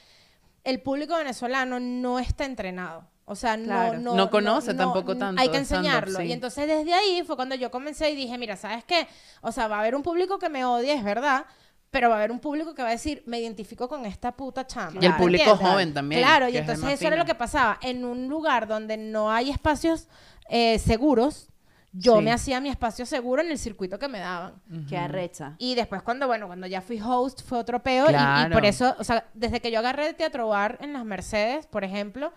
el 0.64 0.80
público 0.80 1.16
venezolano 1.16 1.78
no 1.80 2.18
está 2.18 2.44
entrenado. 2.44 3.04
O 3.28 3.34
sea, 3.34 3.56
no, 3.56 3.64
Claro. 3.64 3.98
no, 4.00 4.14
No 4.14 4.30
conoce 4.30 4.72
tampoco 4.72 5.14
no- 5.14 5.18
tanto 5.18 5.42
Hay 5.42 5.48
que 5.48 5.56
enseñarlo. 5.58 6.18
sí. 6.20 6.26
Y 6.26 6.32
entonces 6.32 6.66
desde 6.68 6.94
ahí 6.94 7.22
fue 7.26 7.34
cuando 7.36 7.54
yo 7.56 7.70
comencé 7.70 8.10
y 8.10 8.16
dije, 8.16 8.38
mira, 8.38 8.56
¿sabes 8.56 8.84
qué? 8.84 9.08
O 9.42 9.50
sea, 9.52 9.66
va 9.68 9.76
a 9.76 9.80
haber 9.80 9.96
un 9.96 10.02
público 10.02 10.38
que 10.38 10.48
me 10.48 10.64
odie, 10.64 10.94
es 10.94 11.02
verdad. 11.04 11.44
Pero 11.90 12.08
va 12.08 12.16
a 12.16 12.18
haber 12.18 12.32
un 12.32 12.40
público 12.40 12.74
que 12.74 12.82
va 12.82 12.88
a 12.88 12.92
decir, 12.92 13.22
me 13.26 13.40
identifico 13.40 13.88
con 13.88 14.04
esta 14.06 14.32
puta 14.36 14.66
chamba. 14.66 14.94
Y 14.94 15.06
el 15.06 15.12
Claro. 15.12 15.16
público 15.18 15.44
¿Entiendes? 15.50 15.68
joven 15.72 15.94
también. 15.94 16.20
Claro, 16.20 16.48
y 16.48 16.56
entonces 16.56 16.88
eso 16.90 17.06
era 17.06 17.16
lo 17.16 17.24
que 17.24 17.34
pasaba. 17.34 17.78
En 17.82 18.04
un 18.04 18.28
lugar 18.28 18.66
donde 18.66 18.96
no 18.96 19.30
hay 19.30 19.50
espacios 19.50 20.08
eh, 20.48 20.78
seguros, 20.78 21.48
yo 21.92 22.18
Sí. 22.18 22.22
me 22.24 22.30
hacía 22.32 22.60
mi 22.60 22.68
espacio 22.68 23.06
seguro 23.06 23.40
en 23.42 23.50
el 23.50 23.58
circuito 23.58 23.98
que 23.98 24.06
me 24.08 24.18
daban. 24.18 24.54
Qué 24.88 24.96
arrecha. 24.98 25.54
Y 25.58 25.74
después 25.74 26.02
cuando, 26.02 26.26
bueno, 26.26 26.46
cuando 26.46 26.66
ya 26.66 26.80
fui 26.82 27.00
host 27.00 27.42
fue 27.42 27.58
otro 27.58 27.82
peo. 27.82 28.06
y- 28.10 28.14
Y, 28.14 28.52
por 28.52 28.64
eso, 28.66 28.94
o 28.98 29.04
sea, 29.04 29.24
desde 29.34 29.60
que 29.60 29.70
yo 29.70 29.78
agarré 29.78 30.04
de 30.06 30.14
Teatro 30.14 30.48
Bar 30.48 30.78
en 30.82 30.92
las 30.92 31.04
Mercedes, 31.04 31.66
por 31.66 31.82
ejemplo, 31.84 32.32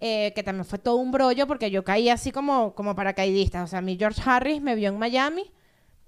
eh, 0.00 0.32
que 0.34 0.42
también 0.42 0.64
fue 0.64 0.78
todo 0.78 0.96
un 0.96 1.10
brollo 1.10 1.46
porque 1.46 1.70
yo 1.70 1.82
caí 1.84 2.08
así 2.08 2.30
como, 2.30 2.74
como 2.74 2.94
paracaidista. 2.94 3.62
O 3.62 3.66
sea, 3.66 3.80
mi 3.80 3.96
George 3.96 4.22
Harris 4.24 4.60
me 4.62 4.74
vio 4.74 4.90
en 4.90 4.98
Miami 4.98 5.50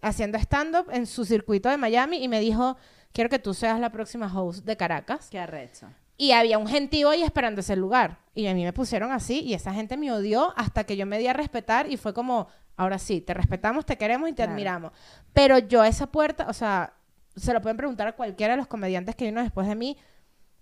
haciendo 0.02 0.38
stand-up 0.38 0.86
en 0.92 1.06
su 1.06 1.24
circuito 1.24 1.68
de 1.68 1.76
Miami 1.76 2.22
y 2.22 2.28
me 2.28 2.40
dijo, 2.40 2.76
quiero 3.12 3.30
que 3.30 3.38
tú 3.38 3.54
seas 3.54 3.80
la 3.80 3.90
próxima 3.90 4.32
host 4.32 4.64
de 4.64 4.76
Caracas. 4.76 5.28
Qué 5.30 5.38
arrecho. 5.38 5.88
Y 6.18 6.32
había 6.32 6.56
un 6.58 6.66
gentío 6.66 7.10
ahí 7.10 7.22
esperando 7.22 7.60
ese 7.60 7.76
lugar. 7.76 8.18
Y 8.34 8.46
a 8.46 8.54
mí 8.54 8.64
me 8.64 8.72
pusieron 8.72 9.12
así 9.12 9.40
y 9.40 9.54
esa 9.54 9.72
gente 9.74 9.96
me 9.96 10.10
odió 10.12 10.52
hasta 10.56 10.84
que 10.84 10.96
yo 10.96 11.04
me 11.06 11.18
di 11.18 11.26
a 11.26 11.32
respetar 11.34 11.90
y 11.90 11.96
fue 11.98 12.14
como, 12.14 12.48
ahora 12.76 12.98
sí, 12.98 13.20
te 13.20 13.34
respetamos, 13.34 13.84
te 13.84 13.98
queremos 13.98 14.28
y 14.28 14.32
te 14.32 14.36
Claro. 14.36 14.52
admiramos. 14.52 14.92
Pero 15.34 15.58
yo 15.58 15.84
esa 15.84 16.06
puerta, 16.06 16.46
o 16.48 16.52
sea, 16.54 16.94
se 17.34 17.52
lo 17.52 17.60
pueden 17.60 17.76
preguntar 17.76 18.08
a 18.08 18.12
cualquiera 18.12 18.54
de 18.54 18.56
los 18.58 18.66
comediantes 18.66 19.14
que 19.14 19.26
vino 19.26 19.42
después 19.42 19.68
de 19.68 19.74
mí. 19.74 19.98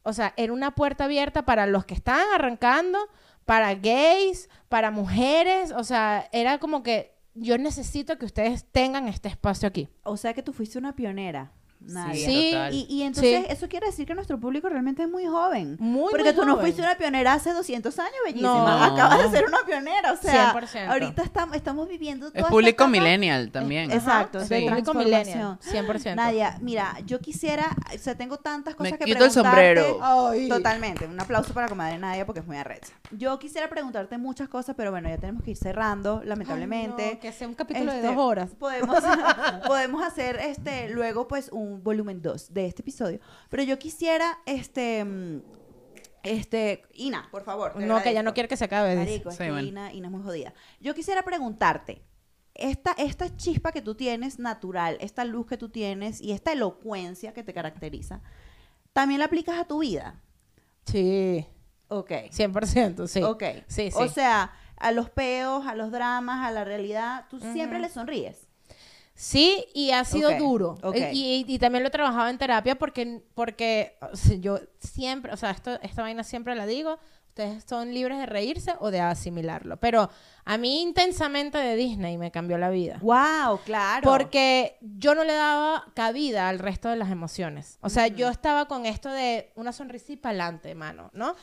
O 0.03 0.13
sea, 0.13 0.35
era 0.37 0.53
una 0.53 0.73
puerta 0.75 1.05
abierta 1.05 1.45
para 1.45 1.67
los 1.67 1.85
que 1.85 1.95
estaban 1.95 2.27
arrancando, 2.35 2.99
para 3.45 3.75
gays, 3.75 4.49
para 4.69 4.91
mujeres. 4.91 5.71
O 5.71 5.85
sea, 5.85 6.29
era 6.33 6.59
como 6.59 6.83
que 6.83 7.14
yo 7.35 7.59
necesito 7.59 8.19
que 8.19 8.27
ustedes 8.27 8.65
tengan 8.71 9.09
este 9.09 9.29
espacio 9.29 9.69
aquí. 9.69 9.89
O 10.03 10.17
sea 10.17 10.35
que 10.35 10.43
tú 10.43 10.53
fuiste 10.53 10.79
una 10.79 10.95
pionera. 10.97 11.53
Nadia. 11.87 12.27
Sí, 12.27 12.51
total. 12.53 12.75
Y, 12.75 12.87
y 12.89 13.03
entonces 13.03 13.41
Sí. 13.41 13.47
eso 13.51 13.69
quiere 13.69 13.87
decir 13.87 14.07
que 14.07 14.15
nuestro 14.15 14.39
público 14.39 14.69
realmente 14.69 15.03
es 15.03 15.09
muy 15.09 15.27
joven. 15.27 15.77
Muy, 15.81 16.11
Porque 16.11 16.25
muy 16.25 16.35
tú 16.35 16.45
no 16.45 16.59
fuiste 16.59 16.81
una 16.83 16.95
pionera 16.97 17.33
hace 17.35 17.53
200 17.53 17.99
años, 17.99 18.13
bellísima. 18.25 18.53
No. 18.79 18.85
Acabas 18.95 19.23
de 19.31 19.37
ser 19.39 19.47
una 19.49 19.59
pionera. 19.67 20.13
O 20.13 20.17
sea, 20.17 20.53
100%. 20.55 20.89
ahorita 20.89 21.23
estamos, 21.23 21.57
estamos 21.57 21.89
viviendo 21.89 22.27
toda 22.29 22.39
Es 22.39 22.43
esta 22.43 22.51
público 22.51 22.85
etapa- 22.85 22.91
millennial 22.91 23.51
también. 23.51 23.91
Es- 23.91 23.99
Exacto, 23.99 24.41
es 24.41 24.49
sí. 24.49 24.67
público 24.69 24.95
millennial, 24.95 25.59
100%. 25.61 26.17
Nadia, 26.17 26.59
mira, 26.61 26.97
yo 27.07 27.21
quisiera, 27.21 27.75
o 27.95 27.99
sea, 27.99 28.15
tengo 28.17 28.39
tantas 28.39 28.75
cosas 28.75 28.93
Me 28.93 28.99
que 28.99 29.05
quito 29.05 29.25
el 29.25 29.31
sombrero. 29.31 29.99
Ay. 30.03 30.49
Totalmente. 30.49 31.07
Un 31.07 31.21
aplauso 31.21 31.53
para 31.55 31.69
comadre 31.69 31.99
Nadia 31.99 32.25
porque 32.27 32.41
es 32.41 32.47
muy 32.47 32.57
arrecha. 32.57 32.93
Yo 33.11 33.39
quisiera 33.39 33.69
preguntarte 33.69 34.19
muchas 34.19 34.49
cosas, 34.49 34.75
pero 34.77 34.91
bueno, 34.91 35.09
ya 35.09 35.19
tenemos 35.19 35.43
que 35.43 35.53
ir 35.53 35.57
cerrando, 35.57 36.23
lamentablemente. 36.25 37.03
Ay, 37.05 37.15
no, 37.15 37.21
que 37.21 37.33
sea 37.33 37.49
un 37.49 37.55
capítulo 37.55 37.91
de 37.93 37.99
Este, 37.99 38.09
dos 38.09 38.17
horas. 38.19 38.51
Podemos, 38.59 38.99
podemos 39.67 40.03
hacer 40.03 40.37
este 40.37 40.89
luego 40.89 41.27
pues 41.29 41.49
un 41.53 41.74
volumen 41.83 42.23
2 42.23 42.53
de 42.55 42.67
este 42.67 42.83
episodio. 42.83 43.21
Pero 43.51 43.63
yo 43.63 43.79
quisiera 43.79 44.39
este 44.47 45.05
mm, 45.05 45.43
este 46.23 46.83
Ina, 46.95 47.29
por 47.31 47.43
favor. 47.45 47.73
No, 47.77 47.81
que 47.81 47.85
ya 47.85 47.91
agradezco. 47.99 48.23
no 48.23 48.35
quiere 48.35 48.49
que 48.49 48.57
se 48.57 48.65
acabe. 48.65 48.97
Marico, 48.97 49.29
es 49.31 49.37
Sí, 49.37 49.45
que 49.45 49.51
bueno. 49.51 49.67
Ina, 49.67 49.93
Ina 49.93 50.09
es 50.09 50.13
muy 50.13 50.23
jodida. 50.23 50.55
Yo 50.81 50.95
quisiera 50.95 51.23
preguntarte, 51.23 52.03
esta, 52.55 52.93
esta 52.93 53.37
chispa 53.37 53.73
que 53.73 53.83
tú 53.83 53.95
tienes 53.95 54.39
natural, 54.39 54.97
esta 55.01 55.25
luz 55.25 55.47
que 55.47 55.57
tú 55.59 55.69
tienes 55.69 56.21
y 56.21 56.33
esta 56.33 56.53
elocuencia 56.53 57.35
que 57.35 57.43
te 57.43 57.53
caracteriza, 57.53 58.21
¿también 58.93 59.19
la 59.19 59.27
aplicas 59.27 59.59
a 59.59 59.65
tu 59.65 59.81
vida? 59.81 60.23
Sí, 60.87 61.47
Ok. 61.89 62.11
100%, 62.31 63.07
sí. 63.07 63.23
Ok. 63.23 63.43
Sí, 63.67 63.91
sí. 63.91 63.97
O 63.97 64.09
sea, 64.09 64.53
a 64.77 64.91
los 64.93 65.11
peos, 65.11 65.67
a 65.67 65.75
los 65.75 65.93
dramas, 65.93 66.47
a 66.47 66.51
la 66.51 66.65
realidad, 66.65 67.27
tú 67.29 67.39
siempre 67.41 67.79
le 67.79 67.89
sonríes. 67.89 68.44
Sí, 69.15 69.65
y 69.75 69.93
ha 69.93 70.05
sido 70.05 70.31
duro. 70.39 70.77
ok. 70.83 70.97
Y, 71.13 71.45
y- 71.49 71.55
y 71.55 71.59
también 71.59 71.83
lo 71.85 71.89
he 71.89 71.93
trabajado 71.93 72.29
en 72.29 72.39
terapia 72.39 72.75
porque, 72.77 73.23
porque 73.35 73.97
o 74.13 74.17
sea, 74.17 74.37
yo 74.37 74.59
siempre, 74.81 75.33
o 75.33 75.37
sea, 75.37 75.51
esto, 75.53 75.79
esta 75.83 76.03
vaina 76.03 76.25
siempre 76.25 76.55
la 76.57 76.67
digo, 76.67 76.99
ustedes 77.29 77.65
son 77.69 77.95
libres 77.95 78.19
de 78.19 78.27
reírse 78.27 78.75
o 78.81 78.91
de 78.91 79.01
asimilarlo. 79.01 79.77
Pero 79.79 80.11
a 80.47 80.59
mí 80.59 80.83
intensamente 80.83 81.59
de 81.59 81.75
Disney 81.77 82.19
me 82.19 82.31
cambió 82.31 82.59
la 82.59 82.71
vida. 82.71 82.99
Wow, 83.01 83.61
claro. 83.65 84.03
Porque 84.03 84.77
yo 84.81 85.15
no 85.15 85.25
le 85.25 85.33
daba 85.35 85.87
cabida 85.95 86.49
al 86.49 86.59
resto 86.59 86.89
de 86.89 86.97
las 86.97 87.11
emociones. 87.11 87.79
O 87.81 87.89
sea, 87.89 88.09
yo 88.09 88.29
estaba 88.29 88.67
con 88.67 88.87
esto 88.87 89.09
de 89.11 89.53
una 89.55 89.73
sonrisa 89.73 90.13
y 90.13 90.17
pa'lante, 90.17 90.75
mano, 90.75 91.11
¿no? 91.15 91.35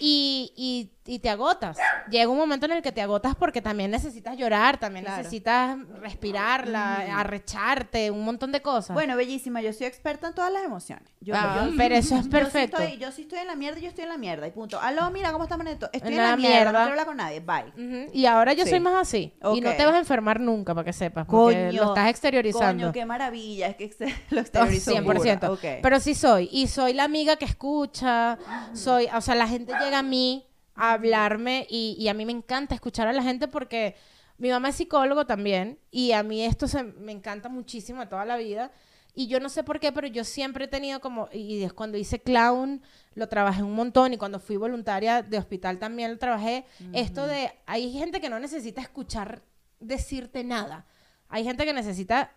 Y, 0.00 0.52
y 0.56 0.92
y 1.10 1.20
te 1.20 1.30
agotas. 1.30 1.78
Llega 2.10 2.28
un 2.28 2.36
momento 2.36 2.66
en 2.66 2.72
el 2.72 2.82
que 2.82 2.92
te 2.92 3.00
agotas 3.00 3.34
porque 3.34 3.62
también 3.62 3.90
necesitas 3.90 4.36
llorar, 4.36 4.78
también 4.78 5.06
Claro. 5.06 5.22
necesitas 5.22 5.78
respirarla, 6.00 7.18
arrecharte, 7.18 8.10
un 8.10 8.26
montón 8.26 8.52
de 8.52 8.60
cosas. 8.60 8.92
Bueno, 8.92 9.16
bellísima, 9.16 9.62
yo 9.62 9.72
soy 9.72 9.86
experta 9.86 10.28
en 10.28 10.34
todas 10.34 10.52
las 10.52 10.62
emociones. 10.64 11.08
Yo, 11.22 11.34
Ah, 11.34 11.64
yo- 11.66 11.72
pero 11.78 11.94
eso 11.94 12.14
es 12.14 12.20
yo 12.20 12.24
sí 12.24 12.28
perfecto. 12.28 12.76
estoy- 12.76 12.98
Yo 12.98 13.10
sí 13.10 13.22
estoy 13.22 13.38
en 13.38 13.46
la 13.46 13.54
mierda, 13.54 13.80
yo 13.80 13.88
estoy 13.88 14.02
en 14.04 14.10
la 14.10 14.18
mierda 14.18 14.46
y 14.46 14.50
punto. 14.50 14.78
Aló, 14.80 15.10
mira, 15.10 15.32
¿cómo 15.32 15.44
estás, 15.44 15.56
Maneto? 15.56 15.88
Estoy 15.94 16.12
en, 16.12 16.18
En 16.18 16.22
la, 16.24 16.30
la 16.32 16.36
mierda, 16.36 16.54
no 16.56 16.58
mierda. 16.58 16.70
quiero 16.72 16.90
hablar 16.90 17.06
con 17.06 17.16
nadie, 17.16 17.40
bye. 17.40 18.08
Y 18.12 18.26
ahora 18.26 18.37
yo 18.52 18.64
Sí. 18.64 18.70
soy 18.70 18.80
más 18.80 18.94
así. 18.94 19.32
Y 19.54 19.60
no 19.60 19.72
te 19.74 19.84
vas 19.84 19.94
a 19.94 19.98
enfermar 19.98 20.40
nunca, 20.40 20.74
para 20.74 20.84
que 20.84 20.92
sepas. 20.92 21.26
Porque 21.26 21.66
Coño, 21.68 21.82
lo 21.82 21.88
estás 21.88 22.08
exteriorizando. 22.10 22.84
Coño, 22.84 22.92
qué 22.92 23.04
maravilla, 23.04 23.68
es 23.68 23.76
que 23.76 24.14
lo 24.30 24.40
exteriorizo 24.40 24.92
100%. 24.92 25.38
pura. 25.38 25.52
Ok. 25.52 25.64
Pero 25.82 26.00
sí 26.00 26.14
soy. 26.14 26.48
Y 26.52 26.66
soy 26.68 26.92
la 26.92 27.04
amiga 27.04 27.36
que 27.36 27.44
escucha. 27.44 28.38
Soy, 28.72 29.08
o 29.14 29.20
sea, 29.20 29.34
la 29.34 29.48
gente 29.48 29.72
llega 29.82 29.98
a 29.98 30.02
mí 30.02 30.46
a 30.74 30.92
hablarme 30.92 31.66
y, 31.68 31.96
y 31.98 32.08
a 32.08 32.14
mí 32.14 32.24
me 32.24 32.32
encanta 32.32 32.74
escuchar 32.74 33.08
a 33.08 33.12
la 33.12 33.22
gente 33.22 33.48
porque 33.48 33.96
mi 34.36 34.50
mamá 34.50 34.68
es 34.68 34.76
psicólogo 34.76 35.26
también 35.26 35.78
y 35.90 36.12
a 36.12 36.22
mí 36.22 36.44
esto 36.44 36.68
se, 36.68 36.84
me 36.84 37.10
encanta 37.10 37.48
muchísimo 37.48 38.00
de 38.00 38.06
toda 38.06 38.24
la 38.24 38.36
vida. 38.36 38.70
Y 39.18 39.26
yo 39.26 39.40
no 39.40 39.48
sé 39.48 39.64
por 39.64 39.80
qué, 39.80 39.90
pero 39.90 40.06
yo 40.06 40.22
siempre 40.22 40.66
he 40.66 40.68
tenido 40.68 41.00
como, 41.00 41.28
y 41.32 41.62
es 41.64 41.72
cuando 41.72 41.98
hice 41.98 42.20
clown, 42.20 42.80
lo 43.14 43.28
trabajé 43.28 43.64
un 43.64 43.74
montón, 43.74 44.12
y 44.12 44.16
cuando 44.16 44.38
fui 44.38 44.56
voluntaria 44.56 45.22
de 45.22 45.38
hospital 45.38 45.78
también 45.78 46.12
lo 46.12 46.18
trabajé, 46.18 46.64
esto 46.92 47.26
de, 47.26 47.50
hay 47.66 47.90
gente 47.92 48.20
que 48.20 48.30
no 48.30 48.38
necesita 48.38 48.80
escuchar 48.80 49.42
decirte 49.80 50.44
nada, 50.44 50.86
hay 51.28 51.42
gente 51.42 51.64
que 51.64 51.72
necesita 51.72 52.30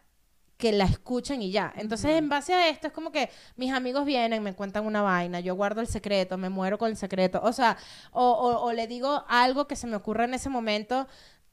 que 0.58 0.72
la 0.72 0.86
escuchen 0.86 1.42
y 1.42 1.50
ya. 1.52 1.74
Entonces, 1.76 2.12
en 2.18 2.30
base 2.30 2.54
a 2.54 2.70
esto, 2.70 2.88
es 2.88 2.94
como 2.94 3.12
que 3.12 3.30
mis 3.56 3.72
amigos 3.72 4.06
vienen, 4.06 4.44
me 4.44 4.54
cuentan 4.54 4.86
una 4.86 5.02
vaina, 5.02 5.40
yo 5.40 5.56
guardo 5.56 5.82
el 5.82 5.88
secreto, 5.88 6.38
me 6.38 6.50
muero 6.50 6.78
con 6.78 6.90
el 6.90 6.98
secreto. 6.98 7.42
O 7.44 7.52
sea, 7.54 7.78
o, 8.12 8.24
o- 8.24 8.66
o 8.66 8.72
le 8.74 8.86
digo 8.88 9.24
algo 9.28 9.66
que 9.68 9.76
se 9.76 9.88
me 9.88 9.96
ocurra 9.96 10.26
en 10.26 10.34
ese 10.36 10.50
momento 10.50 11.08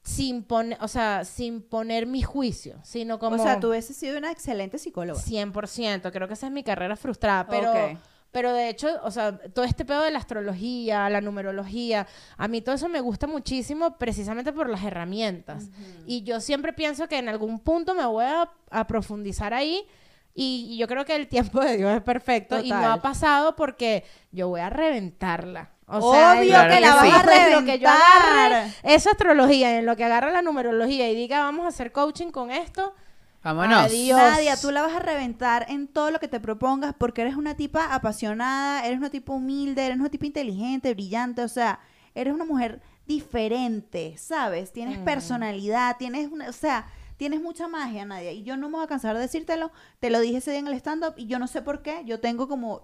sin 0.08 0.42
poner, 0.42 0.78
o 0.80 0.88
sea, 0.88 1.24
sin 1.24 1.60
poner 1.60 2.06
mi 2.06 2.22
juicio, 2.22 2.80
sino 2.82 3.18
como... 3.18 3.36
O 3.36 3.38
sea, 3.38 3.60
tú 3.60 3.68
hubieses 3.68 3.94
sido 3.94 4.16
una 4.16 4.32
excelente 4.32 4.78
psicóloga. 4.78 5.20
100%, 5.20 6.10
creo 6.10 6.26
que 6.26 6.34
esa 6.34 6.46
es 6.46 6.52
mi 6.52 6.62
carrera 6.62 6.96
frustrada, 6.96 7.46
pero... 7.46 7.72
Pero 8.30 8.52
de 8.52 8.68
hecho, 8.68 8.88
o 9.04 9.10
sea, 9.10 9.38
todo 9.38 9.64
este 9.64 9.86
pedo 9.86 10.02
de 10.02 10.10
la 10.10 10.18
astrología, 10.18 11.08
la 11.08 11.22
numerología, 11.22 12.06
a 12.36 12.46
mí 12.46 12.60
todo 12.60 12.74
eso 12.74 12.86
me 12.86 13.00
gusta 13.00 13.26
muchísimo 13.26 13.96
precisamente 13.96 14.52
por 14.52 14.68
las 14.68 14.84
herramientas. 14.84 15.70
Y 16.06 16.24
yo 16.24 16.38
siempre 16.38 16.74
pienso 16.74 17.08
que 17.08 17.16
en 17.16 17.30
algún 17.30 17.58
punto 17.58 17.94
me 17.94 18.04
voy 18.04 18.26
a, 18.26 18.50
a 18.70 18.86
profundizar 18.86 19.54
ahí 19.54 19.82
y, 20.34 20.76
yo 20.76 20.86
creo 20.86 21.06
que 21.06 21.16
el 21.16 21.26
tiempo 21.26 21.60
de 21.60 21.78
Dios 21.78 21.96
es 21.96 22.02
perfecto 22.02 22.60
y 22.60 22.68
no 22.68 22.92
ha 22.92 23.00
pasado 23.00 23.56
porque 23.56 24.04
yo 24.30 24.48
voy 24.48 24.60
a 24.60 24.70
reventarla. 24.70 25.70
O 25.88 26.12
sea, 26.12 26.32
Obvio 26.32 26.52
que 26.68 26.80
la 26.80 26.94
vas 26.96 27.26
a 27.26 27.46
en 27.46 27.52
lo 27.52 27.64
que 27.64 27.78
yo 27.78 27.88
agarre 27.88 28.48
reventar. 28.50 28.80
esa 28.82 29.10
astrología, 29.10 29.78
en 29.78 29.86
lo 29.86 29.96
que 29.96 30.04
agarre 30.04 30.30
la 30.32 30.42
numerología 30.42 31.08
y 31.10 31.14
diga 31.14 31.40
vamos 31.40 31.64
a 31.64 31.68
hacer 31.68 31.92
coaching 31.92 32.30
con 32.30 32.50
esto, 32.50 32.94
Vámonos. 33.42 33.84
Adiós. 33.86 34.18
Nadia, 34.18 34.56
tú 34.60 34.70
la 34.72 34.82
vas 34.82 34.94
a 34.96 34.98
reventar 34.98 35.64
en 35.70 35.86
todo 35.88 36.10
lo 36.10 36.18
que 36.18 36.28
te 36.28 36.40
propongas 36.40 36.92
porque 36.98 37.22
eres 37.22 37.36
una 37.36 37.54
tipa 37.56 37.94
apasionada, 37.94 38.84
eres 38.84 38.98
una 38.98 39.10
tipa 39.10 39.32
humilde, 39.32 39.86
eres 39.86 39.98
una 39.98 40.10
tipa 40.10 40.26
inteligente, 40.26 40.92
brillante, 40.92 41.42
o 41.42 41.48
sea, 41.48 41.78
eres 42.14 42.34
una 42.34 42.44
mujer 42.44 42.80
diferente, 43.06 44.16
¿sabes? 44.18 44.72
Tienes 44.72 44.98
Mm. 44.98 45.04
personalidad, 45.04 45.96
tienes 45.98 46.30
una, 46.30 46.48
o 46.48 46.52
sea, 46.52 46.86
tienes 47.16 47.40
mucha 47.40 47.68
magia, 47.68 48.04
Nadia, 48.04 48.32
y 48.32 48.42
yo 48.42 48.56
no 48.56 48.68
me 48.68 48.76
voy 48.76 48.84
a 48.84 48.88
cansar 48.88 49.14
de 49.14 49.22
decírtelo, 49.22 49.70
te 50.00 50.10
lo 50.10 50.20
dije 50.20 50.38
ese 50.38 50.50
día 50.50 50.60
en 50.60 50.66
el 50.68 50.74
stand-up 50.74 51.14
y 51.16 51.26
yo 51.26 51.38
no 51.38 51.46
sé 51.46 51.62
por 51.62 51.82
qué, 51.82 52.02
yo 52.04 52.20
tengo 52.20 52.48
como 52.48 52.82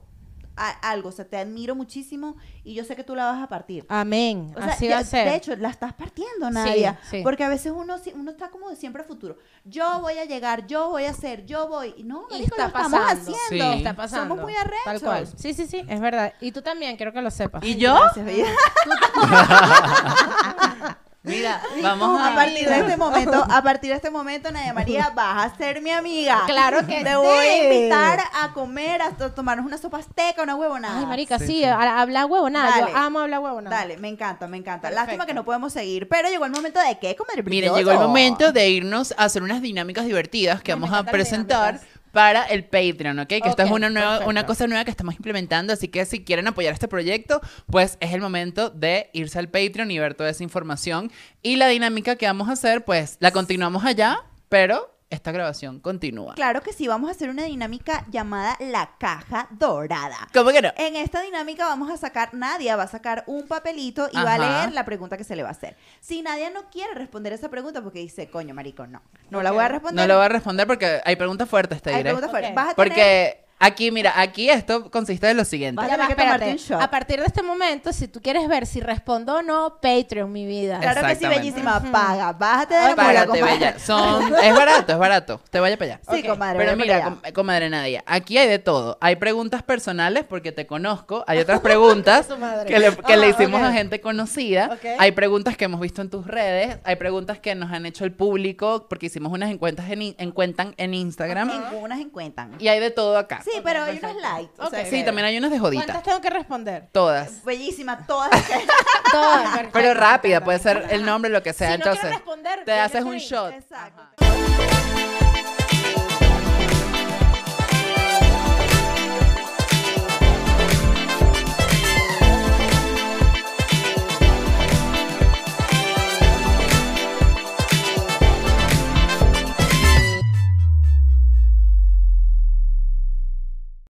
a- 0.56 0.90
algo, 0.90 1.08
o 1.08 1.12
sea, 1.12 1.24
te 1.26 1.36
admiro 1.36 1.74
muchísimo 1.74 2.36
y 2.62 2.74
yo 2.74 2.84
sé 2.84 2.96
que 2.96 3.04
tú 3.04 3.14
la 3.14 3.26
vas 3.26 3.42
a 3.42 3.48
partir. 3.48 3.84
amén, 3.88 4.52
O 4.56 4.60
sea, 4.60 4.72
así 4.72 4.88
ya- 4.88 4.96
va 4.96 5.00
a 5.00 5.04
ser. 5.04 5.28
De 5.28 5.36
hecho, 5.36 5.56
la 5.56 5.68
estás 5.70 5.92
partiendo, 5.94 6.50
Nadia. 6.50 6.98
sí. 7.10 7.20
Porque 7.22 7.44
a 7.44 7.48
veces 7.48 7.72
uno, 7.74 7.98
si- 7.98 8.12
uno 8.14 8.30
está 8.30 8.50
como 8.50 8.68
de 8.70 8.76
siempre 8.76 9.02
a 9.02 9.04
futuro. 9.04 9.36
Yo 9.64 10.00
voy 10.00 10.18
a 10.18 10.24
llegar, 10.24 10.66
yo 10.66 10.90
voy 10.90 11.04
a 11.04 11.10
hacer, 11.10 11.44
yo 11.46 11.68
voy. 11.68 11.94
Y 11.96 12.04
no, 12.04 12.26
Y 12.30 12.34
marico, 12.34 12.56
está 12.56 12.62
lo 12.62 12.68
estamos 12.68 13.00
haciendo. 13.12 13.72
Sí. 13.72 13.78
Está 13.78 13.94
pasando. 13.96 14.28
Somos 14.34 14.42
muy 14.44 14.54
arrechos. 14.54 14.84
Tal 14.84 15.00
cual. 15.00 15.26
Sí, 15.36 15.54
sí, 15.54 15.66
sí, 15.66 15.84
es 15.88 16.00
verdad. 16.00 16.32
Y 16.40 16.52
tú 16.52 16.62
también, 16.62 16.96
quiero 16.96 17.12
que 17.12 17.22
lo 17.22 17.30
sepas. 17.30 17.64
¿Y 17.64 17.76
yo? 17.76 17.94
Gracias. 18.14 18.26
Mira, 21.26 21.62
vamos 21.82 22.20
A 22.20 22.32
a... 22.32 22.34
partir 22.34 22.68
de 22.68 22.78
este 22.80 22.96
momento, 22.98 23.46
a 23.50 23.62
partir 23.62 23.90
de 23.90 23.96
este 23.96 24.10
momento, 24.10 24.50
Nadia 24.50 24.74
María, 24.74 25.10
vas 25.14 25.52
a 25.52 25.56
ser 25.56 25.80
mi 25.80 25.90
amiga. 25.90 26.42
Claro 26.46 26.86
que 26.86 27.02
Te 27.02 27.10
sí. 27.10 27.16
voy 27.16 27.46
a 27.46 27.64
invitar 27.64 28.20
a 28.42 28.52
comer, 28.52 29.00
a 29.00 29.10
to- 29.12 29.32
tomarnos 29.32 29.64
una 29.64 29.78
sopa 29.78 29.98
azteca, 29.98 30.42
una 30.42 30.54
huevonada. 30.54 30.98
Ay, 30.98 31.06
marica, 31.06 31.38
sí, 31.38 31.46
Sí, 31.46 31.52
sí. 31.60 31.64
a- 31.64 32.00
habla 32.00 32.26
huevonada. 32.26 32.70
Dale. 32.78 32.92
Yo 32.92 32.96
amo 32.98 33.20
hablar 33.20 33.40
huevonada. 33.40 33.74
Dale, 33.74 33.96
me 33.96 34.08
encanta, 34.08 34.46
me 34.48 34.58
encanta. 34.58 34.88
Perfecto. 34.88 35.00
Lástima 35.06 35.24
que 35.26 35.32
no 35.32 35.44
podemos 35.46 35.72
seguir, 35.72 36.08
pero 36.10 36.28
llegó 36.28 36.44
el 36.44 36.52
momento 36.52 36.78
de 36.80 36.98
qué 36.98 37.16
comer 37.16 37.42
Miren, 37.44 37.74
llegó 37.74 37.90
el 37.92 37.98
momento 37.98 38.52
de 38.52 38.68
irnos 38.68 39.14
a 39.16 39.24
hacer 39.24 39.42
unas 39.42 39.62
dinámicas 39.62 40.04
divertidas 40.04 40.62
que 40.62 40.72
Ay, 40.72 40.76
me 40.78 40.82
vamos 40.82 40.94
a 40.94 41.00
encantan 41.00 41.18
las 41.20 41.26
presentar 41.28 41.74
dinámicas. 41.80 42.03
Para 42.14 42.44
el 42.44 42.64
Patreon, 42.64 43.18
¿ok? 43.18 43.28
Que 43.28 43.42
esto 43.44 43.62
es 43.62 43.70
una, 43.70 43.90
nueva, 43.90 44.10
perfecto. 44.10 44.30
una 44.30 44.46
cosa 44.46 44.66
nueva 44.66 44.84
que 44.84 44.90
estamos 44.90 45.16
implementando, 45.16 45.72
así 45.72 45.88
que 45.88 46.06
si 46.06 46.24
quieren 46.24 46.46
apoyar 46.46 46.72
este 46.72 46.88
proyecto, 46.88 47.42
pues 47.66 47.98
es 48.00 48.14
el 48.14 48.20
momento 48.20 48.70
de 48.70 49.10
irse 49.12 49.38
al 49.38 49.48
Patreon 49.48 49.90
y 49.90 49.98
ver 49.98 50.14
toda 50.14 50.30
esa 50.30 50.44
información. 50.44 51.10
Y 51.42 51.56
la 51.56 51.68
dinámica 51.68 52.16
que 52.16 52.26
vamos 52.26 52.48
a 52.48 52.52
hacer, 52.52 52.84
pues 52.84 53.16
la 53.18 53.32
continuamos 53.32 53.84
allá, 53.84 54.20
pero 54.48 54.93
esta 55.14 55.32
grabación 55.32 55.80
continúa. 55.80 56.34
Claro 56.34 56.62
que 56.62 56.72
sí, 56.72 56.86
vamos 56.88 57.08
a 57.08 57.12
hacer 57.12 57.30
una 57.30 57.44
dinámica 57.44 58.04
llamada 58.10 58.56
la 58.60 58.90
caja 58.98 59.48
dorada. 59.50 60.28
¿Cómo 60.34 60.50
que 60.50 60.60
no? 60.62 60.70
En 60.76 60.96
esta 60.96 61.20
dinámica 61.22 61.64
vamos 61.66 61.90
a 61.90 61.96
sacar, 61.96 62.34
Nadia 62.34 62.76
va 62.76 62.82
a 62.84 62.88
sacar 62.88 63.24
un 63.26 63.46
papelito 63.48 64.08
y 64.12 64.16
va 64.16 64.34
a 64.34 64.38
leer 64.38 64.72
la 64.72 64.84
pregunta 64.84 65.16
que 65.16 65.24
se 65.24 65.36
le 65.36 65.42
va 65.42 65.48
a 65.48 65.52
hacer. 65.52 65.76
Si 66.00 66.22
Nadia 66.22 66.50
no 66.50 66.68
quiere 66.70 66.94
responder 66.94 67.32
esa 67.32 67.48
pregunta 67.48 67.82
porque 67.82 68.00
dice, 68.00 68.28
coño, 68.28 68.54
marico, 68.54 68.86
no, 68.86 69.02
no 69.30 69.42
la 69.42 69.50
voy 69.52 69.64
a 69.64 69.68
responder. 69.68 70.06
No 70.06 70.12
lo 70.12 70.18
voy 70.18 70.26
a 70.26 70.28
responder 70.28 70.66
porque 70.66 71.00
hay 71.04 71.16
preguntas 71.16 71.48
fuertes, 71.48 71.80
te 71.82 71.90
Hay 71.90 71.96
diré. 71.96 72.10
preguntas 72.10 72.30
fuertes. 72.30 72.54
Vas 72.54 72.68
a 72.70 72.74
tener- 72.74 72.88
Porque 72.88 73.43
aquí, 73.66 73.90
mira, 73.90 74.12
aquí 74.20 74.48
esto 74.50 74.90
consiste 74.90 75.28
en 75.30 75.36
lo 75.36 75.44
siguiente. 75.44 75.76
Vas 75.76 75.86
a 75.86 75.88
Ya 75.88 75.94
tener 75.96 76.10
va, 76.10 76.14
que 76.16 76.22
tomarte 76.22 76.44
espérate. 76.50 76.62
un 76.72 76.78
shot. 76.78 76.82
A 76.82 76.90
partir 76.90 77.20
de 77.20 77.26
este 77.26 77.42
momento, 77.42 77.92
si 77.92 78.08
tú 78.08 78.20
quieres 78.20 78.46
ver 78.48 78.66
si 78.66 78.80
respondo 78.80 79.36
o 79.36 79.42
no, 79.42 79.78
Patreon, 79.80 80.30
mi 80.30 80.46
vida. 80.46 80.78
Claro 80.80 81.00
que 81.02 81.06
sí, 81.16 81.24
Exactamente. 81.24 81.40
bellísima, 81.40 81.92
paga, 81.92 82.32
bájate 82.32 82.74
de 82.74 82.80
la 82.80 82.88
mula, 82.90 82.96
Págate, 82.96 83.26
comadre. 83.26 83.52
bella. 83.58 83.78
Son, 83.78 84.34
es 84.42 84.54
barato, 84.54 84.92
es 84.92 84.98
barato. 84.98 85.40
Te 85.50 85.60
vaya 85.60 85.76
para 85.76 85.94
allá. 85.94 86.00
Sí, 86.10 86.20
Ok. 86.20 86.26
comadre. 86.28 86.58
Pero 86.58 86.76
mira, 86.76 87.02
com- 87.04 87.20
comadre 87.34 87.70
Nadia, 87.70 88.02
aquí 88.06 88.38
hay 88.38 88.48
de 88.48 88.58
todo. 88.58 88.98
Hay 89.00 89.16
preguntas 89.16 89.62
personales 89.62 90.24
porque 90.28 90.52
te 90.52 90.66
conozco. 90.66 91.24
Hay 91.26 91.38
otras 91.38 91.60
preguntas 91.60 92.26
Su 92.28 92.36
madre. 92.38 92.66
que 92.72 92.78
le, 92.78 92.94
que 92.96 93.16
le 93.16 93.26
Ajá, 93.30 93.42
hicimos 93.42 93.60
ok. 93.60 93.66
a 93.68 93.72
gente 93.72 94.00
conocida. 94.00 94.70
Ok. 94.72 94.84
Hay 94.98 95.12
preguntas 95.12 95.56
que 95.56 95.64
hemos 95.64 95.80
visto 95.80 96.02
en 96.02 96.10
tus 96.10 96.26
redes. 96.26 96.78
Hay 96.84 96.96
preguntas 96.96 97.38
que 97.38 97.54
nos 97.54 97.72
han 97.72 97.86
hecho 97.86 98.04
el 98.04 98.12
público 98.12 98.86
porque 98.88 99.06
hicimos 99.06 99.32
unas 99.32 99.50
encuestas 99.50 99.90
en, 99.90 100.02
in- 100.02 100.14
encuentan 100.18 100.74
en 100.76 100.94
Instagram. 100.94 101.50
En 101.50 101.82
unas 101.82 102.00
encuentan. 102.00 102.52
Y 102.58 102.68
hay 102.68 102.80
de 102.80 102.90
todo 102.90 103.16
acá. 103.18 103.40
Sí, 103.44 103.50
Ok, 103.58 103.62
pero 103.64 103.84
hay 103.84 103.98
unas 103.98 104.16
light. 104.16 104.50
o 104.58 104.70
sea 104.70 104.80
Ok. 104.80 104.86
Sí, 104.86 104.96
que- 104.98 105.04
también 105.04 105.26
hay 105.26 105.38
unas 105.38 105.50
de 105.50 105.58
jodita. 105.58 105.84
¿Cuántas 105.84 106.02
tengo 106.04 106.20
que 106.20 106.30
responder? 106.30 106.88
Todas. 106.92 107.44
Bellísima, 107.44 108.06
todas. 108.06 108.30
las 108.32 108.42
que- 108.46 108.66
Todas. 109.10 109.42
perfecto, 109.44 109.70
Pero 109.72 109.94
rápida, 109.94 110.44
puede 110.44 110.58
ser 110.58 110.86
el 110.90 111.04
nombre, 111.04 111.30
lo 111.30 111.42
que 111.42 111.52
sea. 111.52 111.72
Si 111.72 111.78
no 111.78 111.82
quiero 111.84 111.92
Entonces, 111.96 112.18
responder, 112.18 112.64
te 112.64 112.72
haces 112.80 113.02
un 113.04 113.12
sé. 113.20 113.26
shot. 113.26 113.52
Exacto. 113.52 114.02
Ajá. 114.20 115.53